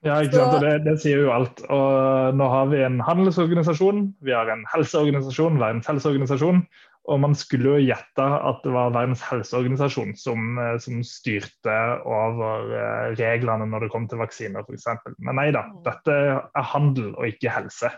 Ja, 0.01 0.17
ikke 0.23 0.39
sant? 0.39 0.55
Og 0.57 0.63
det, 0.65 0.77
det, 0.88 0.95
sier 1.01 1.27
jo 1.27 1.34
alt. 1.34 1.60
Og 1.69 2.38
nå 2.38 2.45
har 2.49 2.71
vi 2.71 2.79
en 2.81 3.01
handelsorganisasjon, 3.05 4.07
vi 4.25 4.34
har 4.34 4.49
en 4.49 4.63
helseorganisasjon, 4.71 5.60
Verdens 5.62 5.89
helseorganisasjon. 5.91 6.63
Og 7.10 7.17
man 7.21 7.34
skulle 7.38 7.71
jo 7.75 7.86
gjette 7.89 8.21
at 8.21 8.60
det 8.62 8.73
var 8.73 8.93
Verdens 8.93 9.23
helseorganisasjon 9.25 10.13
som, 10.21 10.51
eh, 10.62 10.75
som 10.81 10.99
styrte 11.05 11.77
over 12.05 12.75
eh, 12.77 13.07
reglene 13.17 13.65
når 13.69 13.86
det 13.88 13.93
kom 13.93 14.05
til 14.10 14.21
vaksiner 14.21 14.65
f.eks. 14.65 14.86
Men 15.17 15.39
nei 15.41 15.47
da, 15.53 15.65
mm. 15.69 15.79
dette 15.88 16.17
er 16.38 16.69
handel 16.73 17.15
og 17.15 17.25
ikke 17.29 17.53
helse. 17.53 17.89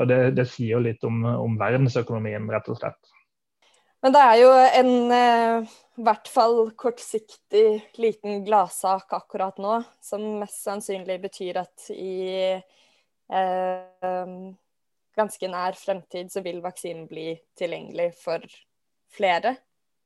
Og 0.00 0.08
det, 0.10 0.18
det 0.38 0.48
sier 0.50 0.76
jo 0.76 0.84
litt 0.84 1.04
om, 1.06 1.22
om 1.24 1.58
verdensøkonomien, 1.60 2.48
rett 2.50 2.70
og 2.72 2.80
slett. 2.80 3.14
Men 4.04 4.12
det 4.12 4.20
er 4.20 4.38
jo 4.42 4.48
en 4.52 5.12
eh, 5.16 5.74
hvert 6.04 6.28
fall 6.28 6.58
kortsiktig 6.76 7.68
liten 7.96 8.42
gladsak 8.44 9.14
akkurat 9.16 9.56
nå, 9.62 9.78
som 10.04 10.26
mest 10.42 10.60
sannsynlig 10.66 11.22
betyr 11.22 11.62
at 11.62 11.86
i 11.94 12.18
eh, 13.32 14.34
ganske 15.16 15.48
nær 15.48 15.78
fremtid 15.78 16.32
så 16.34 16.42
vil 16.44 16.60
vaksinen 16.64 17.06
bli 17.08 17.30
tilgjengelig 17.56 18.10
for 18.20 18.44
flere. 19.14 19.54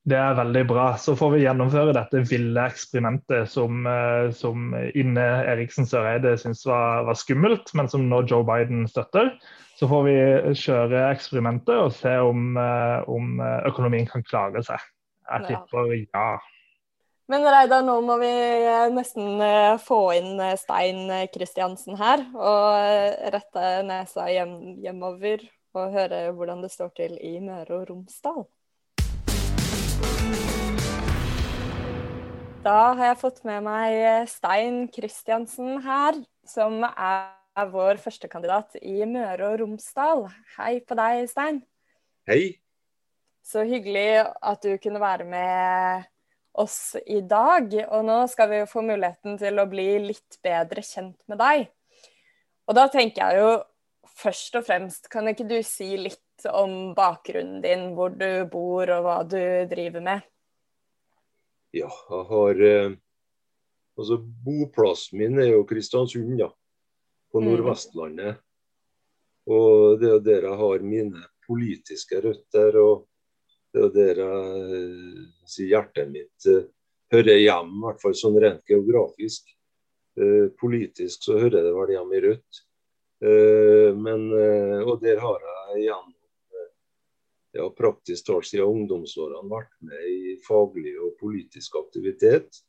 Det 0.06 0.16
er 0.16 0.36
veldig 0.38 0.64
bra. 0.68 0.88
Så 1.00 1.14
får 1.18 1.34
vi 1.34 1.42
gjennomføre 1.42 1.94
dette 1.96 2.22
ville 2.28 2.66
eksperimentet 2.70 3.50
som, 3.50 3.86
eh, 3.86 4.30
som 4.36 4.70
inne 4.96 5.24
Eriksen 5.52 5.88
Søreide 5.88 6.36
syntes 6.40 6.64
var, 6.68 7.04
var, 7.08 7.18
skummelt, 7.18 7.72
men 7.74 7.90
som 7.90 8.06
nå 8.08 8.22
Joe 8.30 8.46
Biden 8.46 8.86
støtter. 8.88 9.34
Så 9.78 9.88
får 9.90 10.06
vi 10.06 10.14
kjøre 10.58 11.08
eksperimentet 11.12 11.74
og 11.76 11.92
se 11.94 12.14
om, 12.24 12.56
eh, 12.56 13.08
om 13.10 13.40
eh, 13.40 13.58
økonomien 13.68 14.08
kan 14.08 14.24
klare 14.26 14.62
seg. 14.64 14.86
Jeg 15.28 15.50
tipper 15.50 15.92
ja. 15.92 16.30
Men 17.28 17.44
Reidar, 17.44 17.82
nå 17.84 17.98
må 18.00 18.14
vi 18.22 18.30
nesten 18.94 19.42
få 19.84 19.98
inn 20.16 20.40
Stein 20.56 21.10
Kristiansen 21.34 21.98
her. 22.00 22.22
Og 22.32 23.34
rette 23.34 23.66
nesa 23.84 24.30
hjem, 24.32 24.54
hjemover 24.80 25.44
og 25.76 25.92
høre 25.92 26.30
hvordan 26.32 26.64
det 26.64 26.72
står 26.72 26.94
til 26.96 27.18
i 27.20 27.34
Møre 27.44 27.82
og 27.82 27.90
Romsdal. 27.90 28.46
Da 32.68 32.92
har 32.98 33.14
jeg 33.14 33.20
fått 33.22 33.38
med 33.48 33.62
meg 33.64 34.26
Stein 34.28 34.82
Kristiansen 34.92 35.78
her, 35.80 36.18
som 36.44 36.82
er 36.84 37.70
vår 37.72 37.96
førstekandidat 38.02 38.76
i 38.82 39.06
Møre 39.08 39.54
og 39.54 39.62
Romsdal. 39.62 40.26
Hei 40.58 40.74
på 40.84 40.98
deg, 40.98 41.22
Stein. 41.30 41.62
Hei. 42.28 42.58
Så 43.40 43.64
hyggelig 43.64 44.20
at 44.20 44.60
du 44.66 44.74
kunne 44.84 45.00
være 45.00 45.24
med 45.24 46.04
oss 46.60 46.92
i 47.08 47.22
dag. 47.24 47.72
Og 47.88 48.04
nå 48.04 48.20
skal 48.28 48.52
vi 48.52 48.62
få 48.68 48.84
muligheten 48.84 49.40
til 49.40 49.64
å 49.64 49.68
bli 49.70 49.88
litt 50.10 50.36
bedre 50.44 50.84
kjent 50.84 51.22
med 51.24 51.40
deg. 51.40 51.70
Og 52.68 52.76
da 52.76 52.90
tenker 52.92 53.30
jeg 53.30 53.46
jo 53.46 53.60
først 54.20 54.60
og 54.60 54.68
fremst, 54.68 55.08
kan 55.08 55.32
ikke 55.32 55.48
du 55.48 55.62
si 55.64 55.94
litt 55.96 56.50
om 56.52 56.92
bakgrunnen 56.98 57.62
din, 57.64 57.94
hvor 57.96 58.12
du 58.12 58.44
bor 58.52 58.92
og 58.92 59.06
hva 59.08 59.22
du 59.24 59.40
driver 59.72 60.04
med? 60.04 60.34
Ja, 61.76 61.90
jeg 62.10 62.24
har 62.30 62.64
eh, 62.64 62.96
Altså, 63.98 64.14
boplassen 64.22 65.18
min 65.18 65.40
er 65.42 65.48
jo 65.56 65.64
Kristiansund, 65.66 66.36
ja 66.38 66.46
på 67.32 67.40
mm. 67.40 67.48
Nordvestlandet. 67.48 68.36
Og 69.50 69.98
det 70.00 70.10
er 70.12 70.20
der 70.24 70.46
jeg 70.46 70.58
har 70.60 70.84
mine 70.86 71.22
politiske 71.48 72.20
røtter. 72.22 72.78
Og 72.78 73.08
det 73.74 73.82
er 73.82 73.94
der 73.96 74.20
jeg 74.22 75.24
sier 75.50 75.72
hjertet 75.72 76.12
mitt 76.12 76.48
eh, 76.48 76.68
hører 77.12 77.42
hjemme, 77.42 77.80
i 77.80 77.84
hvert 77.88 78.02
fall 78.04 78.16
sånn 78.20 78.38
rent 78.38 78.62
geografisk. 78.70 79.50
Eh, 80.20 80.46
politisk 80.60 81.26
så 81.26 81.40
hører 81.40 81.66
det 81.66 81.74
vel 81.74 81.94
hjemme 81.96 82.18
i 82.18 82.24
Rødt. 82.28 82.64
Uh, 83.18 83.90
men, 83.98 84.28
og 84.86 85.00
der 85.02 85.18
har 85.18 85.42
jeg 85.74 85.96
gjennom 87.52 87.70
ja, 87.70 87.74
praktisk 87.76 88.26
talt 88.26 88.46
siden 88.46 88.68
ungdomsårene 88.68 89.48
vært 89.48 89.72
med 89.80 90.04
i 90.08 90.36
faglig 90.46 90.98
og 91.00 91.16
politisk 91.20 91.76
aktivitet 91.76 92.62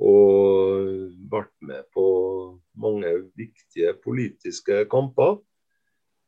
og 0.00 1.10
vært 1.30 1.52
med 1.60 1.84
på 1.92 2.58
mange 2.80 3.10
viktige 3.36 3.94
politiske 4.00 4.86
kamper. 4.88 5.38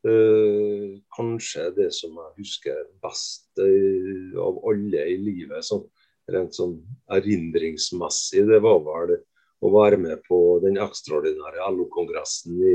Eh, 0.04 1.00
kanskje 1.16 1.70
det 1.76 1.92
som 1.94 2.12
jeg 2.18 2.42
husker 2.42 2.88
best 3.00 3.58
av 3.58 4.58
alle 4.68 5.04
i 5.08 5.16
livet, 5.16 5.64
sånn, 5.64 5.86
rent 6.28 6.54
sånn 6.54 6.80
erindringsmessig, 7.08 8.44
det 8.50 8.60
var 8.60 8.82
vel 8.82 9.14
å 9.62 9.70
være 9.70 9.96
med 9.96 10.20
på 10.26 10.58
den 10.62 10.76
ekstraordinære 10.82 11.70
LO-kongressen 11.70 12.58
i 12.58 12.74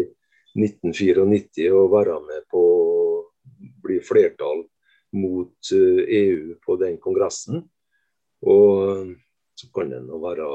1994 0.58 1.76
og 1.76 1.92
være 1.94 2.18
med 2.24 2.48
på 2.50 2.64
å 2.64 3.68
bli 3.84 4.00
flertall 4.02 4.64
mot 5.18 5.72
EU 5.74 6.04
eh, 6.06 6.52
e 6.54 6.60
på 6.64 6.78
den 6.82 7.00
kongressen. 7.02 7.64
Og 8.46 9.16
så 9.58 9.70
kan 9.74 9.90
det 9.90 10.04
nå 10.06 10.20
være 10.22 10.48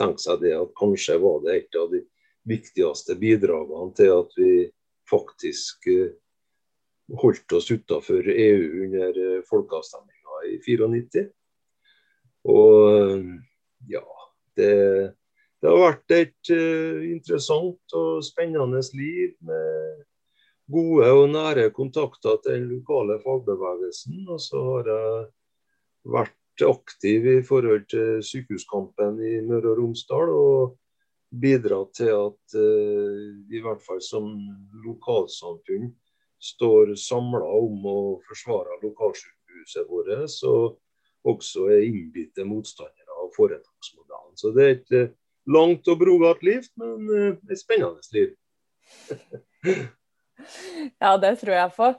tenke 0.00 0.22
seg 0.22 0.40
det 0.42 0.56
at 0.56 0.72
kanskje 0.78 1.20
var 1.22 1.42
det 1.44 1.56
et 1.56 1.78
av 1.78 1.90
de 1.92 2.02
viktigste 2.48 3.16
bidragene 3.20 3.94
til 3.96 4.14
at 4.16 4.34
vi 4.38 4.52
faktisk 5.10 5.86
eh, 5.92 6.12
holdt 7.22 7.56
oss 7.58 7.70
utenfor 7.70 8.28
EU 8.32 8.84
under 8.86 9.22
eh, 9.24 9.40
folkeavstemninga 9.48 10.44
i 10.50 10.58
94. 10.64 11.26
Og 12.50 12.78
eh, 12.92 13.26
ja, 13.92 14.04
det, 14.58 14.72
det, 15.60 15.68
har 15.68 15.82
vært 15.82 16.16
et 16.16 16.52
interessant 16.52 17.98
og 17.98 18.24
spennende 18.26 18.82
liv 18.98 19.36
med 19.46 20.02
gode 20.72 21.08
og 21.12 21.30
nære 21.32 21.70
kontakter 21.76 22.40
til 22.42 22.58
den 22.58 22.68
lokale 22.72 23.18
fagbevegelsen. 23.24 24.22
Og 24.28 24.40
så 24.40 24.62
har 24.68 24.92
jeg 24.92 25.24
vært 26.16 26.66
aktiv 26.66 27.26
i 27.38 27.40
forhold 27.46 27.88
til 27.92 28.22
sykehuskampen 28.26 29.20
i 29.22 29.34
Møre 29.46 29.74
og 29.74 29.82
Romsdal. 29.82 30.30
og 30.30 30.78
bidratt 31.32 31.94
til 31.96 32.10
at 32.12 32.54
vi 33.48 33.56
i 33.56 33.62
hvert 33.64 33.80
fall 33.80 34.02
som 34.04 34.26
lokalsamfunn 34.84 35.86
står 36.42 36.94
samla 36.98 37.46
om 37.46 37.86
å 37.86 37.98
forsvare 38.26 38.80
lokalsykehuset 38.82 39.88
vårt, 39.88 40.34
og 40.50 40.78
også 41.32 41.68
er 41.70 41.86
innbitte 41.86 42.46
motstandere 42.48 43.18
av 43.22 43.30
foretaksmodellen. 43.36 44.36
Så 44.38 44.50
det 44.56 44.64
er 44.64 44.76
et 44.76 44.94
uh, 44.96 45.12
langt 45.54 45.88
og 45.88 46.00
brogatt 46.02 46.42
liv, 46.46 46.66
men 46.80 47.10
uh, 47.10 47.34
et 47.50 47.60
spennende 47.60 48.02
liv. 48.16 48.34
ja, 51.02 51.16
det 51.22 51.36
tror 51.42 51.54
jeg 51.56 51.74
på. 51.76 51.92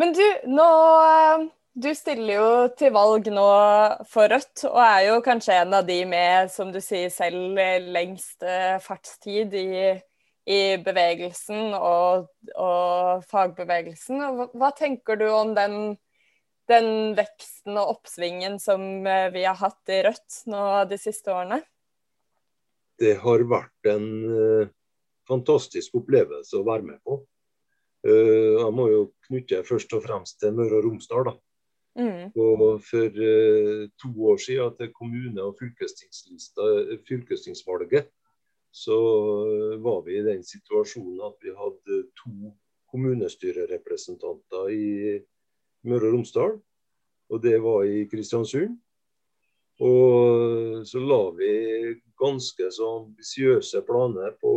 Men 0.00 0.14
du, 0.16 0.24
nå 0.48 0.68
du 1.72 1.88
stiller 1.96 2.34
jo 2.36 2.48
til 2.76 2.92
valg 2.92 3.28
nå 3.32 3.48
for 4.10 4.28
Rødt, 4.28 4.66
og 4.68 4.78
er 4.84 5.06
jo 5.06 5.20
kanskje 5.24 5.54
en 5.62 5.76
av 5.78 5.86
de 5.88 6.02
med, 6.04 6.50
som 6.52 6.68
du 6.72 6.82
sier 6.84 7.08
selv, 7.12 7.56
lengst 7.94 8.44
eh, 8.44 8.76
fartstid 8.84 9.56
i, 9.56 9.94
i 10.52 10.60
bevegelsen 10.84 11.72
og, 11.78 12.28
og, 12.52 13.24
fagbevegelsen. 13.30 14.20
Hva 14.52 14.72
tenker 14.76 15.16
du 15.16 15.30
om 15.32 15.54
den, 15.56 15.96
den, 16.68 16.90
veksten 17.16 17.80
og 17.80 17.96
oppsvingen 17.96 18.60
som 18.60 19.06
eh, 19.08 19.30
vi 19.32 19.48
har 19.48 19.56
hatt 19.62 19.96
i 19.96 20.02
Rødt 20.04 20.42
nå 20.52 20.66
de 20.92 21.00
siste 21.00 21.32
årene? 21.32 21.62
Det 23.00 23.16
har 23.24 23.48
vært 23.48 23.88
en 23.88 24.08
fantastisk 25.26 25.96
opplevelse 26.02 26.60
å 26.60 26.66
være 26.68 26.84
med 26.92 27.00
på. 27.00 27.22
Uh, 28.02 28.58
jeg 28.58 28.72
må 28.74 28.88
jo 28.90 29.02
knytte 29.28 29.64
først 29.64 29.92
og 29.94 30.02
fremst 30.06 30.40
til 30.40 30.54
Møre 30.56 30.78
og 30.80 30.84
Romsdal. 30.88 31.24
da 31.30 31.38
Mm. 31.92 32.32
Og 32.40 32.80
for 32.80 33.04
uh, 33.04 33.88
to 34.00 34.10
år 34.24 34.36
siden 34.40 34.76
til 34.76 34.92
kommune- 34.92 35.42
og 35.42 35.56
fylkestingsvalget 37.08 38.08
så 38.72 38.96
var 39.84 40.00
vi 40.00 40.16
i 40.16 40.24
den 40.24 40.44
situasjonen 40.44 41.20
at 41.20 41.34
vi 41.42 41.50
hadde 41.52 42.02
to 42.16 42.56
kommunestyrerepresentanter 42.90 44.68
i 44.72 45.20
Møre 45.84 46.08
og 46.08 46.12
Romsdal. 46.14 46.60
Og 47.28 47.42
det 47.42 47.62
var 47.62 47.82
i 47.84 48.08
Kristiansund. 48.08 48.78
Og 49.80 50.86
så 50.86 50.98
la 51.00 51.30
vi 51.36 51.52
ganske 52.20 52.70
så 52.70 52.88
ambisiøse 53.02 53.82
planer 53.88 54.30
på 54.40 54.52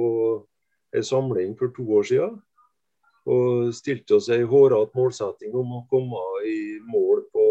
en 0.96 1.04
samling 1.04 1.58
for 1.60 1.68
to 1.76 1.84
år 1.98 2.04
siden 2.04 2.42
og 3.26 3.74
stilte 3.74 4.20
oss 4.20 4.30
ei 4.34 4.44
hårete 4.46 4.94
målsetting 4.98 5.56
om 5.58 5.80
å 5.80 5.86
komme 5.90 6.22
i 6.46 6.78
mål 6.86 7.24
på 7.34 7.46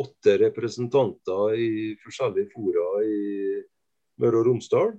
åtte 0.00 0.36
representanter 0.40 1.54
i 1.58 1.70
forskjellige 2.02 2.50
fora 2.54 2.88
i 3.06 3.20
Møre 4.20 4.42
og 4.42 4.50
Romsdal. 4.50 4.92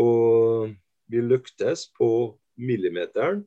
Og 0.00 0.74
vi 1.10 1.22
lyktes 1.22 1.88
på 1.98 2.10
millimeteren. 2.60 3.44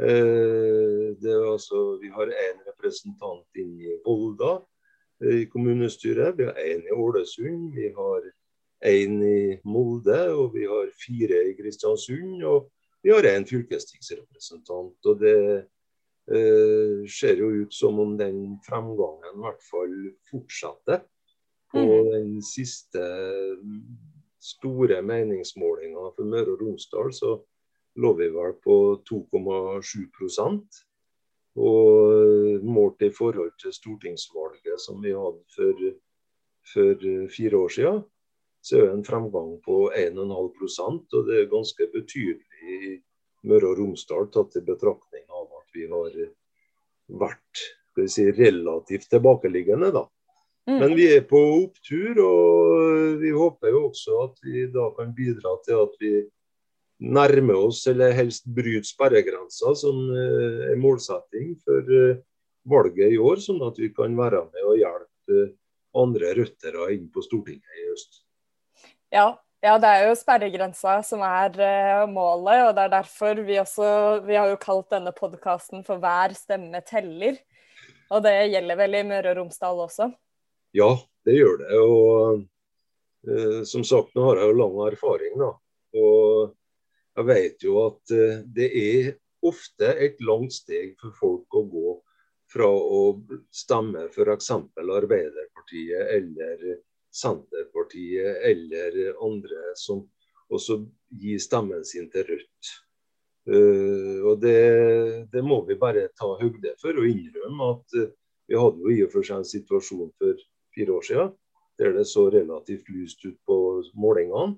Eh, 0.00 1.14
altså, 1.52 1.98
vi 2.02 2.10
har 2.14 2.30
én 2.30 2.60
representant 2.66 3.46
inne 3.58 3.90
i 3.92 3.98
Volda 4.04 4.60
eh, 5.22 5.42
i 5.42 5.48
kommunestyret. 5.50 6.38
Vi 6.38 6.46
har 6.48 6.58
én 6.58 6.86
i 6.86 6.94
Ålesund. 6.94 7.72
Vi 7.74 7.90
har 7.96 8.30
én 8.88 9.18
i 9.22 9.58
Molde, 9.64 10.22
og 10.34 10.54
vi 10.56 10.66
har 10.66 10.94
fire 10.98 11.42
i 11.50 11.56
Kristiansund. 11.58 12.42
og 12.42 12.70
vi 13.02 13.10
har 13.10 13.26
en 13.26 13.46
fylkestingsrepresentant. 13.46 15.06
og 15.06 15.18
det 15.20 15.38
eh, 16.30 17.02
ser 17.10 17.40
jo 17.42 17.50
ut 17.62 17.74
som 17.74 17.98
om 17.98 18.16
den 18.18 18.58
fremgangen 18.66 19.34
i 19.34 19.42
hvert 19.42 19.64
fall 19.70 19.96
fortsetter. 20.30 21.02
På 21.72 21.82
mm. 21.82 22.10
den 22.12 22.42
siste 22.44 23.02
store 24.42 25.00
meningsmålinga 25.02 26.10
for 26.16 26.28
Møre 26.28 26.54
og 26.54 26.62
Romsdal 26.62 27.12
så 27.16 27.36
lå 28.02 28.12
vi 28.18 28.28
vel 28.32 28.56
på 28.64 28.76
2,7% 29.08 30.80
Og 31.62 32.64
målt 32.64 33.02
i 33.04 33.10
forhold 33.12 33.52
til 33.60 33.74
stortingsvalget 33.76 34.80
som 34.80 35.02
vi 35.04 35.12
hadde 35.12 35.42
for, 35.56 35.82
for 36.72 37.06
fire 37.36 37.56
år 37.56 37.68
siden, 37.68 38.02
så 38.62 38.78
er 38.78 38.86
det 38.86 38.94
en 38.94 39.04
fremgang 39.04 39.56
på 39.64 39.90
1,5% 39.96 41.16
og 41.18 41.28
det 41.28 41.40
er 41.40 41.50
ganske 41.52 41.88
betydelig 41.92 42.51
i 42.62 42.96
Møre 43.48 43.72
og 43.72 43.78
Romsdal, 43.80 44.28
tatt 44.30 44.56
i 44.58 44.64
betraktning 44.66 45.24
av 45.28 45.48
at 45.58 45.74
vi 45.74 45.86
har 45.90 46.18
vært 47.22 47.62
si, 48.08 48.28
relativt 48.30 49.08
tilbakeliggende. 49.10 49.90
da. 49.94 50.06
Mm. 50.70 50.78
Men 50.78 50.94
vi 50.94 51.08
er 51.10 51.24
på 51.26 51.40
opptur, 51.64 52.20
og 52.22 53.18
vi 53.22 53.32
håper 53.34 53.74
jo 53.74 53.88
også 53.88 54.20
at 54.28 54.44
vi 54.46 54.68
da 54.70 54.86
kan 54.98 55.10
bidra 55.16 55.56
til 55.66 55.82
at 55.82 55.96
vi 56.00 56.12
nærmer 57.02 57.58
oss, 57.66 57.82
eller 57.90 58.14
helst 58.14 58.46
bryter 58.46 58.86
sperregrensa, 58.86 59.74
som 59.74 60.04
eh, 60.14 60.68
er 60.70 60.78
målsetting 60.78 61.56
for 61.64 61.96
eh, 61.98 62.20
valget 62.70 63.16
i 63.16 63.18
år, 63.18 63.42
sånn 63.42 63.62
at 63.66 63.80
vi 63.80 63.90
kan 63.94 64.14
være 64.14 64.44
med 64.52 64.68
og 64.68 64.78
hjelpe 64.78 65.48
andre 65.98 66.34
røttere 66.38 66.92
inn 66.94 67.08
på 67.12 67.24
Stortinget 67.26 67.80
i 67.80 67.88
høst. 67.88 68.22
Ja, 69.12 69.32
ja, 69.62 69.76
det 69.78 69.88
er 69.88 70.08
jo 70.08 70.16
sperregrensa 70.18 70.96
som 71.06 71.22
er 71.26 71.54
uh, 71.60 72.04
målet, 72.10 72.64
og 72.66 72.72
det 72.76 72.86
er 72.86 72.94
derfor 72.96 73.42
vi 73.46 73.60
også 73.62 73.86
Vi 74.26 74.34
har 74.38 74.50
jo 74.50 74.58
kalt 74.60 74.90
denne 74.90 75.12
podkasten 75.14 75.84
for 75.86 76.02
'Hver 76.02 76.34
stemme 76.34 76.82
teller'. 76.82 77.38
Og 78.12 78.24
det 78.26 78.34
gjelder 78.52 78.76
vel 78.76 78.98
i 78.98 79.04
Møre 79.06 79.30
og 79.30 79.38
Romsdal 79.38 79.78
også? 79.86 80.10
Ja, 80.74 80.90
det 81.24 81.38
gjør 81.38 81.56
det. 81.62 81.70
Og 81.78 82.42
uh, 83.30 83.62
som 83.64 83.86
sagt, 83.86 84.12
nå 84.14 84.26
har 84.28 84.42
jeg 84.42 84.50
jo 84.50 84.58
lang 84.60 84.78
erfaring, 84.90 85.38
da. 85.40 85.52
Og 85.94 86.52
jeg 87.16 87.28
vet 87.30 87.64
jo 87.64 87.78
at 87.86 88.16
uh, 88.18 88.42
det 88.44 88.70
er 88.82 89.12
ofte 89.42 89.94
et 89.98 90.18
langt 90.22 90.54
steg 90.54 90.96
for 91.00 91.14
folk 91.18 91.54
å 91.54 91.66
gå 91.70 91.98
fra 92.52 92.68
å 92.68 93.02
stemme 93.54 94.08
f.eks. 94.10 94.50
Arbeiderpartiet 94.76 96.16
eller 96.18 96.80
Senterpartiet 97.12 98.44
eller 98.48 99.12
andre 99.20 99.74
som 99.76 100.06
også 100.52 100.78
gir 101.20 101.40
stemmen 101.42 101.84
sin 101.84 102.08
til 102.12 102.26
Rødt. 102.28 102.72
Uh, 103.42 104.22
og 104.30 104.38
det, 104.38 104.58
det, 105.32 105.40
må 105.42 105.64
vi 105.66 105.74
bare 105.74 106.06
ta 106.14 106.28
høyde 106.38 106.76
for 106.78 106.94
og 106.94 107.08
innrømme 107.10 107.70
at 107.74 107.96
uh, 107.98 108.12
vi 108.46 108.58
hadde 108.58 108.84
jo 108.84 108.92
i 108.92 109.00
og 109.02 109.10
for 109.10 109.26
seg 109.26 109.42
en 109.42 109.48
situasjon 109.48 110.12
for 110.20 110.44
fire 110.76 110.94
år 110.94 111.08
siden 111.08 111.32
der 111.80 111.96
det 111.96 112.04
så 112.06 112.28
relativt 112.30 112.86
lyst 112.92 113.24
ut 113.24 113.34
på 113.48 113.56
målingene. 113.98 114.54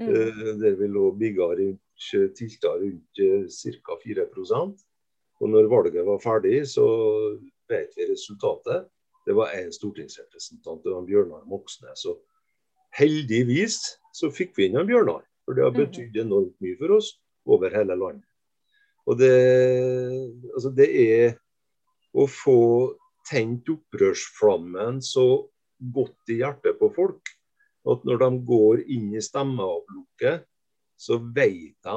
Mm. 0.00 0.08
Uh, 0.08 0.54
der 0.62 0.78
vi 0.80 0.88
lå 0.88 1.10
bigga 1.20 1.50
rundt 1.58 2.08
tilta 2.38 2.72
rundt 2.80 3.20
ca. 3.52 3.98
4 4.02 4.24
Og 5.42 5.50
når 5.50 5.68
valget 5.68 6.06
var 6.06 6.18
ferdig, 6.18 6.64
så 6.66 6.86
vet 7.68 7.92
vi 7.96 8.08
resultatet 8.08 8.88
det 9.26 9.36
var 9.38 9.54
én 9.54 9.70
stortingsrepresentant, 9.74 10.82
det 10.84 10.92
var 10.94 11.06
Bjørnar 11.06 11.44
Moxnes. 11.50 12.04
Og 12.10 12.20
heldigvis 12.98 13.78
så 14.14 14.30
fikk 14.34 14.56
vi 14.58 14.68
inn 14.68 14.80
en 14.80 14.88
Bjørnar, 14.88 15.22
for 15.44 15.56
det 15.56 15.66
har 15.66 15.74
mhm. 15.74 15.84
betydd 15.84 16.18
enormt 16.24 16.56
mye 16.64 16.78
for 16.80 16.98
oss 16.98 17.14
over 17.48 17.74
hele 17.74 17.96
landet. 17.98 18.28
Og 19.06 19.18
det, 19.18 19.32
altså 20.54 20.70
det 20.74 20.88
er 21.02 21.32
å 22.14 22.28
få 22.30 22.60
tent 23.26 23.66
opprørsflammen 23.72 25.00
så 25.02 25.26
godt 25.94 26.30
i 26.30 26.38
hjertet 26.42 26.78
på 26.78 26.90
folk 26.94 27.32
at 27.90 28.04
når 28.06 28.20
de 28.22 28.28
går 28.46 28.82
inn 28.94 29.08
i 29.16 29.22
stemmeavlukket, 29.22 30.44
så 30.94 31.18
vet 31.34 31.74
de 31.82 31.96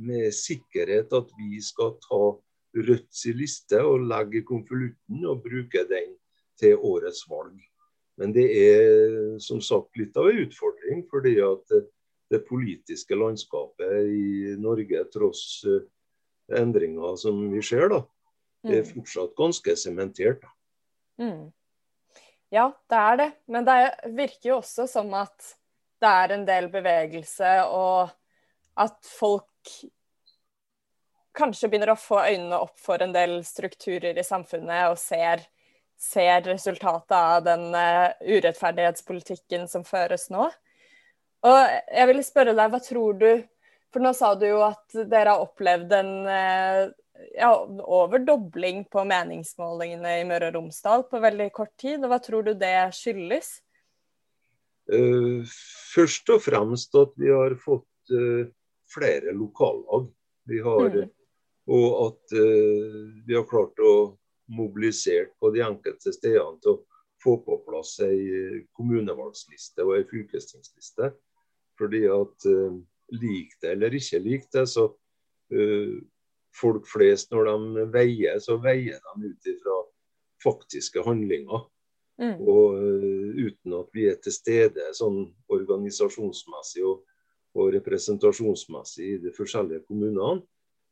med 0.00 0.30
sikkerhet 0.32 1.12
at 1.16 1.34
vi 1.36 1.60
skal 1.64 1.98
ta 2.06 2.22
Rødts 2.70 3.24
liste 3.34 3.80
og 3.82 4.04
legge 4.06 4.44
konvolutten 4.46 5.24
og 5.26 5.40
bruke 5.42 5.82
den 5.90 6.12
til 6.60 6.76
årets 6.76 7.24
valg. 7.30 7.56
Men 8.20 8.34
det 8.36 8.46
er 8.52 9.38
som 9.40 9.62
sagt 9.64 9.96
litt 9.96 10.16
av 10.20 10.28
en 10.28 10.42
utfordring, 10.44 11.06
fordi 11.08 11.38
at 11.44 11.76
det 12.30 12.42
politiske 12.46 13.16
landskapet 13.16 14.10
i 14.12 14.56
Norge, 14.60 15.06
tross 15.10 15.62
eh, 15.66 15.86
endringer 16.60 17.16
som 17.18 17.40
vi 17.50 17.62
ser, 17.64 17.88
da, 17.90 18.02
er 18.68 18.84
mm. 18.84 18.90
fortsatt 18.92 19.32
ganske 19.38 19.74
sementert. 19.78 20.44
Mm. 21.20 21.48
Ja, 22.54 22.68
det 22.90 23.00
er 23.00 23.16
det. 23.18 23.30
Men 23.50 23.66
det 23.66 23.78
virker 24.14 24.52
jo 24.52 24.58
også 24.60 24.86
som 24.90 25.10
at 25.18 25.54
det 26.00 26.10
er 26.22 26.34
en 26.34 26.46
del 26.48 26.68
bevegelse, 26.72 27.54
og 27.68 28.12
at 28.80 28.98
folk 29.06 29.74
kanskje 31.36 31.70
begynner 31.70 31.92
å 31.94 32.00
få 32.00 32.22
øynene 32.24 32.58
opp 32.58 32.78
for 32.80 33.02
en 33.02 33.12
del 33.14 33.40
strukturer 33.46 34.18
i 34.18 34.26
samfunnet 34.26 34.90
og 34.90 34.98
ser 35.00 35.44
ser 36.00 36.42
resultatet 36.48 37.16
av 37.16 37.44
den 37.44 37.68
uh, 37.74 38.08
urettferdighetspolitikken 38.24 39.68
som 39.68 39.84
føres 39.84 40.30
nå. 40.32 40.48
Og 41.46 41.58
jeg 41.92 42.08
vil 42.10 42.22
spørre 42.24 42.56
deg, 42.56 42.72
hva 42.72 42.80
tror 42.84 43.16
du 43.16 43.30
For 43.90 44.04
nå 44.04 44.12
sa 44.14 44.34
du 44.38 44.44
jo 44.46 44.60
at 44.62 44.92
dere 45.10 45.32
har 45.32 45.42
opplevd 45.42 45.92
en 45.96 46.10
uh, 46.28 46.82
ja, 47.34 47.50
overdobling 47.82 48.84
på 48.92 49.02
meningsmålingene 49.08 50.12
i 50.20 50.26
Møre 50.28 50.52
og 50.52 50.60
Romsdal 50.60 51.02
på 51.10 51.18
veldig 51.20 51.48
kort 51.56 51.72
tid. 51.80 51.98
Og 51.98 52.12
hva 52.12 52.20
tror 52.22 52.46
du 52.46 52.52
det 52.54 52.76
skyldes? 52.94 53.56
Uh, 54.94 55.42
først 55.90 56.30
og 56.30 56.44
fremst 56.46 56.94
at 56.98 57.18
vi 57.18 57.34
har 57.34 57.58
fått 57.60 57.86
flere 58.90 59.34
lokallag. 59.34 60.08
Vi 60.50 60.62
har, 60.64 60.94
mm. 61.02 61.10
Og 61.70 61.90
at 62.08 62.32
vi 62.32 63.36
har 63.36 63.44
klart 63.46 63.78
å 63.86 63.92
mobilisert 64.50 65.32
på 65.38 65.50
de 65.54 65.62
enkelte 65.64 66.12
stedene 66.14 66.58
til 66.62 66.74
å 66.74 66.82
få 67.22 67.36
på 67.44 67.58
plass 67.66 67.98
ei 68.04 68.62
kommunevalgsliste 68.76 69.84
og 69.84 69.98
ei 69.98 70.06
fylkestingsliste. 70.10 71.10
Fordi 71.78 72.04
at 72.12 72.46
uh, 72.48 72.78
lik 73.16 73.54
det 73.62 73.74
eller 73.74 73.96
ikke 73.96 74.22
lik 74.24 74.48
det, 74.52 74.66
så 74.68 74.88
uh, 74.90 75.94
folk 76.56 76.88
flest 76.88 77.32
når 77.32 77.50
de 77.50 77.86
veier, 77.94 78.40
så 78.42 78.58
veier 78.60 79.00
de 79.00 79.30
ut 79.30 79.52
ifra 79.52 79.76
faktiske 80.44 81.04
handlinger. 81.06 81.66
Mm. 82.20 82.36
Og 82.40 82.76
uh, 82.76 83.28
uten 83.46 83.76
at 83.80 83.92
vi 83.96 84.08
er 84.10 84.20
til 84.20 84.34
stede 84.34 84.90
sånn 84.96 85.22
organisasjonsmessig 85.52 86.84
og, 86.88 87.04
og 87.56 87.74
representasjonsmessig 87.76 89.12
i 89.14 89.20
de 89.24 89.34
forskjellige 89.36 89.86
kommunene, 89.88 90.40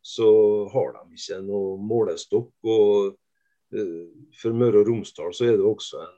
så 0.04 0.28
har 0.72 0.94
de 0.94 1.18
ikke 1.18 1.40
noe 1.44 1.76
målestokk. 1.84 2.52
og 2.64 3.16
Eh, 3.16 3.27
for 3.68 4.56
Møre 4.56 4.82
og 4.82 4.88
Romsdal 4.88 5.34
så 5.36 5.48
er 5.48 5.58
det 5.58 5.66
også 5.66 6.00
en, 6.00 6.14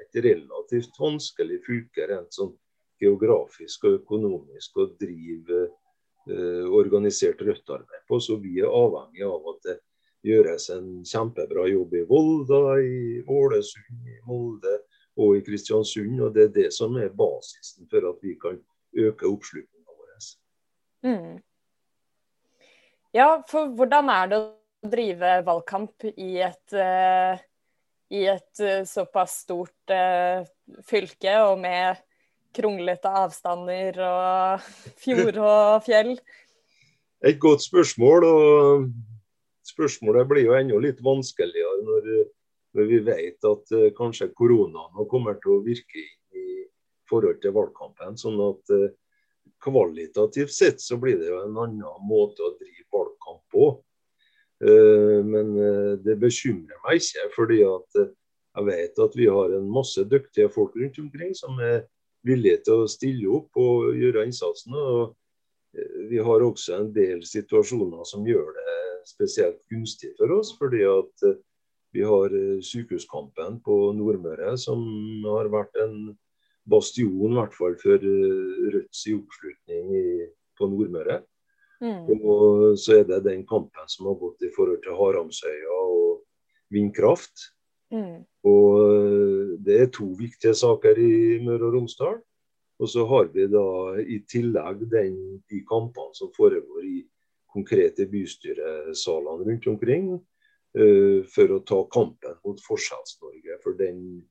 et 0.00 0.20
relativt 0.24 0.96
vanskelig 1.00 1.60
fylke 1.66 2.06
rent 2.08 2.32
sånn 2.32 2.54
geografisk 3.02 3.84
og 3.88 3.98
økonomisk 4.00 4.78
å 4.80 4.86
drive 5.00 5.64
eh, 5.66 6.64
organisert 6.64 7.42
rødt-arbeid 7.44 8.06
på. 8.08 8.20
Så 8.22 8.38
vi 8.42 8.60
er 8.62 8.70
avhengig 8.70 9.26
av 9.26 9.50
at 9.52 9.60
det 9.68 9.76
gjøres 10.24 10.70
en 10.72 10.88
kjempebra 11.04 11.66
jobb 11.68 11.94
i 11.98 12.04
Volda, 12.08 12.62
i 12.80 13.20
Ålesund, 13.28 14.08
i 14.08 14.20
Molde 14.28 14.78
og 15.20 15.38
i 15.38 15.44
Kristiansund. 15.44 16.16
Og 16.24 16.34
det 16.36 16.48
er 16.48 16.54
det 16.56 16.68
som 16.76 16.96
er 17.00 17.12
basisen 17.12 17.90
for 17.90 18.08
at 18.10 18.22
vi 18.24 18.36
kan 18.40 18.60
øke 19.04 19.28
oppslutninga 19.28 19.92
vår. 19.92 20.16
Mm. 21.04 21.32
Ja, 23.14 23.42
for 23.50 23.74
hvordan 23.76 24.08
er 24.10 24.30
det 24.32 24.44
drive 24.90 25.40
valgkamp 25.46 26.06
i 26.14 26.30
et, 26.44 26.74
uh, 26.76 27.38
i 28.14 28.24
et 28.30 28.62
uh, 28.62 28.82
såpass 28.88 29.40
stort 29.44 29.92
uh, 29.92 30.44
fylke 30.86 31.36
og 31.46 31.58
med 31.62 32.00
kronglete 32.54 33.10
avstander 33.24 33.98
og 34.06 34.66
fjord 35.02 35.40
og 35.42 35.84
fjell? 35.86 36.14
Et 37.24 37.38
godt 37.40 37.64
spørsmål. 37.64 38.28
og 38.28 38.88
Spørsmålet 39.64 40.28
blir 40.28 40.44
jo 40.44 40.58
enda 40.58 40.78
litt 40.82 41.00
vanskeligere 41.02 41.80
når, 41.86 42.10
når 42.76 42.90
vi 42.90 42.98
vet 43.06 43.46
at 43.48 43.72
kanskje 43.96 44.28
koronaen 44.36 45.08
kommer 45.08 45.38
til 45.40 45.54
å 45.54 45.62
virke 45.64 46.02
i 46.36 46.44
forhold 47.08 47.40
til 47.40 47.54
valgkampen. 47.56 48.18
sånn 48.20 48.36
at 48.44 48.74
kvalitativt 49.64 50.52
sett 50.52 50.84
så 50.84 50.98
blir 51.00 51.16
det 51.16 51.30
jo 51.30 51.40
en 51.46 51.56
annen 51.64 52.04
måte 52.04 52.44
å 52.44 52.52
drive 52.58 52.84
valgkamp 52.92 53.40
på. 53.54 53.70
Eh, 54.64 55.24
men 55.24 55.56
eh, 55.60 55.94
det 56.04 56.16
bekymrer 56.22 56.78
meg 56.86 57.02
ikke, 57.02 57.26
fordi 57.34 57.60
eh, 57.66 58.06
jeg 58.54 58.66
vet 58.68 59.00
at 59.04 59.16
vi 59.18 59.26
har 59.28 59.52
en 59.52 59.66
masse 59.68 60.04
dyktige 60.08 60.48
folk 60.52 60.76
rundt 60.78 61.00
omkring 61.02 61.34
som 61.36 61.58
er 61.60 61.82
villige 62.24 62.62
til 62.64 62.84
å 62.84 62.88
stille 62.88 63.28
opp 63.36 63.58
og 63.60 63.98
gjøre 63.98 64.24
innsatsen. 64.24 64.72
og 64.72 65.16
Vi 66.08 66.22
har 66.22 66.44
også 66.46 66.78
en 66.78 66.92
del 66.94 67.24
situasjoner 67.28 68.06
som 68.08 68.24
gjør 68.24 68.54
det 68.56 68.76
spesielt 69.10 69.58
gunstig 69.68 70.14
for 70.16 70.32
oss. 70.38 70.54
fordi 70.56 70.84
at 70.88 71.26
vi 71.94 72.02
har 72.02 72.32
sykehuskampen 72.64 73.60
på 73.62 73.92
Nordmøre, 73.94 74.56
som 74.58 74.80
har 75.26 75.50
vært 75.52 75.76
en 75.82 76.16
bastion, 76.64 77.34
i 77.34 77.36
hvert 77.36 77.54
fall 77.54 77.76
for 77.82 78.00
Rødts 78.00 79.04
oppslutning 79.12 79.92
på 80.56 80.70
Nordmøre. 80.72 81.20
Mm. 81.84 82.04
Og 82.24 82.78
så 82.80 83.00
er 83.00 83.08
det 83.08 83.24
den 83.26 83.44
kampen 83.48 83.88
som 83.92 84.08
har 84.08 84.16
gått 84.20 84.44
i 84.46 84.52
forhold 84.54 84.80
til 84.84 84.96
Haramsøya 84.96 85.80
og 85.84 86.22
vindkraft. 86.72 87.50
Mm. 87.92 88.24
Og 88.48 88.68
eh, 88.84 89.50
det 89.64 89.80
er 89.80 89.90
to 89.92 90.08
viktige 90.18 90.54
saker 90.56 90.98
i 91.00 91.40
Møre 91.44 91.68
og 91.68 91.76
Romsdal. 91.76 92.20
Og 92.82 92.90
så 92.90 93.04
har 93.06 93.28
vi 93.34 93.46
da 93.46 93.66
i 94.02 94.18
tillegg 94.30 94.86
den, 94.90 95.18
de 95.50 95.60
kampene 95.68 96.16
som 96.16 96.32
foregår 96.34 96.86
i 96.88 97.02
konkrete 97.54 98.08
bystyresalene 98.10 99.50
rundt 99.50 99.68
omkring. 99.70 100.14
Uh, 100.74 101.22
for 101.30 101.52
å 101.54 101.60
ta 101.62 101.76
kampen 101.94 102.34
mot 102.42 102.58
Forskjells-Norge. 102.66 103.60
For 103.62 103.76
den, 103.78 104.24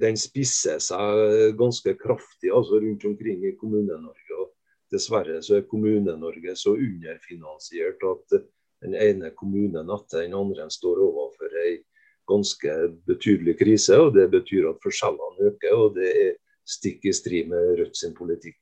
den 0.00 0.16
spisser 0.16 0.80
seg 0.80 1.52
ganske 1.60 1.92
kraftig 2.00 2.48
altså 2.48 2.80
rundt 2.80 3.04
omkring 3.04 3.44
i 3.44 3.52
Kommune-Norge 3.60 4.27
dessverre 4.92 5.42
så 5.44 5.58
er 5.58 5.68
Kommune-Norge 5.68 6.54
så 6.56 6.74
underfinansiert 6.76 8.04
at 8.08 8.38
den 8.84 8.94
ene 8.94 9.32
kommunen 9.36 9.90
etter 9.90 10.24
den 10.24 10.36
andre 10.38 10.68
står 10.70 11.00
overfor 11.02 11.56
ei 11.64 11.78
ganske 12.28 12.74
betydelig 13.08 13.56
krise. 13.58 13.96
og 13.98 14.14
Det 14.14 14.28
betyr 14.32 14.70
at 14.70 14.82
forskjellene 14.84 15.50
øker, 15.50 15.74
og 15.74 15.96
det 15.96 16.10
er 16.12 16.36
stikk 16.68 17.08
i 17.08 17.14
strid 17.16 17.48
med 17.48 17.78
Rødt 17.80 17.96
sin 17.96 18.14
politikk. 18.14 18.60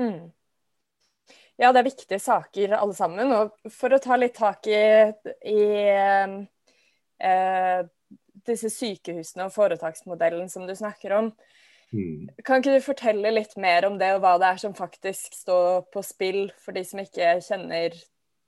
Mm. 0.00 0.30
Ja, 1.58 1.72
det 1.72 1.80
er 1.80 1.88
viktige 1.90 2.20
saker 2.22 2.76
alle 2.78 2.94
sammen. 2.94 3.32
Og 3.34 3.72
for 3.74 3.92
å 3.92 4.00
ta 4.02 4.16
litt 4.16 4.36
tak 4.38 4.68
i, 4.70 4.82
i 5.50 5.62
eh, 7.18 7.80
disse 8.46 8.70
sykehusene 8.72 9.48
og 9.48 9.54
foretaksmodellen 9.54 10.48
som 10.52 10.68
du 10.68 10.74
snakker 10.78 11.16
om. 11.18 11.32
Mm. 11.92 12.28
Kan 12.44 12.60
ikke 12.60 12.76
du 12.76 12.84
fortelle 12.84 13.32
litt 13.32 13.56
mer 13.56 13.86
om 13.88 13.96
det, 14.00 14.10
og 14.16 14.22
hva 14.24 14.34
det 14.40 14.52
er 14.52 14.60
som 14.60 14.76
faktisk 14.76 15.36
står 15.36 15.86
på 15.92 16.02
spill, 16.04 16.42
for 16.60 16.76
de 16.76 16.84
som 16.84 17.00
ikke 17.00 17.38
kjenner 17.44 17.96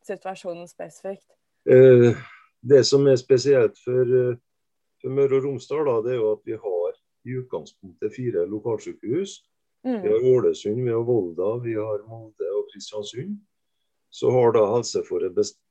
situasjonen 0.07 0.69
spesifikt? 0.69 1.29
Eh, 1.71 2.13
det 2.61 2.85
som 2.89 3.07
er 3.09 3.17
spesielt 3.21 3.79
for, 3.85 4.03
eh, 4.03 4.37
for 5.01 5.17
Møre 5.17 5.41
og 5.41 5.45
Romsdal, 5.45 5.87
da, 5.89 6.01
det 6.05 6.13
er 6.15 6.21
jo 6.21 6.33
at 6.33 6.45
vi 6.45 6.53
har 6.53 6.99
i 7.25 7.37
utgangspunktet 7.41 8.15
fire 8.17 8.47
lokalsykehus. 8.49 9.41
Mm. 9.85 10.03
Vi 10.03 10.09
har 10.09 10.27
Ålesund, 10.35 10.85
vi 10.85 10.91
har 10.91 11.05
Volda, 11.05 11.57
vi 11.65 11.75
har 11.75 12.05
Molde 12.09 12.49
og 12.57 12.69
Kristiansund. 12.73 13.39
Så 14.11 14.31
har 14.31 14.53
da 14.53 14.65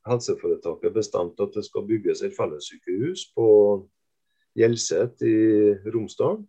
helseforetaket 0.08 0.94
bestemt 0.94 1.42
at 1.44 1.52
det 1.54 1.66
skal 1.66 1.88
bygges 1.88 2.22
et 2.24 2.34
fellessykehus 2.38 3.28
på 3.36 3.48
Hjelset 4.58 5.22
i 5.22 5.36
Romsdal. 5.94 6.40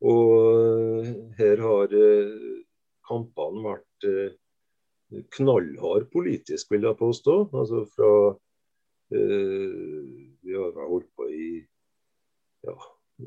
Og 0.00 1.08
her 1.36 1.60
har 1.60 1.92
eh, 1.92 2.62
kampene 3.08 3.64
vært 3.66 4.06
eh, 4.08 4.30
knallhard 5.36 6.08
politisk, 6.12 6.70
vil 6.72 6.86
jeg 6.88 7.00
påstå. 7.00 7.36
Altså 7.52 7.84
fra 7.92 8.12
eh, 9.12 9.66
Vi 10.40 10.56
har 10.56 10.72
holdt 10.80 11.10
på 11.16 11.28
i 11.28 11.50
ja, 12.64 12.76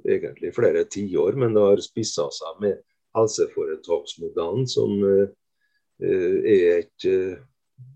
egentlig 0.02 0.54
flere 0.58 0.86
tiår, 0.90 1.38
men 1.38 1.54
det 1.54 1.68
har 1.68 1.86
spissa 1.86 2.28
seg 2.34 2.62
med 2.66 2.82
helseforetaksmodellen, 3.14 4.66
som 4.70 4.98
er 6.02 6.64
et 6.80 7.06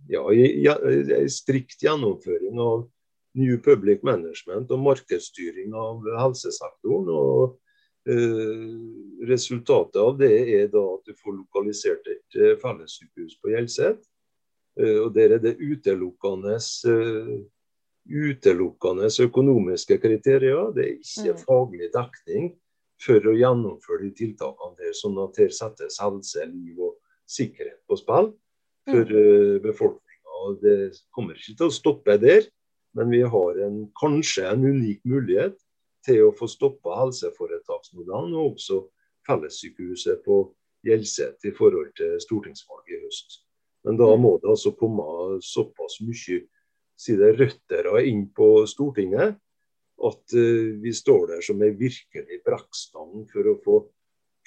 ja, 0.09 0.21
en 0.29 1.29
strikt 1.33 1.81
gjennomføring 1.81 2.59
av 2.61 2.83
New 3.37 3.57
Public 3.61 4.05
Management 4.05 4.69
og 4.73 4.83
markedsstyring 4.85 5.73
av 5.77 6.05
helsesektoren. 6.21 7.09
og 7.09 7.57
Eh, 7.57 7.66
resultatet 9.27 9.99
av 10.01 10.17
det 10.19 10.35
er 10.55 10.69
da 10.71 10.83
at 10.95 11.07
du 11.07 11.15
får 11.17 11.35
lokalisert 11.41 12.07
et 12.11 12.39
eh, 12.39 12.55
fellessykehus 12.61 13.37
på 13.41 13.51
Hjelset. 13.53 13.99
Eh, 14.79 14.99
og 15.03 15.13
Der 15.15 15.35
er 15.37 15.43
det 15.43 15.57
utelukkende, 15.59 16.57
utelukkende 18.07 19.11
økonomiske 19.27 19.99
kriterier. 20.03 20.71
Det 20.75 20.85
er 20.85 20.95
ikke 20.95 21.35
mm. 21.35 21.43
faglig 21.43 21.91
dekning 21.95 22.49
for 23.03 23.29
å 23.29 23.35
gjennomføre 23.37 24.07
de 24.07 24.13
tiltakene 24.23 24.79
der, 24.79 24.95
sånn 24.97 25.19
at 25.21 25.37
her 25.37 25.53
settes 25.53 25.99
helse, 26.01 26.45
liv 26.49 26.79
og 26.81 26.95
sikkerhet 27.29 27.81
på 27.85 27.99
spill 27.99 28.31
for 28.87 29.11
mm. 29.11 29.59
befolkninga. 29.65 30.43
Det 30.63 30.77
kommer 31.13 31.37
ikke 31.37 31.57
til 31.59 31.67
å 31.67 31.75
stoppe 31.75 32.15
der, 32.21 32.47
men 32.97 33.11
vi 33.11 33.21
har 33.21 33.59
en, 33.67 33.83
kanskje 33.99 34.47
en 34.49 34.63
unik 34.65 35.03
mulighet 35.05 35.59
til 36.07 36.27
å 36.27 36.35
få 36.35 36.47
stoppa 36.51 37.01
helseforetaksmodellen 37.01 38.35
og 38.37 38.53
også 38.55 38.81
fellessykehuset 39.27 40.23
på 40.25 40.45
Hjelset 40.87 41.43
i 41.43 41.51
forhold 41.57 41.89
til 41.97 42.13
stortingsvalget 42.21 42.95
i 42.95 43.01
høst. 43.01 43.41
Men 43.83 43.97
da 43.99 44.07
mm. 44.13 44.21
må 44.23 44.37
det 44.39 44.51
altså 44.53 44.71
komme 44.77 45.03
såpass 45.43 45.99
mye 46.05 46.43
si 46.97 47.17
det, 47.17 47.33
røtter 47.37 47.89
inn 48.01 48.27
på 48.35 48.65
Stortinget 48.69 49.35
at 50.07 50.35
uh, 50.37 50.69
vi 50.81 50.93
står 50.93 51.27
der 51.33 51.43
som 51.45 51.61
ei 51.65 51.73
virkelig 51.77 52.39
brekkstang 52.45 53.25
for 53.31 53.49
å 53.49 53.57
få 53.65 53.77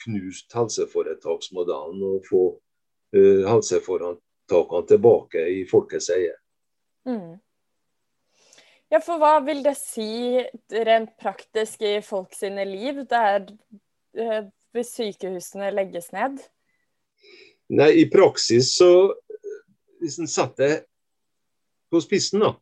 knust 0.05 0.55
helseforetaksmodellen 0.57 2.03
og 2.07 2.27
få 2.29 2.43
uh, 2.55 3.43
helseforetakene 3.49 4.91
tilbake 4.91 5.47
i 5.59 5.63
folkets 5.71 6.11
eie. 6.15 6.37
Mm. 7.09 7.39
Ja, 8.91 8.99
for 8.99 9.21
hva 9.23 9.37
vil 9.47 9.63
det 9.63 9.77
si 9.79 10.41
rent 10.87 11.13
praktisk 11.21 11.85
i 11.87 12.01
folk 12.03 12.35
sine 12.35 12.65
liv 12.67 13.05
der 13.11 13.45
uh, 14.19 14.41
hvis 14.75 14.95
sykehusene 14.97 15.71
legges 15.77 16.11
ned? 16.15 16.41
Nei, 17.71 17.93
i 18.03 18.09
praksis 18.11 18.75
så 18.79 19.15
Hvis 20.01 20.17
en 20.17 20.31
setter 20.33 20.65
det 20.65 20.77
på 21.93 22.01
spissen, 22.01 22.41
da. 22.41 22.55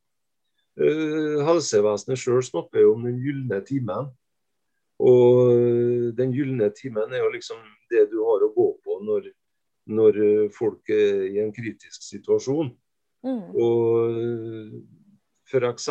Uh, 0.75 1.39
helsevesenet 1.47 2.19
sjøl 2.19 2.43
snakker 2.43 2.83
jo 2.83 2.97
om 2.97 3.05
den 3.07 3.21
gylne 3.23 3.61
timen. 3.63 4.09
Og 4.99 5.53
den 6.19 6.33
gylne 6.35 6.73
timen 6.75 7.15
er 7.15 7.23
jo 7.23 7.31
liksom 7.31 7.61
det 7.93 8.09
du 8.11 8.19
har 8.27 8.43
å 8.43 8.51
gå 8.57 8.67
på 8.83 8.97
når, 9.07 9.29
når 9.95 10.19
folk 10.57 10.91
er 10.91 11.29
i 11.29 11.39
en 11.45 11.55
kritisk 11.55 12.03
situasjon. 12.03 12.73
Mm. 13.23 13.45
Og 13.55 14.19
f.eks. 15.49 15.89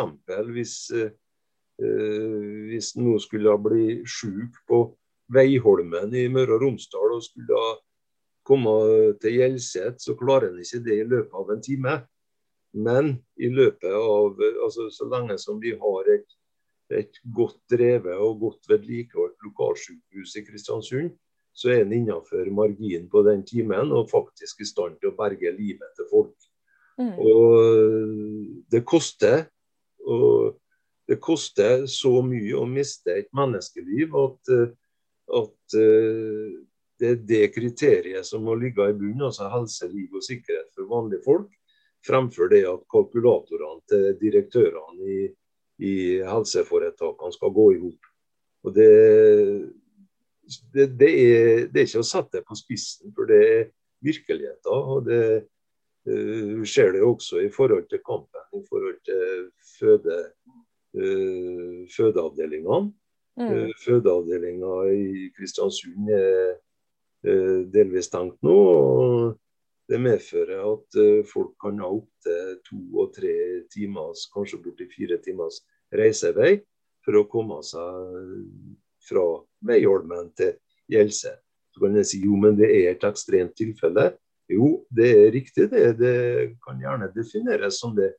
hvis, 0.54 0.76
uh, 0.94 2.64
hvis 2.70 2.94
noen 3.00 3.22
skulle 3.22 3.58
bli 3.64 3.88
syk 4.08 4.62
på 4.70 4.84
Veiholmen 5.34 6.14
i 6.16 6.28
Møre 6.32 6.56
og 6.56 6.64
Romsdal 6.64 7.18
og 7.18 7.26
skulle 7.26 7.64
komme 8.48 8.76
til 9.22 9.42
Hjelset, 9.42 10.00
så 10.00 10.16
klarer 10.16 10.54
en 10.54 10.62
ikke 10.64 10.84
det 10.86 11.02
i 11.02 11.08
løpet 11.08 11.36
av 11.36 11.52
en 11.52 11.64
time. 11.64 11.96
Men 12.78 13.14
i 13.40 13.50
løpet 13.52 13.92
av 13.92 14.40
altså 14.64 14.88
så 14.94 15.08
lenge 15.12 15.38
som 15.42 15.60
vi 15.60 15.74
har 15.76 16.12
et, 16.14 16.28
et 16.94 17.20
godt 17.36 17.60
drevet 17.72 18.16
og 18.16 18.40
godt 18.44 18.70
vedlikeholdt 18.72 19.48
lokalsykehus 19.50 20.38
i 20.40 20.46
Kristiansund, 20.48 21.16
så 21.58 21.74
er 21.74 21.84
en 21.84 21.96
innenfor 21.96 22.52
marginen 22.54 23.08
på 23.10 23.24
den 23.26 23.42
timen 23.48 23.92
og 23.96 24.12
faktisk 24.12 24.62
i 24.62 24.70
stand 24.70 25.00
til 25.02 25.12
å 25.12 25.18
berge 25.18 25.52
livet 25.58 25.96
til 25.98 26.08
folk. 26.12 26.47
Mm. 26.98 27.14
Og 27.22 28.64
det 28.74 28.84
koster. 28.88 29.46
Og 30.08 30.58
det 31.08 31.20
koster 31.24 31.86
så 31.92 32.18
mye 32.26 32.56
å 32.58 32.66
miste 32.68 33.14
et 33.16 33.30
menneskeliv 33.36 34.16
at, 34.20 34.52
at 35.40 35.78
eh, 35.80 36.58
det 36.98 37.12
er 37.14 37.22
det 37.30 37.44
kriteriet 37.56 38.28
som 38.28 38.44
må 38.44 38.56
ligge 38.60 38.84
i 38.90 38.96
bunnen, 38.98 39.28
altså 39.30 39.48
helse, 39.54 39.88
liv 39.92 40.16
og 40.18 40.26
sikkerhet 40.26 40.72
for 40.76 40.90
vanlige 40.92 41.24
folk 41.28 41.52
fremfor 42.06 42.52
det 42.52 42.64
at 42.68 42.86
kalkulatorene 42.92 43.82
til 43.90 44.08
direktørene 44.22 45.12
i, 45.12 45.20
i 45.84 45.96
helseforetakene 46.28 47.36
skal 47.36 47.54
gå 47.56 47.68
i 47.74 47.82
hop. 47.82 48.12
Det, 48.76 48.92
det, 50.74 50.88
det, 51.00 51.10
er, 51.10 51.68
det, 51.72 51.82
er, 51.82 51.86
ikke 51.86 52.04
å 52.04 52.08
sette 52.08 52.40
det 52.40 52.48
på 52.48 52.58
spissen, 52.60 53.14
for 53.16 53.30
det 53.30 53.42
er 53.46 53.70
virkeligheten. 54.04 54.72
og 54.74 55.08
det 55.08 55.22
uh, 56.08 56.64
ser 56.68 56.94
det 56.96 57.04
også 57.06 57.42
i 57.46 57.50
forhold 57.54 57.88
til 57.92 58.02
kampen 58.06 58.56
i 58.56 58.62
forhold 58.70 59.00
til 59.08 59.50
føde, 59.78 60.20
uh, 60.98 61.82
fødeavdelingene. 61.96 62.94
Mm. 63.38 63.52
Uh, 63.52 63.74
Fødeavdelinga 63.84 64.78
i 64.94 65.28
Kristiansund 65.38 66.10
er 66.10 66.56
delvis 67.74 68.08
stengt 68.08 68.38
nå. 68.46 68.56
og 68.56 69.36
det 69.90 69.98
medfører 70.04 70.60
at 70.68 70.98
folk 71.28 71.54
kan 71.64 71.80
ha 71.80 71.88
opptil 71.88 72.58
to 72.68 72.78
og 73.02 73.14
tre 73.16 73.34
timers, 73.72 74.26
kanskje 74.34 74.60
borti 74.64 74.88
fire 74.92 75.18
timers 75.24 75.62
reisevei 75.96 76.58
for 77.06 77.20
å 77.20 77.28
komme 77.32 77.62
seg 77.64 78.28
fra 79.08 79.26
Veiholmen 79.68 80.32
til 80.38 80.56
Gjelse. 80.92 81.34
Så 81.74 81.84
kan 81.84 81.96
jeg 82.00 82.10
si 82.10 82.20
jo, 82.24 82.36
men 82.40 82.58
det 82.60 82.70
er 82.74 82.92
et 82.92 83.06
ekstremt 83.08 83.56
tilfelle. 83.58 84.12
Jo, 84.52 84.70
det 84.90 85.08
er 85.12 85.34
riktig 85.36 85.68
det. 85.72 85.88
Det 86.00 86.18
kan 86.64 86.80
gjerne 86.80 87.12
defineres 87.16 87.80
som 87.82 87.96
det. 87.98 88.14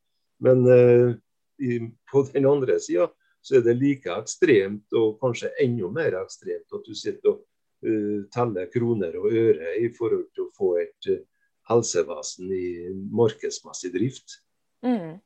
Men 0.45 0.65
uh, 0.69 1.15
i, 1.59 1.81
på 2.11 2.25
den 2.33 2.47
andre 2.49 2.79
sida 2.81 3.09
så 3.43 3.59
er 3.59 3.65
det 3.65 3.79
like 3.81 4.13
ekstremt, 4.13 4.85
og 4.99 5.17
kanskje 5.23 5.51
enda 5.63 5.89
mer 5.95 6.19
ekstremt, 6.21 6.69
at 6.75 6.85
du 6.85 6.95
sitter 6.99 7.33
og 7.33 7.41
uh, 7.87 8.27
teller 8.35 8.69
kroner 8.73 9.17
og 9.19 9.33
øre 9.33 9.77
i 9.81 9.89
forhold 9.95 10.29
til 10.35 10.47
å 10.47 10.53
få 10.59 10.75
et 10.83 11.11
uh, 11.15 11.25
helsevesen 11.69 12.53
i 12.53 12.69
markedsmessig 13.15 13.93
drift. 13.95 14.39
Mm. 14.85 15.19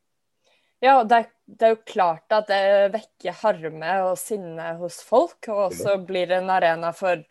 Ja, 0.83 0.97
det 1.07 1.19
er, 1.21 1.27
det 1.47 1.67
er, 1.67 1.75
jo 1.77 1.83
klart 1.87 2.35
at 2.35 2.49
det 2.51 2.63
vekker 2.97 3.37
harme 3.45 3.93
og 4.09 4.17
sinne 4.19 4.73
hos 4.81 4.99
folk, 5.07 5.39
og 5.47 5.69
også 5.69 5.93
ja. 5.95 6.01
blir 6.09 6.33
en 6.35 6.51
arena 6.51 6.91
for, 6.97 7.23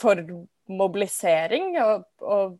for 0.00 0.22
mobilisering 0.72 1.76
og, 1.82 2.06
og, 2.24 2.56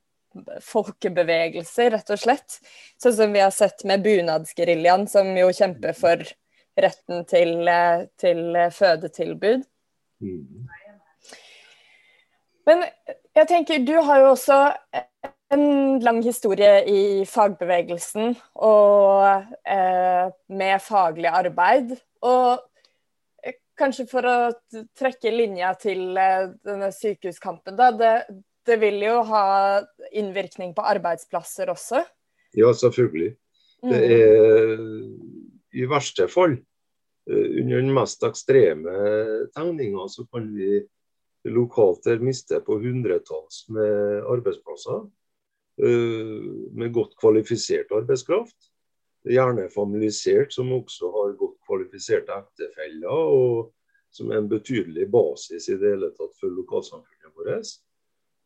folkebevegelser, 0.65 1.93
rett 1.97 2.13
og 2.15 2.21
slett. 2.21 2.59
Sånn 3.01 3.17
som 3.17 3.35
vi 3.35 3.43
har 3.43 3.55
sett 3.55 3.85
med 3.89 4.05
bunadsgeriljaen, 4.05 5.09
som 5.11 5.31
jo 5.37 5.49
kjemper 5.55 5.97
for 5.97 6.25
retten 6.79 7.25
til, 7.29 7.71
til 8.21 8.61
fødetilbud. 8.75 9.65
Men 12.69 12.85
jeg 13.37 13.49
tenker, 13.49 13.85
du 13.87 13.97
har 14.05 14.21
jo 14.23 14.33
også 14.35 14.59
en 15.55 16.01
lang 16.05 16.21
historie 16.25 16.83
i 16.91 17.03
fagbevegelsen 17.29 18.35
og 18.55 19.47
eh, 19.65 20.27
med 20.53 20.83
faglig 20.85 21.31
arbeid. 21.33 21.95
Og 22.29 22.59
eh, 23.45 23.57
kanskje 23.79 24.05
for 24.11 24.29
å 24.29 24.37
trekke 24.99 25.33
linja 25.33 25.73
til 25.81 26.19
eh, 26.21 26.51
denne 26.67 26.91
sykehuskampen, 26.93 27.79
da. 27.81 27.91
Det, 27.97 28.13
det, 28.69 28.79
vil 28.83 29.03
jo 29.03 29.21
ha 29.31 29.45
innvirkning 30.13 30.75
på 30.77 30.85
arbeidsplasser 30.87 31.71
også? 31.73 32.05
Ja, 32.57 32.73
selvfølgelig. 32.73 33.35
Det 33.83 33.99
mm. 33.99 34.13
er 34.15 35.83
i 35.83 35.87
verste 35.89 36.27
fall, 36.31 36.57
eh, 37.31 37.49
under 37.63 37.83
den 37.83 37.93
mest 37.95 38.25
ekstreme 38.27 38.95
tegninga, 39.55 40.09
så 40.11 40.27
kan 40.33 40.49
vi 40.57 40.81
lokalt 41.49 42.09
miste 42.21 42.59
på 42.67 42.81
hundretalls 42.83 43.65
med 43.73 44.27
arbeidsplasser. 44.29 45.07
Eh, 45.79 46.37
med 46.75 46.93
godt 46.93 47.15
kvalifisert 47.21 47.93
arbeidskraft. 47.95 48.57
Gjerne 49.29 49.69
familisert, 49.71 50.53
som 50.55 50.71
også 50.73 51.11
har 51.15 51.37
godt 51.39 51.59
kvalifiserte 51.67 52.35
ektefeller. 52.43 53.11
og 53.11 53.75
som 54.11 54.31
er 54.31 54.41
en 54.41 54.49
betydelig 54.49 55.09
basis 55.13 55.69
i 55.69 55.77
det 55.79 55.93
hele 55.95 56.11
tatt 56.17 56.35
for 56.41 56.53
lokalsamfunnet 56.53 57.35
vårt. 57.37 57.73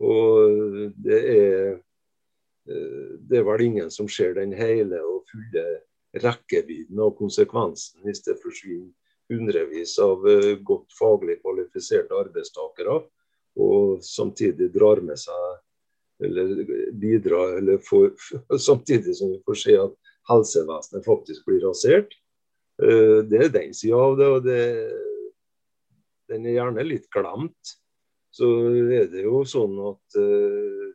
Og 0.03 0.92
det 1.05 1.20
er, 1.30 1.78
eh, 2.68 3.12
det 3.22 3.38
er 3.38 3.46
vel 3.46 3.66
ingen 3.68 3.90
som 3.94 4.11
ser 4.11 4.34
den 4.38 4.55
hele 4.57 4.98
og 5.07 5.22
fulle 5.30 5.66
rekkevidden 6.22 6.98
og 7.00 7.16
konsekvensen 7.16 8.03
hvis 8.05 8.20
det 8.26 8.40
forsvinner 8.42 8.90
hundrevis 9.32 9.96
av 10.03 10.26
eh, 10.28 10.55
godt 10.61 10.92
faglig 10.98 11.38
kvalifiserte 11.42 12.16
arbeidstakere, 12.18 13.00
og 13.61 14.03
samtidig 14.05 14.70
drar 14.72 15.03
med 15.05 15.20
seg 15.20 15.61
eller 16.22 16.53
bidrar 16.92 17.57
eller 17.59 17.80
får, 17.82 18.12
Samtidig 18.68 19.16
som 19.16 19.32
vi 19.32 19.40
får 19.46 19.59
se 19.62 19.78
at 19.80 19.94
helsevesenet 20.30 21.07
faktisk 21.07 21.46
blir 21.48 21.64
rasert. 21.66 22.12
Eh, 22.82 23.20
det 23.28 23.46
er 23.46 23.55
den 23.55 23.74
sida 23.76 23.98
av 23.98 24.18
det, 24.18 24.28
og 24.36 24.46
det, 24.46 24.62
den 26.30 26.46
er 26.46 26.59
gjerne 26.61 26.86
litt 26.86 27.09
glemt. 27.12 27.76
Så 28.33 28.49
er 28.97 29.11
det 29.12 29.26
jo 29.26 29.43
sånn 29.49 29.74
at 29.91 30.16
uh, 30.16 30.93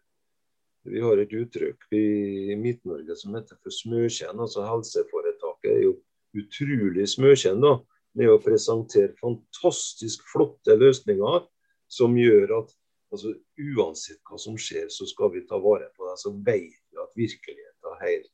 vi 0.88 1.02
har 1.04 1.20
et 1.22 1.34
uttrykk 1.36 1.86
i 1.94 2.56
Midt-Norge 2.58 3.18
som 3.20 3.36
heter 3.38 3.60
for 3.62 3.74
smøkjenn. 3.74 4.40
Altså 4.40 4.66
helseforetaket 4.66 5.70
er 5.74 5.84
jo 5.84 5.94
utrolig 6.38 7.06
smøkjenn 7.12 7.62
da, 7.62 7.76
med 8.18 8.32
å 8.32 8.42
presentere 8.42 9.14
fantastisk 9.22 10.26
flotte 10.32 10.78
løsninger 10.80 11.46
som 11.92 12.18
gjør 12.18 12.58
at 12.62 12.74
altså, 13.14 13.36
Uansett 13.58 14.22
hva 14.28 14.38
som 14.42 14.58
skjer, 14.60 14.90
så 14.94 15.08
skal 15.10 15.32
vi 15.34 15.46
ta 15.50 15.60
vare 15.62 15.92
på 15.98 16.08
det. 16.08 16.18
Så 16.22 16.34
vet 16.34 16.82
vi 16.90 17.02
at 17.02 17.14
virkeligheten 17.18 18.02
her 18.02 18.26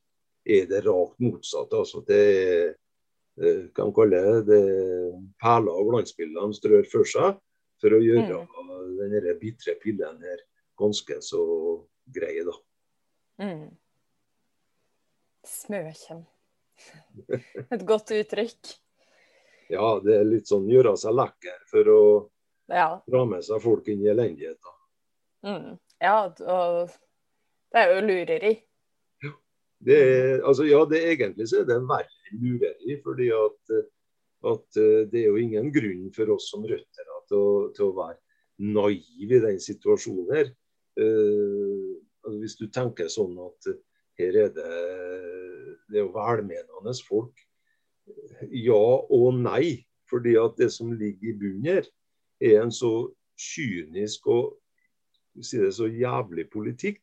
er 0.54 0.66
det 0.70 0.84
rakt 0.88 1.20
motsatte. 1.24 1.80
Altså, 1.80 2.04
det 2.08 2.24
er, 2.44 2.74
kan 3.76 3.92
kalle 3.96 4.44
det 4.48 4.64
perler 5.42 5.74
og 5.74 5.92
glansbilder 5.92 6.48
de 6.48 6.60
strør 6.60 6.88
for 6.92 7.10
seg 7.10 7.40
for 7.84 7.98
å 7.98 8.02
gjøre 8.04 8.40
mm. 8.40 8.84
denne 9.02 9.36
bitre 9.42 9.76
pillen 9.82 10.22
her 10.24 10.44
ganske 10.80 11.20
så 11.22 11.44
grei, 12.16 12.38
da. 12.48 12.56
Mm. 13.44 13.68
Smøkjem. 15.48 16.24
Et 17.74 17.86
godt 17.88 18.14
uttrykk. 18.16 18.74
Ja, 19.74 19.98
det 20.04 20.16
er 20.20 20.28
litt 20.28 20.50
sånn 20.50 20.68
gjøre 20.70 20.96
seg 21.00 21.16
lekker 21.18 21.60
for 21.70 21.90
å 21.92 22.02
ja. 22.72 22.88
dra 23.08 23.24
med 23.28 23.46
seg 23.46 23.64
folk 23.64 23.88
inn 23.92 24.04
i 24.04 24.12
elendigheten. 24.12 24.78
Mm. 25.44 25.72
Ja, 26.04 26.18
og 26.28 26.94
det 27.74 27.82
er 27.82 27.94
jo 27.94 28.04
lureri. 28.06 28.54
Ja, 29.24 29.34
det 29.88 29.98
er, 30.04 30.36
altså, 30.42 30.68
ja, 30.68 30.84
det 30.90 31.04
egentlig 31.14 31.50
så 31.52 31.62
er 31.62 31.70
det 31.72 31.80
verre 31.90 32.32
enn 32.32 32.44
lureri. 32.44 32.98
fordi 33.04 33.30
at 33.36 33.76
at 34.50 34.80
uh, 34.80 35.04
det 35.10 35.22
er 35.22 35.30
jo 35.30 35.40
ingen 35.42 35.72
grunn 35.74 36.10
for 36.16 36.36
oss 36.36 36.50
som 36.52 36.66
røtter 36.68 37.10
til, 37.30 37.72
til, 37.76 37.88
å 37.88 37.96
være 37.98 38.20
naive 38.64 39.40
i 39.40 39.44
den 39.48 39.62
situasjonen 39.64 40.36
her. 40.36 40.52
Uh, 41.00 41.96
hvis 42.40 42.56
du 42.60 42.68
tenker 42.72 43.10
sånn 43.12 43.36
at 43.44 43.74
her 44.20 44.38
er 44.46 44.54
det, 44.56 44.76
det 45.90 45.98
er 46.00 46.06
jo 46.06 46.14
velmenende 46.14 46.94
folk. 47.08 47.34
Ja 48.54 48.86
og 49.10 49.34
nei. 49.40 49.84
Fordi 50.12 50.36
at 50.38 50.60
det 50.60 50.70
som 50.76 50.92
ligger 50.94 51.32
i 51.32 51.38
bunnen 51.40 51.66
her, 51.66 51.88
er 52.44 52.60
en 52.62 52.72
så 52.76 53.08
kynisk 53.40 54.28
og 54.30 54.52
si 55.42 55.58
det, 55.58 55.72
så 55.74 55.88
jævlig 55.90 56.46
politikk 56.54 57.02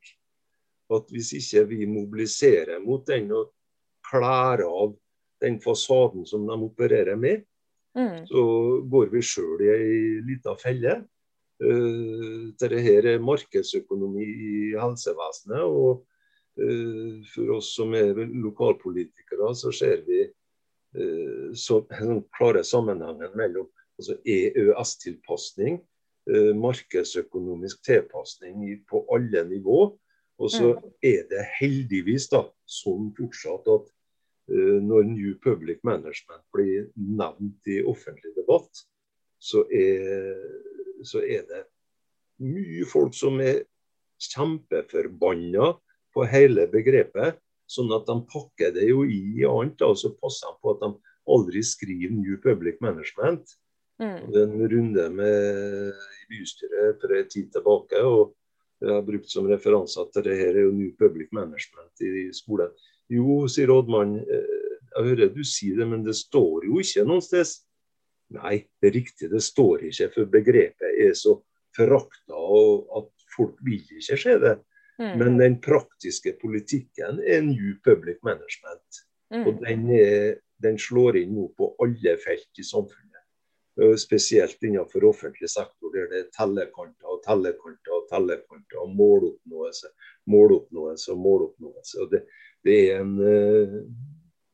at 0.95 1.11
hvis 1.11 1.33
ikke 1.39 1.65
vi 1.71 1.87
mobiliserer 1.91 2.83
mot 2.83 3.03
den 3.09 3.31
og 3.35 3.51
kler 4.07 4.63
av 4.67 4.95
den 5.41 5.61
fasaden 5.63 6.27
som 6.27 6.47
de 6.47 6.57
opererer 6.65 7.17
med, 7.17 7.45
mm. 7.97 8.27
så 8.29 8.45
går 8.91 9.11
vi 9.15 9.23
sjøl 9.25 9.65
i 9.65 9.73
ei 9.73 9.97
lita 10.27 10.55
felle. 10.61 11.01
Uh, 11.61 12.53
dette 12.61 12.81
her 12.81 13.09
er 13.15 13.25
markedsøkonomi 13.25 14.25
i 14.25 14.53
helsevesenet. 14.81 15.65
og 15.65 16.05
uh, 16.61 17.21
For 17.35 17.57
oss 17.59 17.75
som 17.77 17.95
er 17.97 18.17
lokalpolitikere, 18.17 19.53
så 19.55 19.73
ser 19.75 20.05
vi 20.09 20.25
uh, 20.27 21.53
så, 21.53 21.83
den 21.93 22.25
klare 22.37 22.65
sammenhengen 22.65 23.37
mellom 23.37 23.71
altså 24.01 24.17
EØS-tilpasning, 24.25 25.83
markedsøkonomisk 26.57 27.83
tilpasning 27.85 28.63
på 28.89 29.03
alle 29.13 29.43
nivå. 29.45 29.81
Og 30.41 30.51
så 30.53 30.71
mm. 30.73 30.87
er 31.05 31.27
det 31.29 31.43
heldigvis 31.59 32.31
da, 32.33 32.47
sånn 32.65 33.11
fortsatt 33.17 33.69
at 33.69 33.91
når 34.51 35.05
New 35.07 35.35
Public 35.43 35.83
Management 35.87 36.43
blir 36.55 36.89
nevnt 36.97 37.71
i 37.71 37.81
offentlig 37.87 38.33
debatt, 38.37 38.83
så 39.41 39.63
er, 39.73 40.35
så 41.07 41.23
er 41.23 41.47
det 41.49 41.65
mye 42.43 42.87
folk 42.89 43.15
som 43.17 43.39
er 43.45 43.63
kjempeforbanna 44.21 45.73
på 46.15 46.27
hele 46.29 46.67
begrepet. 46.73 47.39
Sånn 47.71 47.93
at 47.95 48.09
de 48.09 48.17
pakker 48.33 48.75
det 48.75 48.89
jo 48.89 49.05
i 49.07 49.47
annet, 49.47 49.81
og 49.87 49.95
så 50.01 50.11
passer 50.19 50.51
de 50.51 50.59
på 50.59 50.75
at 50.75 50.83
de 50.83 50.91
aldri 51.31 51.63
skriver 51.63 52.17
New 52.17 52.41
Public 52.43 52.81
Management. 52.83 53.55
Mm. 54.03 54.33
Det 54.33 54.41
er 54.41 54.49
en 54.49 54.71
runde 54.73 55.07
med 55.15 56.05
bystyret 56.33 56.99
for 56.99 57.15
en 57.15 57.31
tid 57.31 57.53
tilbake. 57.55 58.03
og 58.03 58.35
jeg 58.81 58.95
har 58.97 59.05
brukt 59.05 59.29
som 59.29 59.49
referanse 59.49 60.01
at 60.01 60.23
det 60.25 60.39
her 60.39 60.57
er 60.57 60.65
jo 60.65 60.73
New 60.73 60.93
Public 60.99 61.29
Management 61.37 62.01
i 62.01 62.31
skolen. 62.33 62.73
Jo, 63.11 63.43
sier 63.51 63.71
rådmannen, 63.71 64.23
eh, 64.23 64.57
jeg 64.91 65.07
hører 65.07 65.35
du 65.35 65.43
sier 65.47 65.79
det, 65.79 65.87
men 65.91 66.05
det 66.07 66.17
står 66.19 66.67
jo 66.69 66.81
ikke 66.83 67.07
noen 67.09 67.23
sted. 67.25 67.51
Nei, 68.35 68.57
det 68.79 68.91
er 68.91 68.95
riktig, 68.95 69.31
det 69.33 69.43
står 69.43 69.87
ikke, 69.89 70.11
for 70.15 70.31
begrepet 70.31 70.99
er 71.07 71.15
så 71.19 71.35
forakta 71.77 72.43
at 72.99 73.09
folk 73.35 73.59
vil 73.67 73.83
ikke 73.99 74.19
se 74.19 74.37
det. 74.43 74.57
Mm. 75.01 75.15
Men 75.19 75.39
den 75.41 75.57
praktiske 75.65 76.35
politikken 76.43 77.23
er 77.25 77.43
New 77.47 77.75
Public 77.85 78.19
Management. 78.23 79.01
Mm. 79.33 79.47
Og 79.47 79.61
den, 79.63 79.87
er, 79.97 80.35
den, 80.63 80.79
slår 80.79 81.23
inn 81.23 81.33
nå 81.39 81.47
på 81.57 81.71
alle 81.83 82.17
felt 82.21 82.61
i 82.61 82.67
samfunnet. 82.67 83.07
Spesielt 83.97 84.61
innenfor 84.67 85.07
offentlig 85.09 85.49
sektor, 85.49 85.93
der 85.95 86.11
det 86.11 86.19
er 86.19 86.33
tellekanter 86.37 87.09
og 87.09 87.23
tellekanter 87.25 87.95
og 87.97 88.09
tellekanter 88.11 88.83
og 88.83 88.91
måloppnåelse, 88.99 89.89
måloppnåelse 90.29 91.15
og 91.15 91.23
måloppnåelse. 91.25 92.03
Og 92.03 92.11
det, 92.13 92.25
det, 92.67 92.79
er 92.91 93.01
en, 93.03 93.15
eh, 93.25 93.79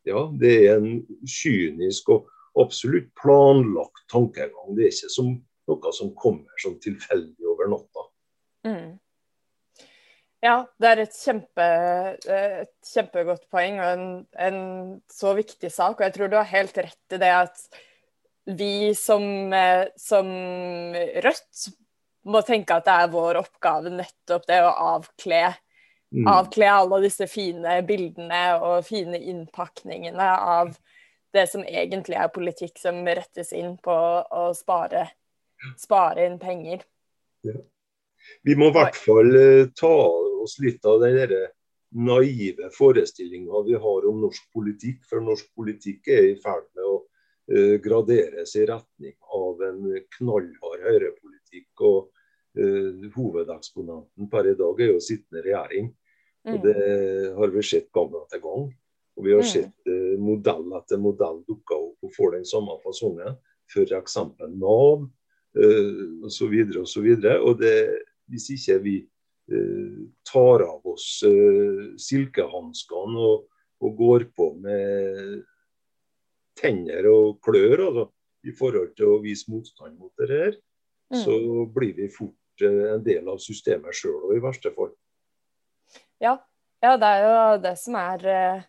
ja, 0.08 0.26
det 0.40 0.54
er 0.66 0.76
en 0.78 1.00
kynisk 1.26 2.12
og 2.14 2.30
absolutt 2.56 3.10
planlagt 3.18 4.06
tankegang. 4.12 4.76
Det 4.76 4.86
er 4.86 4.94
ikke 4.94 5.12
som 5.12 5.34
noe 5.66 5.92
som 5.94 6.12
kommer 6.18 6.62
som 6.62 6.78
tilfeldig 6.82 7.48
over 7.50 7.70
natta. 7.72 8.06
Mm. 8.66 8.94
Ja, 10.44 10.60
det 10.78 10.88
er 10.88 11.02
et, 11.02 11.16
kjempe, 11.16 11.66
et 12.30 12.90
kjempegodt 12.92 13.46
poeng 13.50 13.80
og 13.80 13.88
en, 13.88 14.06
en, 14.38 14.60
så 15.10 15.32
viktig 15.36 15.70
sak. 15.72 15.98
Og 15.98 16.06
jeg 16.06 16.14
tror 16.14 16.30
du 16.30 16.38
har 16.38 16.50
helt 16.52 16.76
rett 16.78 17.16
i 17.16 17.20
det 17.22 17.32
at 17.34 17.64
vi 18.46 18.92
som, 18.94 19.24
eh, 19.56 19.88
som, 19.98 20.28
Rødt 21.24 21.66
må 22.30 22.42
tenke 22.46 22.76
at 22.76 22.86
det 22.86 22.94
er 22.94 23.14
vår 23.14 23.40
oppgave 23.40 23.90
nettopp 23.90 24.46
det 24.46 24.60
å 24.62 24.74
avkle, 24.96 25.42
mm. 26.14 26.26
avkle 26.26 26.70
alle 26.70 27.00
disse 27.04 27.26
fine 27.30 27.80
bildene 27.86 28.42
og 28.60 28.84
fine 28.86 29.18
innpakningene 29.18 30.28
av 30.36 30.76
det 31.36 31.46
som 31.50 31.64
egentlig 31.64 32.18
er 32.18 32.32
politikk 32.32 32.78
som 32.80 33.02
rettes 33.06 33.52
inn 33.56 33.76
på 33.82 33.94
å 33.94 34.44
spare, 34.56 35.08
spare 35.78 36.26
inn 36.28 36.38
penger. 36.40 36.84
Ja. 37.46 37.58
Vi 38.42 38.56
må 38.58 38.70
i 38.70 38.74
hvert 38.74 38.96
fall 38.98 39.28
uh, 39.36 39.68
ta 39.76 39.92
oss 40.42 40.56
litt 40.62 40.86
av 40.88 41.02
den 41.04 41.36
naive 41.96 42.70
forestillinga 42.74 43.62
vi 43.66 43.76
har 43.78 44.08
om 44.08 44.24
norsk 44.24 44.48
politikk. 44.54 45.04
For 45.06 45.22
norsk 45.22 45.52
politikk 45.54 46.10
er 46.10 46.32
i 46.32 46.38
ferd 46.42 46.66
med 46.74 46.88
å 46.88 46.96
uh, 46.98 47.76
graderes 47.84 48.56
i 48.58 48.66
retning 48.66 49.14
av 49.36 49.62
en 49.68 49.82
knallhard 50.18 50.86
høyrepolitikk. 50.88 51.70
og 51.86 52.10
uh, 52.58 53.06
Hovedeksponenten 53.14 54.30
per 54.32 54.50
i 54.50 54.56
dag 54.58 54.82
er 54.82 54.92
jo 54.94 55.04
sittende 55.04 55.44
regjering. 55.44 55.92
Og 56.46 56.58
mm. 56.58 56.62
Det 56.62 56.80
har 57.36 57.54
vi 57.54 57.62
sett 57.66 57.88
gang 57.94 58.12
etter 58.22 58.42
gang. 58.42 58.68
Og 59.16 59.24
Vi 59.24 59.32
har 59.34 59.44
mm. 59.44 59.50
sett 59.50 59.90
uh, 59.90 60.14
modell 60.22 60.68
etter 60.78 61.00
modell 61.00 61.42
dukke 61.48 61.76
opp 61.76 62.06
og 62.06 62.14
får 62.16 62.38
den 62.38 62.48
samme 62.48 62.78
fasongen. 62.84 63.38
F.eks. 63.66 64.16
Nav 64.54 65.06
uh, 65.56 66.26
osv. 66.26 66.54
osv. 66.82 67.08
Og 67.40 67.52
det, 67.60 67.76
hvis 68.30 68.50
ikke 68.54 68.78
vi 68.84 68.96
uh, 69.52 70.06
tar 70.28 70.66
av 70.66 70.86
oss 70.86 71.08
uh, 71.26 71.96
silkehanskene 72.00 73.28
og, 73.30 73.46
og, 73.82 73.90
går 73.98 74.28
på 74.36 74.52
med 74.62 75.42
tenner 76.56 77.10
og 77.10 77.40
klør 77.44 77.88
altså, 77.90 78.08
i 78.46 78.54
forhold 78.56 78.94
til 78.96 79.16
å 79.16 79.22
vise 79.24 79.50
motstand 79.52 79.98
mot 79.98 80.12
det 80.20 80.30
her, 80.30 80.58
mm. 81.12 81.22
så 81.24 81.36
blir 81.74 81.96
vi 81.98 82.12
fort 82.12 82.36
eh, 82.64 82.94
en 82.94 83.04
del 83.04 83.28
av 83.28 83.40
systemet 83.42 83.96
sjøl 83.96 84.30
og 84.30 84.36
i 84.36 84.42
verste 84.42 84.72
fall. 84.76 84.92
Ja. 86.22 86.36
ja. 86.84 86.96
det 86.96 87.08
er 87.08 87.24
jo 87.24 87.56
det 87.64 87.74
som 87.80 87.98
er, 88.00 88.26
eh, 88.32 88.66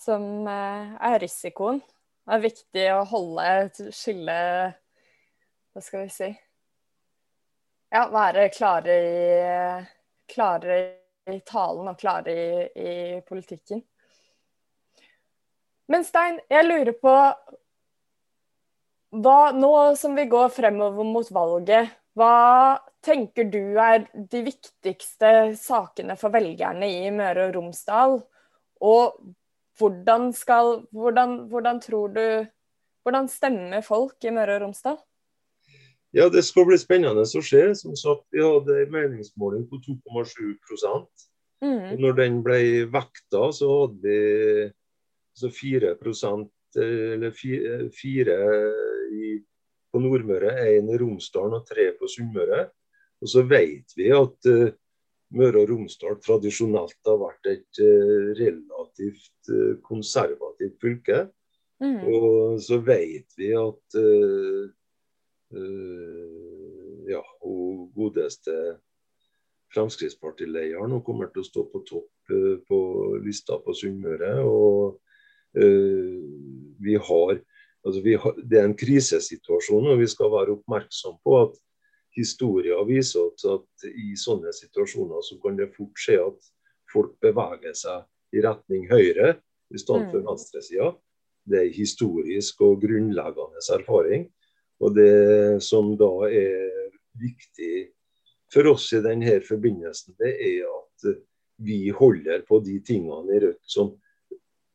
som 0.00 0.28
eh, 0.48 0.94
er 1.10 1.18
risikoen. 1.22 1.82
Det 2.24 2.36
er 2.36 2.44
viktig 2.44 2.86
å 2.94 3.04
holde 3.10 3.90
skille 3.96 4.34
Hva 5.72 5.82
skal 5.82 6.04
vi 6.04 6.10
si 6.14 6.28
Ja, 7.90 8.04
være 8.12 8.50
klare 8.54 8.96
i, 9.02 9.22
klare 10.30 10.76
i 11.30 11.40
talen 11.46 11.90
og 11.90 11.98
klare 11.98 12.34
i, 12.34 12.50
i 12.76 12.92
politikken. 13.26 13.82
Men 15.90 16.06
Stein, 16.06 16.38
jeg 16.50 16.68
lurer 16.68 16.94
på 17.02 17.14
hva, 19.10 19.38
Nå 19.56 19.72
som 19.98 20.14
vi 20.14 20.28
går 20.30 20.52
fremover 20.54 21.06
mot 21.06 21.32
valget, 21.34 21.90
hva 22.14 22.78
tenker 23.04 23.48
du 23.50 23.78
er 23.80 24.04
de 24.14 24.42
viktigste 24.46 25.32
sakene 25.58 26.16
for 26.20 26.32
velgerne 26.34 26.88
i 26.88 27.10
Møre 27.14 27.48
og 27.48 27.56
Romsdal? 27.56 28.18
Og 28.80 29.20
hvordan 29.80 30.32
skal 30.36 30.82
Hvordan, 30.92 31.48
hvordan 31.48 31.80
tror 31.80 32.08
du 32.08 32.46
Hvordan 33.02 33.28
stemmer 33.32 33.80
folk 33.80 34.24
i 34.24 34.32
Møre 34.34 34.58
og 34.58 34.66
Romsdal? 34.66 34.98
Ja, 36.12 36.28
Det 36.28 36.44
skal 36.44 36.66
bli 36.66 36.78
spennende 36.78 37.22
å 37.22 37.42
se. 37.42 37.62
Som 37.74 37.96
sagt, 37.96 38.26
Vi 38.32 38.42
hadde 38.42 38.82
en 38.82 38.92
meningsmåling 38.92 39.66
på 39.70 39.80
2,7% 39.86 41.06
mm. 41.64 42.00
Når 42.00 42.16
den 42.18 42.42
ble 42.44 42.60
vekta, 42.92 43.50
så 43.52 43.70
hadde 43.82 44.00
vi 44.04 44.72
altså 45.30 45.48
4% 45.54 46.50
eller 46.80 47.30
4 47.34 48.34
i, 49.10 49.30
på 49.90 49.98
Nordmøre, 49.98 50.52
1 50.76 50.92
i 50.92 50.98
Romsdalen 51.00 51.56
og 51.58 51.64
3 51.66 51.86
på 51.98 52.10
Sunnmøre. 52.10 52.68
Og 53.20 53.28
så 53.28 53.44
vet 53.48 53.96
vi 53.96 54.08
at 54.16 54.48
uh, 54.48 54.70
Møre 55.36 55.62
og 55.62 55.70
Romsdal 55.70 56.16
tradisjonelt 56.24 56.98
har 57.06 57.18
vært 57.20 57.50
et 57.52 57.82
uh, 57.84 58.32
relativt 58.38 59.52
uh, 59.52 59.76
konservativt 59.86 60.80
fylke. 60.82 61.26
Mm. 61.80 62.00
Og 62.12 62.60
så 62.60 62.76
vet 62.84 63.38
vi 63.40 63.54
at 63.56 63.96
ja, 67.08 67.22
hun 67.40 67.86
godeste 67.96 68.52
Fremskrittspartilederen 69.72 71.00
kommer 71.06 71.30
til 71.32 71.40
å 71.40 71.46
stå 71.48 71.64
på 71.72 71.80
topp 71.88 72.34
på 72.68 72.80
lista 73.24 73.56
på 73.64 73.72
Sunnmøre. 73.80 74.44
Og 74.44 75.00
vi 76.84 76.98
har, 77.08 77.40
altså 77.80 78.04
vi 78.04 78.18
har, 78.20 78.36
Det 78.44 78.60
er 78.60 78.68
en 78.68 78.76
krisesituasjon, 78.76 79.88
og 79.94 80.04
vi 80.04 80.12
skal 80.12 80.28
være 80.36 80.58
oppmerksom 80.58 81.16
på 81.24 81.40
at 81.46 81.56
historien 82.16 82.86
viser 82.88 83.28
oss 83.28 83.46
at 83.48 83.86
i 83.90 84.14
sånne 84.18 84.52
situasjoner 84.54 85.22
så 85.24 85.38
kan 85.42 85.58
det 85.58 85.70
fort 85.76 85.98
skje 85.98 86.18
at 86.24 86.50
folk 86.90 87.14
beveger 87.22 87.76
seg 87.76 88.36
i 88.36 88.42
retning 88.44 88.88
høyre 88.90 89.36
i 89.70 89.78
stedet 89.78 90.10
for 90.10 90.20
mm. 90.22 90.26
venstresida. 90.26 90.90
det 91.50 91.62
er 91.64 91.72
historisk 91.74 92.60
og 92.62 92.82
grunnleggende 92.82 93.62
erfaring. 93.74 94.28
Og 94.80 94.94
det 94.96 95.62
som 95.64 95.94
da 95.98 96.10
er 96.28 96.92
viktig 97.20 97.90
for 98.52 98.70
oss 98.70 98.90
i 98.96 99.02
denne 99.04 99.38
forbindelsen, 99.44 100.14
det 100.18 100.34
er 100.34 100.68
at 100.68 101.10
vi 101.60 101.90
holder 101.92 102.44
på 102.48 102.60
de 102.64 102.78
tingene 102.84 103.36
i 103.36 103.40
Rødt 103.44 103.60
som 103.68 103.92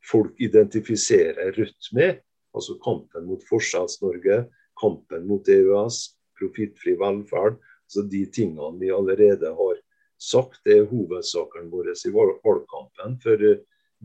folk 0.05 0.37
identifiserer 0.41 1.51
Rødt 1.55 1.91
med. 1.97 2.21
Altså 2.55 2.77
kampen 2.83 3.25
mot 3.27 3.41
Forskjells-Norge, 3.49 4.45
kampen 4.79 5.25
mot 5.27 5.49
EØS, 5.49 5.97
profittfri 6.39 6.95
velferd. 6.99 7.59
Så 7.87 8.01
de 8.09 8.25
tingene 8.33 8.79
vi 8.79 8.91
allerede 8.93 9.51
har 9.57 9.79
sagt 10.21 10.67
er 10.67 10.87
hovedsakene 10.89 11.69
våre 11.69 11.93
i 11.93 12.13
valgkampen. 12.13 13.19
For 13.23 13.45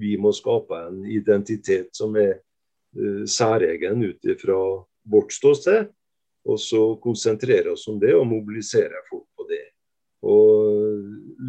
vi 0.01 0.17
må 0.21 0.33
skape 0.37 0.79
en 0.89 1.03
identitet 1.09 1.91
som 1.97 2.17
er 2.21 2.39
uh, 2.99 3.25
særegen 3.25 4.05
ut 4.05 4.31
ifra 4.35 4.61
vårt 5.11 5.35
ståsted. 5.35 5.91
Og 6.49 6.57
så 6.61 6.81
konsentrere 7.05 7.75
oss 7.75 7.85
om 7.91 7.99
det 8.01 8.15
og 8.17 8.25
mobilisere 8.29 9.05
folk 9.11 9.27
på 9.37 9.45
det. 9.51 9.65
Og 10.25 10.97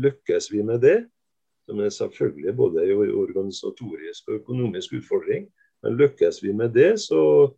lykkes 0.04 0.50
vi 0.52 0.64
med 0.68 0.82
det, 0.84 0.98
som 1.68 1.80
er 1.80 1.94
selvfølgelig 1.96 2.56
både 2.58 2.84
organisatorisk 2.96 4.28
og 4.28 4.42
økonomisk 4.42 4.98
utfordring, 5.00 5.48
men 5.84 5.98
lykkes 6.00 6.42
vi 6.44 6.54
med 6.54 6.74
det, 6.76 6.98
så 7.00 7.52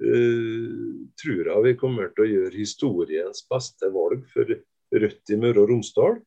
tror 0.00 1.48
jeg 1.50 1.64
vi 1.66 1.76
kommer 1.80 2.12
til 2.14 2.24
å 2.24 2.30
gjøre 2.30 2.56
historiens 2.56 3.44
beste 3.50 3.90
valg 3.94 4.24
for 4.32 4.54
Rødt 4.90 5.30
i 5.30 5.38
Møre 5.38 5.62
og 5.62 5.70
Romsdal. 5.70 6.20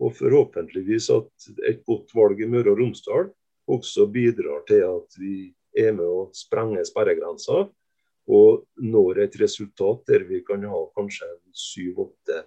Og 0.00 0.14
forhåpentligvis 0.16 1.10
at 1.12 1.50
et 1.68 1.82
godt 1.88 2.12
valg 2.16 2.40
i 2.40 2.48
Møre 2.48 2.72
og 2.72 2.80
Romsdal 2.80 3.28
også 3.70 4.08
bidrar 4.10 4.64
til 4.68 4.82
at 4.88 5.20
vi 5.20 5.50
er 5.78 5.92
med 5.94 6.08
å 6.08 6.30
sprenge 6.34 6.82
sperregrenser 6.88 7.68
og 8.30 8.64
når 8.78 9.24
et 9.24 9.36
resultat 9.40 10.04
der 10.10 10.24
vi 10.28 10.42
kan 10.46 10.64
ha 10.70 10.80
kanskje 10.96 11.28
syv, 11.56 12.04
åtte, 12.06 12.44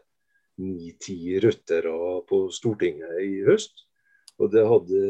ni, 0.64 0.94
ti 1.02 1.40
røttere 1.44 1.94
på 2.30 2.46
Stortinget 2.54 3.20
i 3.24 3.42
høst. 3.48 3.86
Og 4.42 4.52
det 4.54 4.64
hadde, 4.66 5.02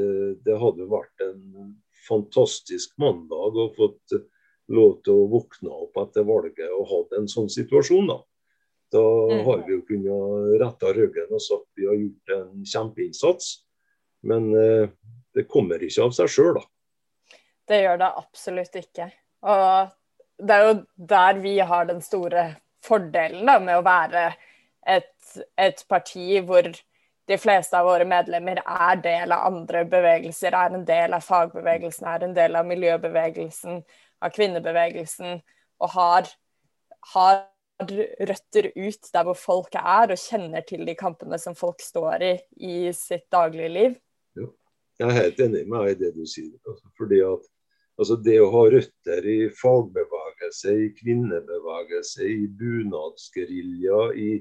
det 0.43 0.55
hadde, 0.59 0.87
vært 0.89 1.23
en 1.23 1.75
fantastisk 2.07 2.95
mandag 2.99 3.59
å 3.59 3.69
fått 3.75 4.17
lov 4.71 5.01
til 5.03 5.17
å 5.17 5.29
våkne 5.31 5.73
opp 5.73 5.97
etter 6.05 6.27
valget 6.27 6.69
og 6.71 6.87
hatt 6.91 7.17
en 7.19 7.27
sånn 7.31 7.49
situasjon. 7.51 8.07
Da 8.11 8.21
Da 8.93 9.01
mm. 9.01 9.43
har 9.47 9.63
vi 9.65 9.73
jo 9.73 9.81
kunnet 9.87 10.61
rette 10.61 10.93
ryggen 10.93 11.33
og 11.33 11.41
sagt 11.41 11.65
vi 11.75 11.87
har 11.89 11.97
gjort 11.97 12.35
en 12.37 12.63
kjempeinnsats. 12.63 13.65
Men 14.23 14.53
eh, 14.55 14.89
det 15.33 15.47
kommer 15.49 15.81
ikke 15.83 16.05
av 16.05 16.13
seg 16.15 16.29
sjøl, 16.31 16.59
da. 16.59 16.63
Det 17.67 17.79
gjør 17.81 17.99
det 17.99 18.09
absolutt 18.19 18.75
ikke. 18.79 19.09
Og 19.49 19.91
det 20.43 20.55
er 20.55 20.65
jo 20.67 20.73
der 20.95 21.39
vi 21.43 21.57
har 21.59 21.87
den 21.89 22.01
store 22.03 22.47
fordelen 22.83 23.47
da, 23.47 23.59
med 23.63 23.79
å 23.79 23.85
være 23.85 24.25
et, 24.87 25.13
et, 25.59 25.83
parti 25.87 26.41
hvor 26.43 26.67
de 27.31 27.37
fleste 27.39 27.79
av 27.79 27.87
våre 27.87 28.05
medlemmer 28.07 28.59
er 28.63 28.99
del 29.03 29.31
av 29.31 29.47
andre 29.47 29.85
bevegelser, 29.87 30.55
er 30.55 30.75
en 30.75 30.85
del 30.87 31.15
av 31.15 31.23
fagbevegelsen, 31.23 32.07
er 32.09 32.25
en 32.27 32.35
del 32.35 32.57
av 32.59 32.67
miljøbevegelsen, 32.67 33.79
av 34.23 34.33
kvinnebevegelsen, 34.35 35.41
og 35.83 35.91
har, 35.97 36.29
har 37.13 37.41
røtter 37.81 38.69
ut 38.75 39.09
der 39.13 39.25
hvor 39.27 39.37
folk 39.37 39.75
er, 39.75 40.13
og 40.13 40.19
kjenner 40.19 40.63
til 40.67 40.85
de 40.87 40.95
kampene 40.97 41.39
som 41.41 41.55
folk 41.57 41.81
står 41.83 42.23
i 42.23 42.33
i 42.55 42.75
sitt 42.95 43.25
daglige 43.33 43.71
liv. 43.73 43.97
Ja, 44.37 44.47
jeg 44.99 45.09
er 45.09 45.19
helt 45.19 45.43
enig 45.47 45.65
med 45.67 45.83
deg 45.83 45.95
i 45.95 45.99
det 46.03 46.13
du 46.15 46.23
sier. 46.29 46.55
Altså, 46.69 46.93
fordi 46.97 47.19
at 47.25 47.49
altså, 47.97 48.15
Det 48.15 48.39
å 48.41 48.51
ha 48.53 48.63
røtter 48.77 49.29
i 49.29 49.39
fagbevegelse, 49.61 50.73
i 50.85 50.89
kvinnebevegelse, 50.97 52.25
i 52.29 52.47
bunadsgerilja, 52.47 54.01
i 54.15 54.31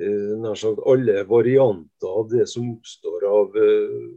eh, 0.00 0.34
nær 0.42 0.58
sagt 0.58 0.82
alle 0.86 1.22
varianter 1.28 2.18
av 2.22 2.30
det 2.32 2.48
som 2.50 2.70
oppstår 2.76 3.26
av 3.28 3.58
eh, 3.58 4.12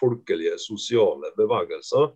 folkelige, 0.00 0.56
sosiale 0.60 1.32
bevegelser. 1.36 2.12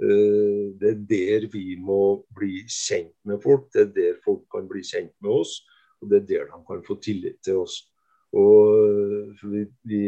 Eh, 0.00 0.72
det 0.80 0.90
er 0.94 1.00
der 1.10 1.46
vi 1.52 1.76
må 1.76 2.24
bli 2.36 2.64
kjent 2.64 3.12
med 3.28 3.42
folk, 3.44 3.68
det 3.74 3.82
er 3.82 3.94
der 3.96 4.20
folk 4.24 4.46
kan 4.52 4.68
bli 4.70 4.82
kjent 4.86 5.12
med 5.20 5.42
oss. 5.42 5.58
Og 6.00 6.08
det 6.10 6.22
er 6.22 6.28
der 6.28 6.52
de 6.52 6.60
kan 6.68 6.84
få 6.86 6.96
tillit 7.04 7.40
til 7.44 7.60
oss. 7.60 7.82
Og 8.32 9.34
vi, 9.42 9.66
vi, 9.84 10.04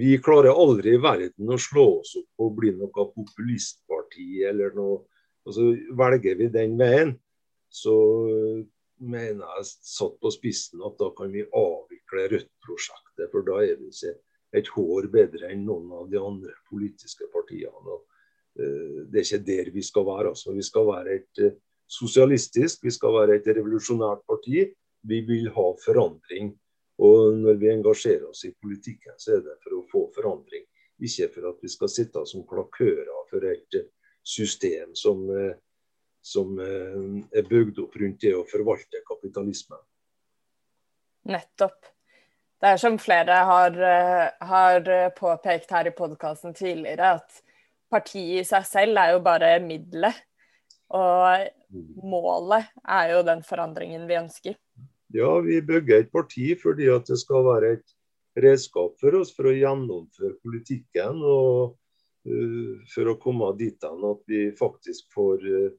vi 0.00 0.12
klarer 0.24 0.56
aldri 0.56 0.94
i 0.96 1.02
verden 1.02 1.52
å 1.52 1.58
slå 1.60 1.86
oss 1.98 2.14
opp 2.16 2.46
og 2.46 2.54
bli 2.60 2.72
noe 2.78 3.08
populistparti 3.16 4.46
eller 4.48 4.72
noe. 4.78 5.02
Og 5.42 5.56
så 5.56 5.66
velger 5.98 6.38
vi 6.38 6.48
den 6.54 6.78
veien, 6.78 7.16
så 7.68 7.92
mener 9.02 9.42
jeg 9.58 9.66
satt 9.66 10.14
på 10.22 10.30
spissen 10.32 10.84
at 10.86 10.94
da 11.00 11.10
kan 11.18 11.32
vi 11.34 11.42
avvikle 11.42 12.28
Rødt-prosjektet. 12.30 13.26
For 13.32 13.44
da 13.44 13.58
er 13.66 13.76
vi 13.80 13.90
ikke 13.90 14.14
et 14.56 14.70
hår 14.76 15.08
bedre 15.12 15.50
enn 15.50 15.66
noen 15.66 15.90
av 15.96 16.08
de 16.12 16.20
andre 16.20 16.54
politiske 16.70 17.28
partiene. 17.34 17.98
Uh, 18.58 19.04
det 19.10 19.22
er 19.22 19.26
ikke 19.26 19.46
der 19.46 19.70
vi 19.74 19.82
skal 19.82 20.06
være. 20.08 20.32
Altså. 20.34 20.52
Vi 20.56 20.64
skal 20.66 20.88
være 20.88 21.18
et 21.20 21.44
uh, 21.44 21.54
sosialistisk, 21.88 22.84
vi 22.84 22.90
skal 22.90 23.14
være 23.20 23.38
et 23.40 23.48
revolusjonært 23.56 24.26
parti. 24.28 24.66
Vi 25.02 25.20
vil 25.28 25.48
ha 25.54 25.70
forandring. 25.84 26.52
Og 27.02 27.38
når 27.40 27.56
vi 27.58 27.70
engasjerer 27.72 28.28
oss 28.28 28.44
i 28.46 28.52
politikken, 28.62 29.16
så 29.18 29.38
er 29.38 29.42
det 29.46 29.56
for 29.64 29.78
å 29.78 29.86
få 29.90 30.04
forandring. 30.14 30.66
Ikke 31.02 31.28
for 31.34 31.48
at 31.50 31.64
vi 31.64 31.70
skal 31.72 31.90
sitte 31.90 32.22
som 32.28 32.44
klakører 32.46 33.24
for 33.30 33.44
et 33.48 33.80
system 34.22 34.94
som, 34.94 35.24
eh, 35.30 35.54
som 36.22 36.58
eh, 36.58 37.38
er 37.38 37.48
bygd 37.48 37.80
opp 37.82 37.96
rundt 37.98 38.20
det 38.22 38.34
å 38.36 38.44
forvalte 38.46 39.02
kapitalismen. 39.08 39.80
Nettopp. 41.32 41.88
Det 42.62 42.70
er 42.70 42.78
som 42.78 42.98
flere 43.02 43.40
har, 43.48 43.78
eh, 43.88 44.28
har 44.46 44.92
påpekt 45.18 45.74
her 45.74 45.90
i 45.90 45.96
podkasten 45.96 46.54
tidligere, 46.54 47.16
at 47.18 47.42
partiet 47.92 48.42
i 48.42 48.46
seg 48.48 48.66
selv 48.68 49.00
er 49.00 49.14
jo 49.14 49.22
bare 49.24 49.54
middelet. 49.64 50.16
Og 50.92 51.46
mm. 51.72 51.84
målet 52.04 52.72
er 52.84 53.14
jo 53.14 53.22
den 53.26 53.44
forandringen 53.46 54.08
vi 54.08 54.18
ønsker. 54.20 54.56
Ja, 55.12 55.28
vi 55.44 55.60
bygger 55.64 56.02
et 56.02 56.12
parti 56.12 56.52
fordi 56.60 56.88
at 56.92 57.08
det 57.08 57.18
skal 57.20 57.44
være 57.46 57.76
et 57.76 57.94
redskap 58.42 58.96
for 59.00 59.20
oss 59.20 59.32
for 59.36 59.50
å 59.50 59.56
gjennomføre 59.56 60.38
politikken. 60.44 61.20
og 61.20 61.78
uh, 62.28 62.74
for 62.92 63.12
å 63.12 63.18
komme 63.20 63.50
dit 63.58 63.82
hen 63.82 64.04
at 64.08 64.20
vi 64.30 64.44
faktisk 64.56 65.08
får 65.14 65.42
uh, 65.42 65.72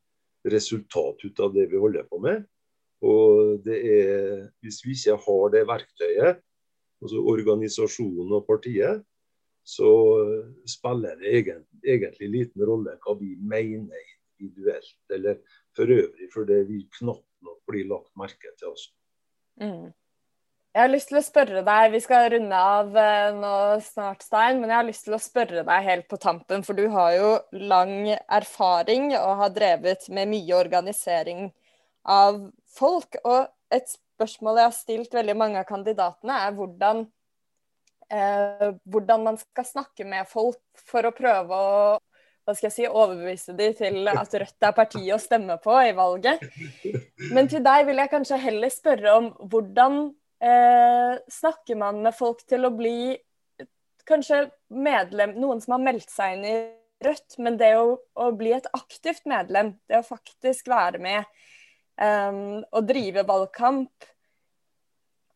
resultat 0.53 1.23
ut 1.23 1.39
av 1.39 1.53
det 1.55 1.69
vi 1.71 1.79
holder 1.79 2.09
på 2.09 2.19
med. 2.23 2.43
Og 3.03 3.59
det 3.65 3.79
er, 3.83 4.49
Hvis 4.63 4.83
vi 4.85 4.95
ikke 4.95 5.17
har 5.25 5.49
det 5.51 5.63
verktøyet, 5.67 6.43
altså 7.03 7.23
organisasjonen 7.33 8.31
og 8.31 8.45
partiet, 8.47 9.03
så 9.63 9.89
spiller 10.67 11.15
det 11.21 11.31
egentlig, 11.39 11.81
egentlig 11.87 12.29
liten 12.29 12.65
rolle 12.67 12.97
hva 13.03 13.15
vi 13.19 13.33
mener 13.39 14.09
individuelt 14.43 15.15
eller 15.15 15.39
for 15.75 15.89
øvrig, 15.89 16.29
for 16.33 16.47
det 16.47 16.63
vil 16.67 16.85
knapt 16.99 17.27
nok 17.43 17.59
bli 17.69 17.83
lagt 17.87 18.11
merke 18.19 18.51
til 18.59 18.73
oss. 18.73 18.89
Mm. 19.61 19.91
Jeg 20.73 20.81
har 20.81 20.89
lyst 20.89 21.11
til 21.11 21.19
å 21.19 21.21
spørre 21.21 21.61
deg, 21.61 21.91
Vi 21.93 21.99
skal 22.01 22.31
runde 22.33 22.57
av 22.57 22.95
uh, 22.97 23.35
nå 23.37 23.57
snart, 23.85 24.23
Stein, 24.25 24.57
men 24.57 24.71
jeg 24.71 24.79
har 24.79 24.87
lyst 24.87 25.05
til 25.05 25.13
å 25.13 25.21
spørre 25.21 25.61
deg 25.67 25.85
helt 25.85 26.07
på 26.09 26.17
tampen. 26.17 26.63
For 26.65 26.73
du 26.73 26.87
har 26.89 27.11
jo 27.13 27.27
lang 27.69 28.09
erfaring 28.09 29.11
og 29.19 29.35
har 29.43 29.53
drevet 29.53 30.07
med 30.09 30.31
mye 30.31 30.55
organisering 30.57 31.51
av 32.09 32.41
folk. 32.73 33.19
Og 33.21 33.45
et 33.69 33.85
spørsmål 33.93 34.63
jeg 34.63 34.71
har 34.71 34.75
stilt 34.79 35.13
veldig 35.13 35.37
mange 35.37 35.61
av 35.61 35.69
kandidatene, 35.69 36.39
er 36.41 36.57
hvordan, 36.57 37.05
uh, 38.13 38.71
hvordan 38.85 39.27
man 39.27 39.39
skal 39.41 39.67
snakke 39.67 40.07
med 40.07 40.29
folk 40.29 40.61
for 40.89 41.09
å 41.09 41.15
prøve 41.15 41.59
å 41.59 41.77
hva 42.43 42.51
skal 42.55 42.67
jeg 42.67 42.75
si, 42.75 42.87
overbevise 42.89 43.53
de 43.55 43.69
til 43.77 44.09
at 44.11 44.33
Rødt 44.35 44.65
er 44.67 44.75
partiet 44.75 45.13
å 45.15 45.21
stemme 45.21 45.55
på 45.63 45.77
i 45.79 45.93
valget. 45.95 46.41
Men 47.31 47.47
til 47.47 47.63
deg 47.63 47.85
vil 47.87 48.01
jeg 48.01 48.11
kanskje 48.11 48.39
heller 48.43 48.73
spørre 48.73 49.13
om 49.15 49.29
hvordan 49.47 49.99
eh, 50.43 51.13
snakker 51.31 51.79
man 51.79 52.01
med 52.03 52.11
folk 52.17 52.43
til 52.49 52.67
å 52.67 52.73
bli 52.75 53.15
kanskje 54.09 54.49
medlem, 54.75 55.37
noen 55.39 55.63
som 55.63 55.77
har 55.77 55.85
meldt 55.85 56.11
seg 56.11 56.37
inn 56.37 56.47
i 56.49 56.55
Rødt, 57.03 57.35
men 57.43 57.57
det 57.59 57.73
å, 57.75 57.97
å 58.15 58.29
bli 58.35 58.53
et 58.55 58.67
aktivt 58.75 59.25
medlem, 59.27 59.73
det 59.91 59.99
å 59.99 60.05
faktisk 60.07 60.69
være 60.71 61.01
med 61.03 61.25
um, 61.99 62.61
og 62.63 62.87
drive 62.87 63.25
valgkamp. 63.27 64.07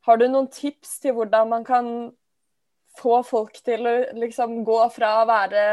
Har 0.08 0.22
du 0.22 0.30
noen 0.30 0.48
tips 0.54 0.94
til 1.04 1.18
hvordan 1.18 1.52
man 1.52 1.66
kan 1.68 1.90
få 2.98 3.22
folk 3.26 3.62
til 3.66 3.86
å 3.88 3.96
liksom 4.18 4.62
gå 4.68 4.82
fra 4.94 5.14
å 5.22 5.28
være 5.30 5.64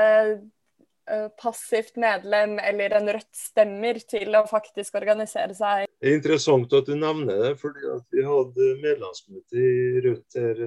Eh, 1.10 1.28
passivt 1.28 1.96
medlem 1.96 2.58
eller 2.58 2.94
en 2.96 3.10
Rødt-stemmer 3.12 3.98
til 4.08 4.38
å 4.38 4.46
faktisk 4.48 4.94
organisere 4.96 5.52
seg. 5.52 5.90
Det 6.00 6.08
er 6.08 6.16
interessant 6.16 6.72
at 6.72 6.88
du 6.88 6.94
nevner 6.96 7.42
det, 7.42 7.50
fordi 7.60 7.90
vi 8.14 8.24
hadde 8.24 8.68
medlemsmøte 8.80 9.60
i 9.60 10.00
Rødt 10.06 10.38
her 10.40 10.62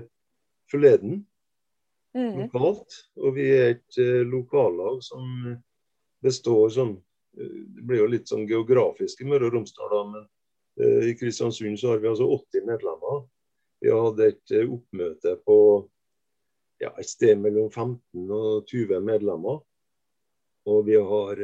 forleden. 0.69 1.23
Mm. 2.13 2.43
lokalt. 2.43 2.99
Og 3.17 3.33
vi 3.35 3.47
er 3.53 3.73
et 3.75 3.97
uh, 4.01 4.21
lokallag 4.29 5.01
som 5.05 5.25
består 6.25 6.71
sånn 6.73 6.95
Det 7.37 7.83
blir 7.85 7.99
jo 7.99 8.07
litt 8.09 8.29
sånn 8.31 8.47
geografisk 8.49 9.19
i 9.21 9.27
Møre 9.29 9.45
og 9.45 9.53
Romsdal, 9.53 9.91
da, 9.91 9.99
men 10.09 10.23
i 11.05 11.11
Kristiansund 11.19 11.77
så 11.77 11.91
har 11.91 11.99
vi 12.01 12.09
altså 12.09 12.25
80 12.33 12.63
medlemmer. 12.65 13.19
Vi 13.77 13.91
hadde 13.93 14.29
et 14.31 14.53
oppmøte 14.63 15.35
på 15.45 15.57
ja, 16.81 16.91
et 16.99 17.09
sted 17.09 17.39
mellom 17.41 17.71
15 17.71 18.31
og 18.31 18.67
20 18.69 19.01
medlemmer. 19.05 19.61
Og 20.67 20.83
vi 20.87 20.97
har 20.99 21.41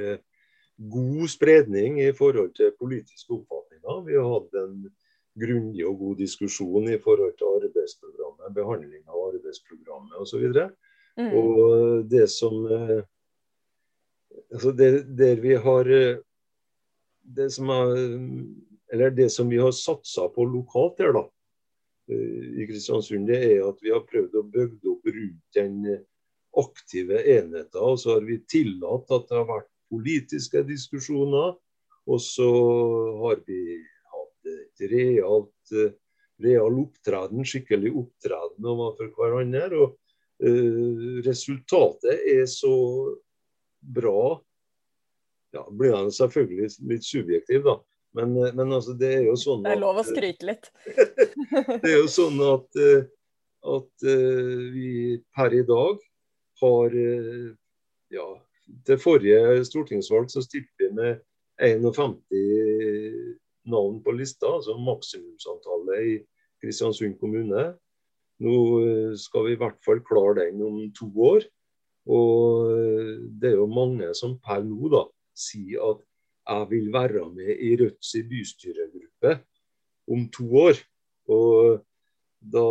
god 0.91 1.27
spredning 1.31 2.01
i 2.01 2.11
forhold 2.15 2.51
til 2.57 2.73
politiske 2.79 3.33
oppfatninger. 3.33 4.01
Vi 4.07 4.17
har 4.19 4.27
hatt 4.33 4.57
en 4.59 4.75
grundig 5.39 5.85
og 5.87 5.97
god 5.97 6.19
diskusjon 6.21 6.89
i 6.91 6.99
forhold 7.01 7.33
til 7.37 7.49
arbeidsprogrammet, 7.57 8.53
behandling 8.55 9.03
av 9.07 9.29
arbeidsprogrammet 9.31 10.19
osv. 10.21 10.45
Og, 10.45 10.69
mm. 11.17 11.31
og 11.39 12.05
det 12.11 12.27
som 12.31 12.65
eh, 12.67 13.01
altså 14.51 14.73
det, 14.77 14.91
Der 15.17 15.41
vi 15.41 15.55
har 15.55 15.89
eh, 15.89 16.21
det 17.23 17.49
som, 17.55 17.69
er, 17.69 17.93
eller 18.91 19.09
det 19.09 19.29
som 19.31 19.49
vi 19.49 19.57
har 19.61 19.71
satsa 19.71 20.27
på 20.27 20.45
lokalt 20.45 20.97
der, 20.99 21.13
da, 21.15 21.23
eh, 21.23 21.31
i 22.11 22.65
Kristiansund, 22.67 23.29
det 23.29 23.39
er 23.47 23.61
at 23.67 23.79
vi 23.83 23.93
har 23.93 24.03
prøvd 24.07 24.35
å 24.35 24.45
bygge 24.51 24.89
opp 24.91 25.07
rundt 25.07 25.57
den 25.57 25.77
aktive 26.59 27.21
enheten. 27.21 27.79
Og 27.79 27.99
så 28.01 28.17
har 28.17 28.27
vi 28.27 28.41
tillatt 28.49 29.11
at 29.13 29.29
det 29.29 29.39
har 29.39 29.49
vært 29.49 29.69
politiske 29.93 30.63
diskusjoner. 30.67 31.55
Og 32.03 32.19
så 32.19 32.49
har 33.21 33.39
vi 33.47 33.61
et 34.51 34.85
realt, 34.91 35.75
eh, 35.79 35.93
real 36.43 36.81
opptreden, 36.81 37.45
skikkelig 37.47 37.93
opptreden 38.03 38.67
overfor 38.67 39.13
hverandre. 39.15 39.85
Og 39.85 39.99
resultatet 41.23 42.25
er 42.27 42.45
så 42.45 42.75
bra. 43.79 44.41
Ja, 45.53 45.63
blir 45.69 45.95
han 45.95 46.11
selvfølgelig 46.11 46.71
litt 46.89 47.05
subjektiv, 47.05 47.63
da. 47.67 47.77
Men, 48.17 48.37
eh, 48.37 48.53
men 48.53 48.73
altså, 48.77 48.95
det 48.99 49.11
er 49.17 49.27
jo 49.27 49.35
sånn 49.39 49.63
at 49.63 49.71
Det 49.71 49.75
er 49.77 49.83
lov 49.83 49.99
å 50.01 50.05
skryte 50.07 50.49
litt. 50.49 50.71
det 51.83 51.91
er 51.91 51.97
jo 51.97 52.09
sånn 52.11 52.39
at, 52.45 52.81
at 53.73 54.07
uh, 54.07 54.57
vi 54.73 54.89
per 55.35 55.55
i 55.57 55.63
dag 55.67 56.01
har 56.63 56.97
ja, 58.13 58.25
til 58.87 58.99
forrige 59.01 59.63
stortingsvalg 59.67 60.29
så 60.31 60.43
stilte 60.45 60.85
vi 60.85 60.91
med 60.95 61.23
51 61.59 63.39
navn 63.69 63.99
på 64.03 64.13
lista, 64.17 64.49
altså 64.49 64.77
maksimumsantallet 64.79 66.07
i 66.07 66.13
Kristiansund 66.63 67.17
kommune. 67.19 67.73
Nå 68.43 68.55
eh, 68.83 69.11
skal 69.19 69.47
vi 69.47 69.55
i 69.55 69.59
hvert 69.59 69.79
fall 69.85 70.01
klare 70.05 70.41
den 70.41 70.63
om 70.65 70.79
to 70.97 71.09
år. 71.23 71.45
Og 72.11 72.71
eh, 72.73 73.13
det 73.39 73.53
er 73.53 73.59
jo 73.61 73.69
mange 73.71 74.09
som 74.17 74.37
per 74.43 74.63
nå 74.67 74.91
da 74.91 75.05
sier 75.37 75.83
at 75.93 76.03
jeg 76.43 76.69
vil 76.69 76.91
være 76.93 77.23
med 77.31 77.51
i 77.55 77.73
Rødts 77.79 78.13
bystyregruppe 78.29 79.37
om 80.11 80.27
to 80.33 80.47
år. 80.67 80.79
Og 81.31 81.81
da 82.53 82.65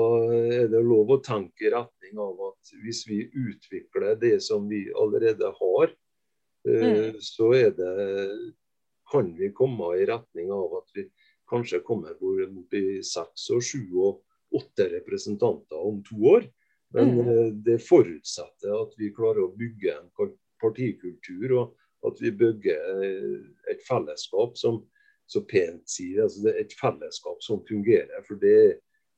er 0.53 0.69
det 0.73 0.83
lov 0.85 1.15
å 1.15 1.23
tenke 1.25 1.67
i 1.67 1.73
retning 1.73 2.19
av 2.21 2.41
at 2.51 2.73
hvis 2.85 3.07
vi 3.09 3.23
utvikler 3.27 4.19
det 4.21 4.37
som 4.45 4.67
vi 4.69 4.85
allerede 4.93 5.49
har, 5.61 5.95
eh, 6.69 6.89
mm. 6.89 7.21
så 7.25 7.53
er 7.57 7.71
det 7.79 7.95
kan 9.13 9.33
vi 9.37 9.53
komme 9.57 9.95
i 10.01 10.07
retning 10.09 10.53
av 10.53 10.77
at 10.81 10.93
vi 10.97 11.07
kanskje 11.49 11.83
kommer 11.85 12.17
opp 12.17 12.77
i 12.77 13.01
seks 13.05 13.51
og 13.53 13.65
sju 13.65 13.83
og 14.01 14.23
åtte 14.57 14.89
representanter 14.93 15.81
om 15.81 16.01
to 16.05 16.21
år. 16.37 16.49
Men 16.93 17.15
mm. 17.17 17.29
Eh, 17.29 17.51
det 17.67 17.79
forutsetter 17.85 18.77
at 18.77 18.97
vi 19.01 19.13
klarer 19.17 19.47
å 19.47 19.55
bygge 19.57 19.97
en 19.97 20.11
partikultur, 20.61 21.57
og 21.57 21.82
at 22.07 22.23
vi 22.23 22.33
bygger 22.35 23.05
eh, 23.07 23.37
et 23.73 23.83
fellesskap 23.89 24.57
som 24.59 24.83
så 25.31 25.43
pent 25.49 25.89
sier, 25.89 26.25
altså 26.25 26.53
et 26.59 26.73
fellesskap 26.77 27.43
som 27.45 27.63
fungerer. 27.69 28.23
For 28.27 28.41
det 28.43 28.55
er 28.59 28.73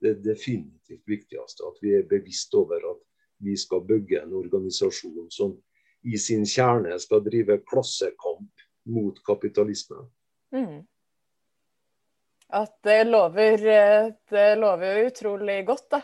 det 0.04 0.14
definitivt 0.24 1.02
viktigste. 1.08 1.66
At 1.66 1.80
vi 1.82 1.94
er 1.98 2.08
bevisst 2.08 2.54
over 2.54 2.82
at 2.92 3.00
vi 3.44 3.56
skal 3.58 3.84
bygge 3.88 4.22
en 4.22 4.34
organisasjon 4.36 5.30
som 5.32 5.56
i 6.04 6.18
sin 6.20 6.44
kjerne 6.46 6.96
skal 7.00 7.24
drive 7.24 7.58
klassekamp 7.70 8.64
mot 8.92 9.20
kapitalisme. 9.26 10.04
Mm. 10.52 10.82
At 12.54 12.76
det 12.84 13.06
lover, 13.08 13.64
det 14.30 14.48
lover 14.60 14.98
jo 14.98 15.06
utrolig 15.08 15.62
godt, 15.66 15.86
da. 15.90 16.02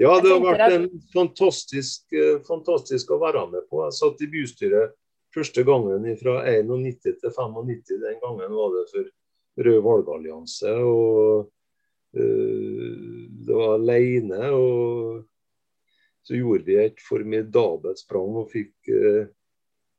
Ja, 0.00 0.14
det 0.16 0.32
har 0.32 0.40
vært 0.40 0.72
en 0.72 0.86
fantastisk, 1.12 2.06
eh, 2.16 2.38
fantastisk 2.46 3.10
å 3.12 3.18
være 3.20 3.44
med 3.52 3.66
på. 3.68 3.82
Jeg 3.84 3.98
satt 3.98 4.22
i 4.24 4.30
bystyret 4.32 4.94
første 5.34 5.64
gangen 5.66 6.06
fra 6.20 6.40
91 6.48 7.00
til 7.22 7.34
95. 7.36 7.96
Den 8.02 8.20
gangen 8.22 8.54
var 8.58 8.76
det 8.76 8.84
for 8.92 9.10
Rød 9.60 9.80
valgallianse. 9.84 10.70
og 10.70 11.50
uh, 12.16 13.00
Det 13.46 13.58
var 13.58 13.74
alene. 13.74 14.40
Og 14.54 15.26
så 16.22 16.38
gjorde 16.38 16.64
vi 16.64 16.78
et 16.78 17.02
formidabelt 17.02 17.98
sprang 18.00 18.40
og 18.40 18.50
fikk 18.52 18.92
uh, 18.94 19.26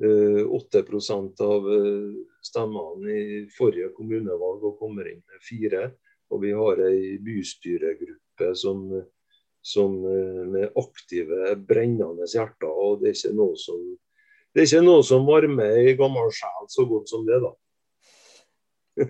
8 0.02 0.80
eh, 0.80 1.46
av 1.46 1.74
eh, 1.74 2.14
stemmene 2.42 3.12
i 3.12 3.42
forrige 3.54 3.92
kommunevalg 3.94 4.64
og 4.66 4.80
kommer 4.80 5.08
inn 5.08 5.22
med 5.22 5.44
fire. 5.46 5.92
Og 6.32 6.42
vi 6.42 6.54
har 6.56 6.82
ei 6.88 7.18
bystyregruppe 7.22 8.54
som, 8.58 8.88
som 9.62 9.98
eh, 10.06 10.42
med 10.50 10.80
aktive, 10.80 11.56
brennende 11.68 12.26
hjerter. 12.26 12.72
Og 12.72 13.02
det 13.02 13.12
er 13.12 13.20
ikke 13.20 13.38
noe 13.38 13.60
som, 13.60 13.84
det 14.52 14.62
er 14.62 14.68
ikke 14.68 14.84
noe 14.86 15.04
som 15.08 15.28
varmer 15.28 15.78
ei 15.80 15.96
gammel 16.00 16.32
sjel 16.36 16.70
så 16.72 16.86
godt 16.90 17.12
som 17.12 17.26
det, 17.28 17.40
da. 17.44 17.52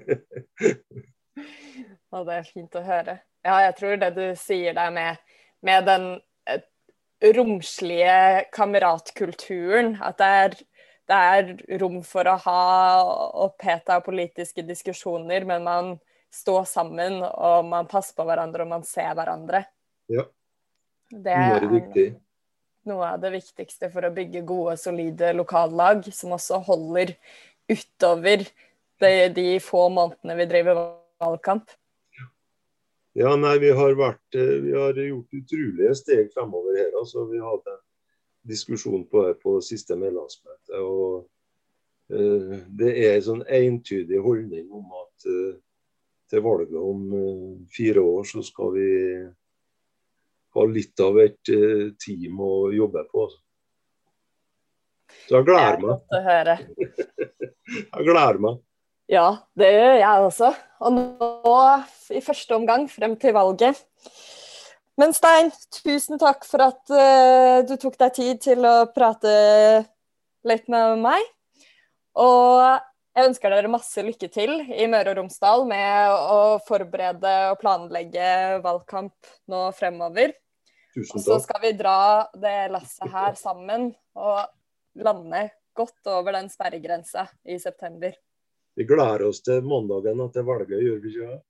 ja, 2.11 2.23
det 2.27 2.35
er 2.37 2.49
fint 2.49 2.77
å 2.77 2.83
høre. 2.85 3.19
Ja, 3.41 3.55
jeg 3.65 3.77
tror 3.79 4.01
det 4.01 4.11
du 4.17 4.25
sier 4.37 4.75
der 4.77 4.91
med, 4.93 5.21
med 5.65 5.87
den 5.89 6.11
romslige 7.37 8.45
kameratkulturen, 8.53 9.95
at 10.01 10.17
det 10.21 10.29
er 10.41 10.59
det 11.11 11.17
er 11.17 11.79
rom 11.81 11.99
for 12.07 12.27
å 12.29 12.37
ha 12.45 12.59
oppheta 13.43 13.97
politiske 14.05 14.63
diskusjoner, 14.63 15.43
men 15.47 15.65
man 15.65 15.89
står 16.31 16.63
sammen, 16.69 17.19
og 17.27 17.65
man 17.67 17.89
passer 17.91 18.15
på 18.15 18.25
hverandre, 18.27 18.63
og 18.63 18.71
man 18.71 18.85
ser 18.87 19.11
hverandre. 19.17 19.65
Ja. 20.11 20.23
Det 21.11 21.33
er 21.35 21.65
viktig. 21.67 22.05
Noe 22.89 23.13
av 23.13 23.21
det 23.21 23.33
viktigste 23.35 23.91
for 23.93 24.07
å 24.07 24.13
bygge 24.13 24.43
gode, 24.47 24.77
solide 24.79 25.33
lokallag, 25.37 26.07
som 26.15 26.33
også 26.37 26.61
holder 26.67 27.13
utover 27.71 28.47
de, 29.01 29.13
de 29.35 29.45
få 29.63 29.87
månedene 29.93 30.37
vi 30.39 30.49
driver 30.49 30.81
valgkamp. 31.21 31.71
Ja, 33.17 33.33
nei, 33.35 33.57
vi 33.59 33.71
har, 33.75 33.95
vært, 33.99 34.23
eh, 34.39 34.57
vi 34.63 34.71
har 34.71 34.95
gjort 34.95 35.35
utrolige 35.35 35.95
steg 35.99 36.29
fremover 36.31 36.77
her. 36.79 36.93
altså 36.99 37.25
Vi 37.27 37.41
hadde 37.43 37.73
en 37.75 37.81
diskusjon 38.47 39.03
på 39.11 39.25
på 39.41 39.57
siste 39.61 39.97
medlemsmøte. 39.99 40.79
og 40.79 41.27
uh, 42.13 42.55
Det 42.79 42.93
er 43.03 43.17
en 43.17 43.27
sånn 43.27 43.43
entydig 43.43 44.21
holdning 44.23 44.71
om 44.71 44.87
at 45.03 45.27
uh, 45.27 45.59
til 46.31 46.43
valget 46.45 46.79
om 46.79 47.03
uh, 47.11 47.59
fire 47.75 47.99
år 47.99 48.23
så 48.31 48.43
skal 48.47 48.73
vi 48.77 48.87
ha 50.55 50.65
litt 50.67 50.99
av 51.03 51.19
et 51.23 51.51
team 52.01 52.41
å 52.43 52.71
jobbe 52.75 53.05
på. 53.11 53.29
Så 55.27 55.37
jeg 55.37 55.47
gleder 55.47 55.79
meg. 55.83 55.87
Det 55.87 55.87
er 55.87 55.95
godt 55.95 56.17
å 56.17 56.21
høre. 56.25 56.57
jeg 57.77 58.07
gleder 58.09 58.41
meg. 58.47 58.59
Ja, 59.11 59.27
det 59.59 59.71
gjør 59.73 59.97
jeg 59.99 60.27
også. 60.27 60.51
Og 60.81 60.93
nå, 60.97 61.55
i 62.15 62.23
første 62.23 62.55
omgang, 62.57 62.87
frem 62.91 63.17
til 63.19 63.35
valget, 63.35 63.81
men 64.99 65.13
Stein, 65.15 65.49
tusen 65.73 66.19
takk 66.21 66.43
for 66.45 66.63
at 66.65 66.91
uh, 66.93 67.63
du 67.65 67.73
tok 67.79 67.95
deg 68.01 68.15
tid 68.17 68.41
til 68.43 68.65
å 68.67 68.85
prate 68.91 69.31
litt 70.47 70.67
med 70.71 70.99
meg. 71.01 71.23
Og 72.19 72.90
jeg 73.11 73.27
ønsker 73.27 73.51
dere 73.51 73.71
masse 73.71 74.03
lykke 74.05 74.29
til 74.31 74.53
i 74.71 74.87
Møre 74.91 75.11
og 75.11 75.17
Romsdal 75.19 75.65
med 75.67 76.13
å 76.15 76.59
forberede 76.63 77.33
og 77.51 77.59
planlegge 77.59 78.61
valgkamp 78.63 79.31
nå 79.51 79.63
fremover. 79.75 80.33
Tusen 80.95 81.17
takk. 81.17 81.25
Så 81.25 81.39
skal 81.43 81.61
vi 81.63 81.71
dra 81.79 81.97
det 82.35 82.71
lasset 82.71 83.11
her 83.11 83.35
sammen 83.39 83.89
og 84.15 84.39
lande 85.03 85.49
godt 85.77 86.11
over 86.11 86.35
den 86.35 86.49
sperregrensa 86.51 87.27
i 87.47 87.59
september. 87.59 88.15
Vi 88.75 88.87
gleder 88.87 89.27
oss 89.27 89.41
til 89.43 89.63
mandagen 89.67 90.23
det 90.31 90.43
valget, 90.47 90.79
gjør 90.79 90.99
vi 91.03 91.11
ikke? 91.11 91.27
det? 91.31 91.41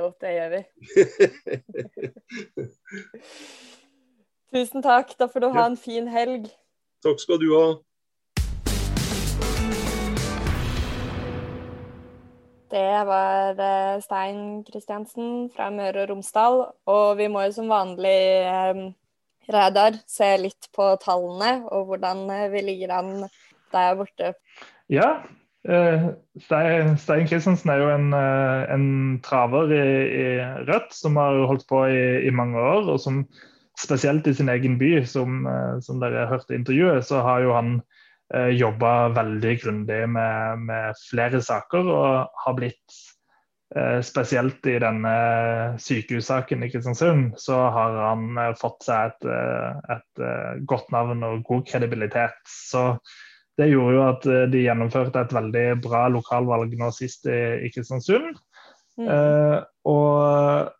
Jo, 0.00 0.12
det 0.22 0.30
gjør 0.36 0.50
vi. 0.54 0.60
Tusen 4.54 4.82
takk. 4.82 5.12
Da 5.18 5.28
får 5.28 5.44
du 5.44 5.48
ha 5.54 5.66
en 5.66 5.76
fin 5.78 6.08
helg. 6.10 6.48
Takk 7.04 7.20
skal 7.22 7.40
du 7.42 7.48
ha. 7.52 7.66
Det 12.70 13.04
var 13.06 13.58
eh, 13.58 14.00
Stein 14.04 14.62
Kristiansen 14.62 15.48
fra 15.50 15.70
Møre 15.74 16.04
og 16.04 16.12
Romsdal. 16.12 16.60
Og 16.90 17.18
vi 17.18 17.26
må 17.32 17.42
jo 17.48 17.56
som 17.56 17.70
vanlig, 17.72 18.20
eh, 18.46 18.82
Reidar, 19.50 19.98
se 20.06 20.28
litt 20.38 20.70
på 20.76 20.92
tallene 21.02 21.64
og 21.74 21.88
hvordan 21.90 22.28
eh, 22.30 22.46
vi 22.52 22.62
ligger 22.68 22.94
an 23.00 23.12
der 23.74 23.98
borte? 23.98 24.34
Ja. 24.90 25.20
Stein, 25.60 26.94
Stein 26.96 27.26
Christensen 27.28 27.68
er 27.68 27.82
jo 27.82 27.88
en, 27.92 28.14
en 28.16 28.86
traver 29.20 29.74
i, 29.76 29.82
i, 30.08 30.22
Rødt 30.70 30.94
som 30.96 31.18
har 31.20 31.36
holdt 31.50 31.66
på 31.68 31.82
i, 31.84 31.98
i, 32.24 32.30
mange 32.32 32.56
år, 32.56 32.88
og 32.94 32.96
som 33.02 33.18
spesielt 33.76 34.24
i 34.30 34.32
sin 34.38 34.48
egen 34.48 34.78
by, 34.80 35.02
som, 35.04 35.44
som 35.84 36.00
dere 36.00 36.24
hørte 36.32 36.56
intervjuet, 36.56 37.04
så 37.04 37.20
har 37.26 37.44
jo 37.44 37.52
han 37.52 37.74
eh, 38.34 38.50
jobba 38.56 39.10
veldig 39.16 39.54
grundig 39.62 40.02
med, 40.10 40.66
med, 40.66 40.98
flere 41.10 41.42
saker 41.44 41.88
og 41.92 42.42
har 42.44 42.58
blitt 42.58 42.98
eh, 43.76 44.00
Spesielt 44.06 44.66
i 44.70 44.78
denne 44.82 45.14
sykehussaken 45.80 46.66
i 46.66 46.70
Kristiansund, 46.72 47.34
så 47.40 47.62
har 47.76 47.98
han 48.08 48.28
eh, 48.38 48.52
fått 48.60 48.86
seg 48.88 49.12
et, 49.12 49.30
eh, 49.30 49.96
et, 49.96 50.24
godt 50.68 50.92
navn 50.94 51.24
og 51.26 51.44
god 51.48 51.66
kredibilitet. 51.70 52.40
Så 52.48 52.92
det 53.58 53.68
gjorde 53.68 53.96
jo 53.96 54.04
at 54.06 54.26
de 54.52 54.60
gjennomførte 54.62 55.20
et 55.20 55.32
veldig 55.36 55.64
bra 55.84 56.06
lokalvalg 56.08 56.72
nå 56.80 56.88
sist 56.96 57.26
i, 57.28 57.40
i 57.66 57.72
Kristiansund. 57.74 58.38
Mm. 59.00 59.08
Eh, 59.08 59.58
og 59.88 60.70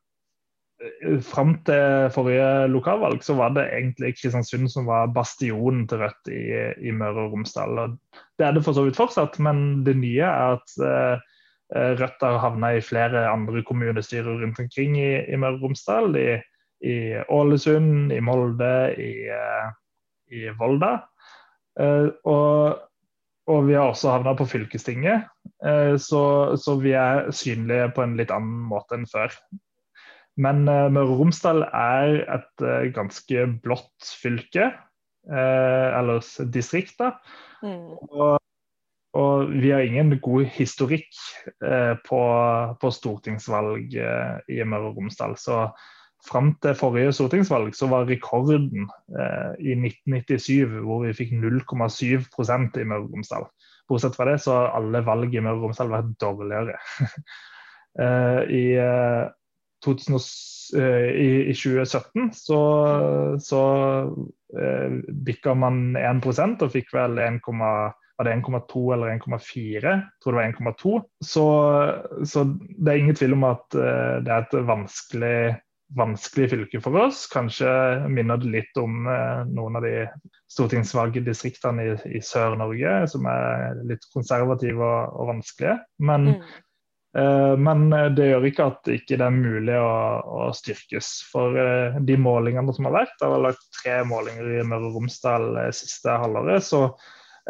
fram 1.26 1.54
til 1.68 2.08
forrige 2.14 2.68
lokalvalg 2.72 3.24
så 3.24 3.34
var 3.36 3.52
det 3.56 3.66
egentlig 3.68 4.14
Kristiansund 4.16 4.70
som 4.72 4.86
var 4.88 5.10
bastionen 5.12 5.86
til 5.88 6.00
Rødt 6.00 6.30
i, 6.32 6.44
i 6.88 6.94
Møre 6.96 7.26
og 7.26 7.34
Romsdal. 7.34 7.78
Og 7.82 7.98
det 8.38 8.46
er 8.46 8.56
det 8.56 8.64
for 8.64 8.76
så 8.76 8.86
vidt 8.86 8.96
fortsatt, 8.96 9.36
men 9.44 9.82
det 9.84 9.98
nye 10.00 10.24
er 10.24 10.56
at 10.56 10.76
eh, 10.80 11.26
Rødt 12.00 12.24
har 12.24 12.40
havna 12.42 12.72
i 12.74 12.82
flere 12.84 13.26
andre 13.28 13.62
kommunestyrer 13.66 14.40
rundt 14.40 14.58
omkring 14.58 14.96
i, 14.98 15.10
i 15.28 15.36
Møre 15.36 15.58
og 15.60 15.68
Romsdal. 15.68 16.16
I, 16.16 16.40
I, 16.80 16.96
Ålesund, 17.28 18.12
i 18.16 18.20
Molde, 18.24 18.74
i, 18.96 19.12
uh, 19.28 19.68
i 20.32 20.46
Volda. 20.56 20.94
Eh, 21.76 22.08
og, 22.24 22.80
og, 23.46 23.66
vi 23.68 23.76
har 23.76 23.90
også 23.90 24.16
havna 24.16 24.32
på 24.38 24.48
fylkestinget, 24.48 25.28
så, 26.00 26.20
så 26.56 26.74
vi 26.80 26.92
er 26.96 27.26
synlige 27.34 27.90
på 27.92 28.04
en 28.04 28.14
litt 28.16 28.30
annen 28.32 28.62
måte 28.70 28.96
enn 28.96 29.08
før. 29.10 29.34
Men 30.40 30.64
uh, 30.68 30.88
Møre 30.92 31.12
og 31.12 31.22
Romsdal 31.24 31.64
er 31.68 32.20
et 32.36 32.64
uh, 32.64 32.88
ganske 32.96 33.46
blått 33.64 34.12
fylke, 34.20 34.70
uh, 35.30 35.88
eller 35.98 36.24
distrikt. 36.54 36.96
da. 37.00 37.12
Mm. 37.64 37.96
Og, 38.08 38.38
og, 39.20 39.52
vi 39.52 39.72
har 39.74 39.84
ingen 39.84 40.14
god 40.22 40.46
historikk 40.54 41.08
på, 42.06 42.20
på, 42.80 42.90
stortingsvalg 42.94 43.96
i 43.98 44.60
Møre 44.64 44.92
og 44.92 45.00
Romsdal. 45.00 45.34
Så 45.36 45.64
fram 46.24 46.52
til 46.62 46.76
forrige 46.78 47.12
stortingsvalg 47.18 47.74
så 47.74 47.88
var 47.90 48.06
rekorden 48.08 48.86
i 49.58 49.74
1997 49.74 50.78
hvor 50.86 51.02
vi 51.02 51.16
fikk 51.18 51.34
0,7% 51.42 52.78
i 52.78 52.86
Møre 52.86 53.02
og 53.02 53.16
Romsdal. 53.16 53.50
Bortsett 53.90 54.14
fra 54.14 54.28
det 54.30 54.38
så 54.44 54.54
har 54.54 54.78
alle 54.78 55.02
valg 55.04 55.34
i 55.34 55.42
Møre 55.42 55.58
og 55.58 55.66
Romsdal 55.66 55.90
vært 55.90 56.14
dårligere. 56.22 56.78
I 57.98 58.64
2000, 58.70 58.78
eh, 58.78 59.30
i, 59.84 61.50
i, 61.50 61.54
2017 61.56 62.30
så, 62.36 62.60
så 63.42 63.62
eh, 64.54 64.98
bikka 65.26 65.54
man 65.58 65.96
1 65.98 66.26
og 66.28 66.70
fikk 66.70 66.92
vel 66.94 67.18
1, 67.18 67.40
var 68.20 68.28
det 68.28 68.36
1,2 68.36 68.92
eller 68.94 69.14
1,4? 69.16 69.96
Tror 70.22 70.32
det 70.32 70.36
var 70.36 70.74
1,2. 70.74 71.00
Så, 71.24 71.46
så, 72.24 72.44
det 72.76 72.92
er 72.92 73.00
ingen 73.00 73.16
tvil 73.16 73.32
om 73.32 73.46
at 73.48 73.74
eh, 73.74 74.16
det 74.20 74.34
er 74.34 74.44
et 74.44 74.56
vanskelig, 74.68 75.36
vanskelig 75.96 76.50
fylke 76.52 76.82
for 76.84 77.00
oss. 77.00 77.24
Kanskje 77.32 77.70
minner 78.12 78.36
det 78.42 78.52
litt 78.52 78.80
om 78.80 79.08
eh, 79.08 79.40
noen 79.48 79.80
av 79.80 79.86
de 79.88 79.94
stortingsvalgdistriktene 80.52 81.86
i, 81.86 81.94
i 82.18 82.20
Sør-Norge, 82.20 83.06
som 83.08 83.24
er 83.32 83.80
litt 83.88 84.04
konservative 84.12 84.84
og, 84.84 85.16
og 85.16 85.32
vanskelige. 85.32 85.78
Men 86.04 86.34
mm. 86.34 86.44
Eh, 87.18 87.56
men 87.58 87.92
eh, 87.92 88.08
det 88.14 88.28
gjør 88.28 88.46
ikke 88.46 88.66
at 88.70 88.82
det 88.86 88.98
ikke 89.00 89.18
er 89.18 89.34
mulig 89.34 89.76
å, 89.78 89.94
å, 90.22 90.42
styrkes. 90.54 91.12
For 91.30 91.56
eh, 91.58 92.00
de 92.06 92.18
målingene 92.20 92.74
som 92.76 92.86
har 92.88 93.00
vært, 93.00 93.16
det 93.18 93.30
har 93.32 93.46
lagt 93.48 93.66
tre 93.80 94.00
målinger 94.06 94.52
i 94.60 94.66
Møre 94.66 94.90
og 94.90 95.00
Romsdal 95.00 95.48
siste 95.76 96.20
halvåret, 96.22 96.66
så 96.66 96.88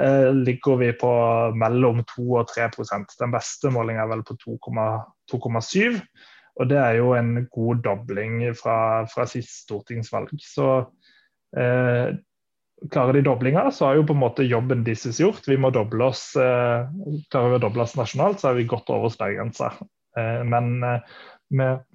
ligger 0.01 0.79
vi 0.81 0.87
på 0.97 1.09
mellom 1.61 1.99
2 2.09 2.23
og 2.39 2.53
3% 2.55 3.11
Den 3.19 3.33
beste 3.35 3.73
målingen 3.75 4.01
er 4.01 4.09
vel 4.09 4.23
på 4.25 4.37
2,7. 4.39 5.99
Og 6.61 6.69
det 6.71 6.79
er 6.79 6.95
jo 7.01 7.11
en 7.19 7.35
god 7.53 7.83
dobling 7.85 8.39
fra, 8.57 9.05
fra 9.11 9.27
sist 9.29 9.67
stortingsvalg. 9.67 10.31
Så 10.41 10.69
eh, 11.59 12.15
klarer 12.89 13.13
de 13.13 13.25
doblinga, 13.27 13.67
så 13.75 13.91
er 13.91 13.99
jo 13.99 14.07
på 14.09 14.17
en 14.17 14.23
måte 14.23 14.47
jobben 14.47 14.85
deres 14.87 15.21
gjort. 15.21 15.47
Vi 15.49 15.59
må 15.61 15.73
doble 15.75 16.11
oss, 16.11 16.31
eh, 16.37 16.89
Klarer 17.33 17.53
vi 17.53 17.59
å 17.59 17.65
doble 17.67 17.85
oss 17.85 17.97
nasjonalt, 17.99 18.41
så 18.41 18.51
er 18.51 18.61
vi 18.61 18.69
godt 18.71 18.91
over 18.93 19.13
sperregrensa. 19.13 19.73
Eh, 20.17 20.43
men 20.49 20.83
eh, 20.87 21.01
med 21.51 21.87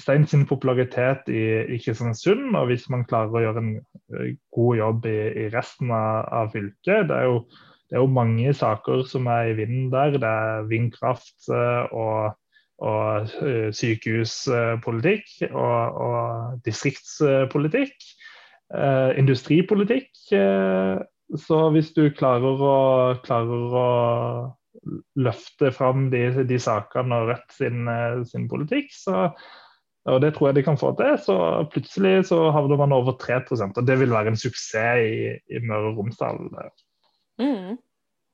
Stein 0.00 0.24
sin 0.26 0.46
popularitet 0.48 1.28
i, 1.28 1.44
i, 1.68 1.78
Kristiansund, 1.80 2.54
og 2.56 2.70
hvis 2.70 2.86
man 2.88 3.04
klarer 3.04 3.34
å 3.36 3.42
gjøre 3.42 3.60
en 3.60 3.74
god 4.56 4.76
jobb 4.78 5.08
i, 5.10 5.18
i 5.42 5.48
resten 5.52 5.92
av, 5.92 6.24
av, 6.32 6.48
fylket 6.54 7.10
det 7.10 7.18
er, 7.18 7.26
jo, 7.28 7.42
det 7.90 7.98
er, 7.98 8.00
jo, 8.00 8.06
mange 8.08 8.54
saker 8.56 9.04
som 9.04 9.28
er 9.28 9.50
i 9.50 9.58
vinden 9.58 9.90
der. 9.92 10.16
Det 10.16 10.30
er 10.30 10.64
vindkraft 10.70 11.50
og, 11.52 12.32
og 12.80 13.36
sykehuspolitikk 13.76 15.52
og, 15.52 16.00
og 16.08 16.64
distriktspolitikk 16.64 18.08
eh, 18.74 19.18
industripolitikk. 19.20 20.10
Eh, 20.36 21.02
så 21.38 21.58
hvis 21.72 21.92
du 21.96 22.06
klarer 22.16 22.60
å, 22.60 22.76
klarer 23.24 23.76
å 23.78 23.88
løfte 25.22 25.70
fram 25.74 26.08
de, 26.12 26.24
de 26.48 26.58
sakene 26.60 27.22
og 27.22 27.30
Rødt 27.32 27.54
sin, 27.56 27.86
eh, 27.88 28.22
sin, 28.28 28.48
politikk, 28.50 28.90
så, 28.96 29.28
og 30.10 30.18
det 30.24 30.34
tror 30.34 30.50
jeg 30.50 30.60
de 30.60 30.66
kan 30.66 30.80
få 30.80 30.92
til, 30.98 31.14
så 31.22 31.36
plutselig 31.72 32.26
så 32.32 32.40
havner 32.54 32.80
man 32.80 32.94
over 32.96 33.16
3% 33.20 33.78
og 33.78 33.86
det 33.86 33.98
vil 34.00 34.12
være 34.12 34.34
en 34.34 34.40
suksess 34.40 35.06
i, 35.06 35.30
i 35.52 35.62
Møre 35.62 35.92
og 35.92 36.02
Romsdal. 36.02 36.42
Mm. 37.40 37.78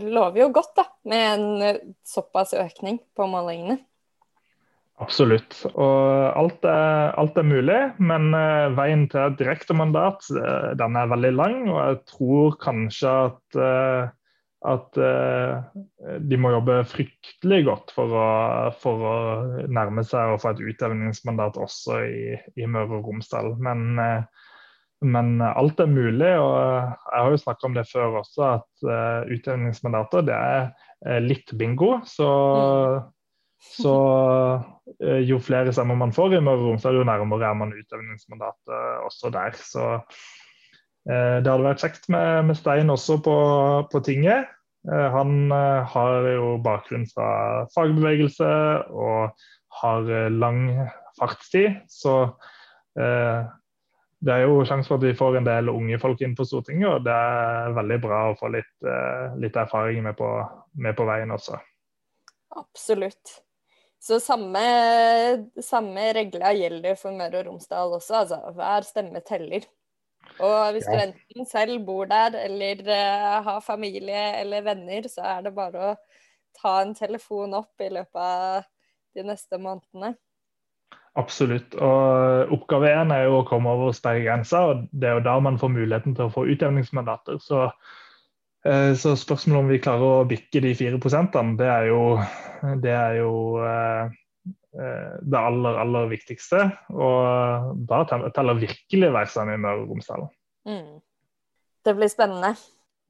Lover 0.08 0.44
jo 0.44 0.52
godt 0.54 0.76
da, 0.78 0.86
med 1.10 1.28
en 1.34 1.78
såpass 2.06 2.54
økning 2.56 3.00
på 3.18 3.26
målingene. 3.30 3.80
Absolutt. 4.98 5.60
Og 5.78 6.34
alt 6.34 6.64
er, 6.66 7.12
alt 7.20 7.36
er 7.38 7.46
mulig, 7.46 7.78
men 8.02 8.32
uh, 8.34 8.74
veien 8.74 9.06
til 9.10 9.28
et 9.28 9.36
direktemandat 9.38 10.26
mandat 10.32 10.78
den 10.80 10.96
er 10.98 11.10
veldig 11.12 11.34
lang. 11.36 11.58
Og 11.70 11.78
jeg 11.78 11.98
tror 12.10 12.56
kanskje 12.64 13.12
at, 13.28 13.58
uh, 13.62 14.08
at 14.72 14.98
de 16.26 16.38
må 16.42 16.50
jobbe 16.50 16.80
fryktelig 16.90 17.60
godt 17.68 17.92
for 17.94 18.10
å, 18.10 18.30
for 18.82 19.04
å, 19.06 19.18
nærme 19.70 20.02
seg 20.02 20.34
å 20.34 20.40
få 20.42 20.50
et 20.56 20.64
utjevningsmandat 20.72 21.60
også 21.62 22.00
i, 22.02 22.22
i 22.58 22.66
Møre 22.66 22.98
og 22.98 23.06
Romsdal. 23.06 23.52
Men, 23.62 24.00
men, 25.06 25.30
alt 25.46 25.78
er 25.78 25.92
mulig, 25.92 26.32
og 26.42 26.56
jeg 26.58 27.22
har 27.22 27.30
jo 27.30 27.38
snakka 27.44 27.68
om 27.70 27.78
det 27.78 27.86
før 27.86 28.18
også, 28.24 28.48
at 28.56 29.30
utjevningsmandater 29.36 30.26
det 30.26 30.42
er 30.42 31.22
litt 31.22 31.54
bingo. 31.54 32.00
Så 32.10 32.26
mm 32.26 33.14
så 33.58 33.94
eh, 35.02 35.22
jo 35.26 35.40
flere 35.42 35.72
stemmer 35.74 35.98
man 35.98 36.14
får 36.14 36.36
i 36.36 36.42
Møre 36.42 36.62
og 36.62 36.72
Romsdal, 36.72 37.00
jo 37.00 37.06
nærmere 37.06 37.50
er 37.50 37.58
man 37.58 37.74
utøvningsmandatet 37.74 39.02
også 39.06 39.32
der. 39.34 39.58
Så 39.58 39.86
eh, 41.10 41.38
det 41.42 41.50
hadde 41.50 41.66
vært 41.66 41.82
kjekt 41.82 42.08
med, 42.12 42.48
med 42.50 42.58
Stein 42.58 42.94
også 42.94 43.18
på, 43.24 43.36
på 43.90 44.02
tinget. 44.06 44.50
Eh, 44.86 45.08
han 45.14 45.50
har 45.50 46.30
jo 46.36 46.56
bakgrunn 46.62 47.08
fra 47.10 47.30
fagbevegelse 47.74 48.50
og 48.94 49.34
har 49.82 50.12
lang 50.32 50.62
fartstid. 51.18 51.82
Så 51.90 52.22
det 52.98 54.32
er 54.34 54.40
jo 54.42 54.64
sjanse 54.66 54.90
for 54.90 54.98
at 54.98 55.04
vi 55.06 55.14
får 55.14 55.36
en 55.38 55.46
del 55.46 55.68
unge 55.70 56.00
folk 56.02 56.24
inn 56.24 56.32
på 56.34 56.46
Stortinget, 56.48 56.88
og 56.88 57.04
det 57.06 57.14
er 57.14 57.76
veldig 57.76 57.98
bra 58.02 58.22
å 58.26 58.38
få 58.40 58.50
litt, 58.50 58.72
litt 59.38 59.58
erfaring 59.60 60.02
med 60.08 60.16
på, 60.18 60.32
med 60.82 60.98
på 60.98 61.06
veien 61.06 61.30
også. 61.36 61.60
Absolutt. 62.58 63.36
Så 63.98 64.20
samme, 64.22 64.62
samme 65.64 66.04
regler 66.14 66.54
gjelder 66.54 66.94
for 66.98 67.16
Møre 67.18 67.40
og 67.40 67.50
Romsdal 67.50 67.96
også. 67.96 68.22
Altså, 68.22 68.38
hver 68.54 68.86
stemme 68.86 69.22
teller. 69.26 69.66
Og 70.38 70.72
hvis 70.74 70.86
ja. 70.86 70.94
du 70.94 71.02
enten 71.08 71.48
selv 71.48 71.80
bor 71.86 72.06
der, 72.10 72.36
eller 72.44 72.82
uh, 72.86 73.42
har 73.44 73.60
familie 73.64 74.22
eller 74.38 74.62
venner, 74.66 75.08
så 75.10 75.24
er 75.26 75.42
det 75.46 75.54
bare 75.56 75.90
å 75.90 75.96
ta 76.58 76.78
en 76.82 76.94
telefon 76.94 77.56
opp 77.58 77.82
i 77.82 77.90
løpet 77.90 78.22
av 78.22 78.66
de 79.18 79.26
neste 79.26 79.58
månedene. 79.58 80.14
Absolutt. 81.18 81.74
Og 81.82 82.52
oppgave 82.54 82.92
én 82.94 83.10
er 83.14 83.26
jo 83.26 83.40
å 83.40 83.46
komme 83.48 83.72
over 83.74 83.94
sperregrensa, 83.96 84.60
og 84.70 84.84
det 84.92 85.08
er 85.08 85.18
jo 85.18 85.26
da 85.26 85.38
man 85.42 85.58
får 85.58 85.74
muligheten 85.74 86.14
til 86.14 86.28
å 86.28 86.34
få 86.34 86.46
utjevningsmandater. 86.52 87.40
Så 87.42 87.66
Eh, 88.68 88.94
så 88.94 89.14
spørsmålet 89.16 89.62
om 89.62 89.70
vi 89.72 89.80
klarer 89.80 90.04
å 90.04 90.28
bikke 90.28 90.60
de 90.60 90.74
fire 90.76 90.98
prosentene, 91.00 91.56
det 91.56 91.68
er 91.72 91.86
jo, 91.88 92.00
det, 92.82 92.92
er 92.92 93.20
jo 93.22 93.32
eh, 93.64 94.16
eh, 94.76 95.14
det 95.24 95.40
aller, 95.40 95.78
aller 95.84 96.10
viktigste. 96.10 96.64
Og 96.92 97.78
da 97.88 98.02
teller 98.08 98.60
virkelig 98.60 99.12
versene 99.14 99.56
i 99.56 99.62
Møre 99.62 99.84
og 99.84 99.94
Romsdal. 99.94 100.26
Mm. 100.68 100.98
Det 101.86 101.96
blir 101.96 102.12
spennende. 102.12 102.52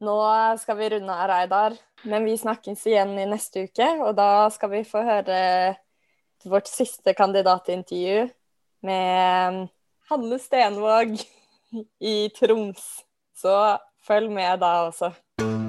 Nå 0.04 0.14
skal 0.62 0.78
vi 0.78 0.92
runde 0.92 1.10
av, 1.10 1.26
Reidar, 1.26 1.74
men 2.06 2.28
vi 2.28 2.36
snakkes 2.38 2.84
igjen 2.86 3.16
i 3.18 3.26
neste 3.26 3.66
uke. 3.66 3.88
Og 4.06 4.14
da 4.18 4.46
skal 4.54 4.70
vi 4.76 4.84
få 4.86 5.02
høre 5.02 5.40
vårt 6.46 6.70
siste 6.70 7.16
kandidatintervju 7.18 8.28
med 8.86 9.56
mm, 9.56 9.64
Hanne 10.12 10.38
Stenvåg 10.38 11.18
i 11.98 12.18
Troms. 12.36 12.84
Så 13.34 13.56
følg 14.06 14.30
med 14.30 14.62
da 14.62 14.76
også. 14.86 15.10
you 15.40 15.67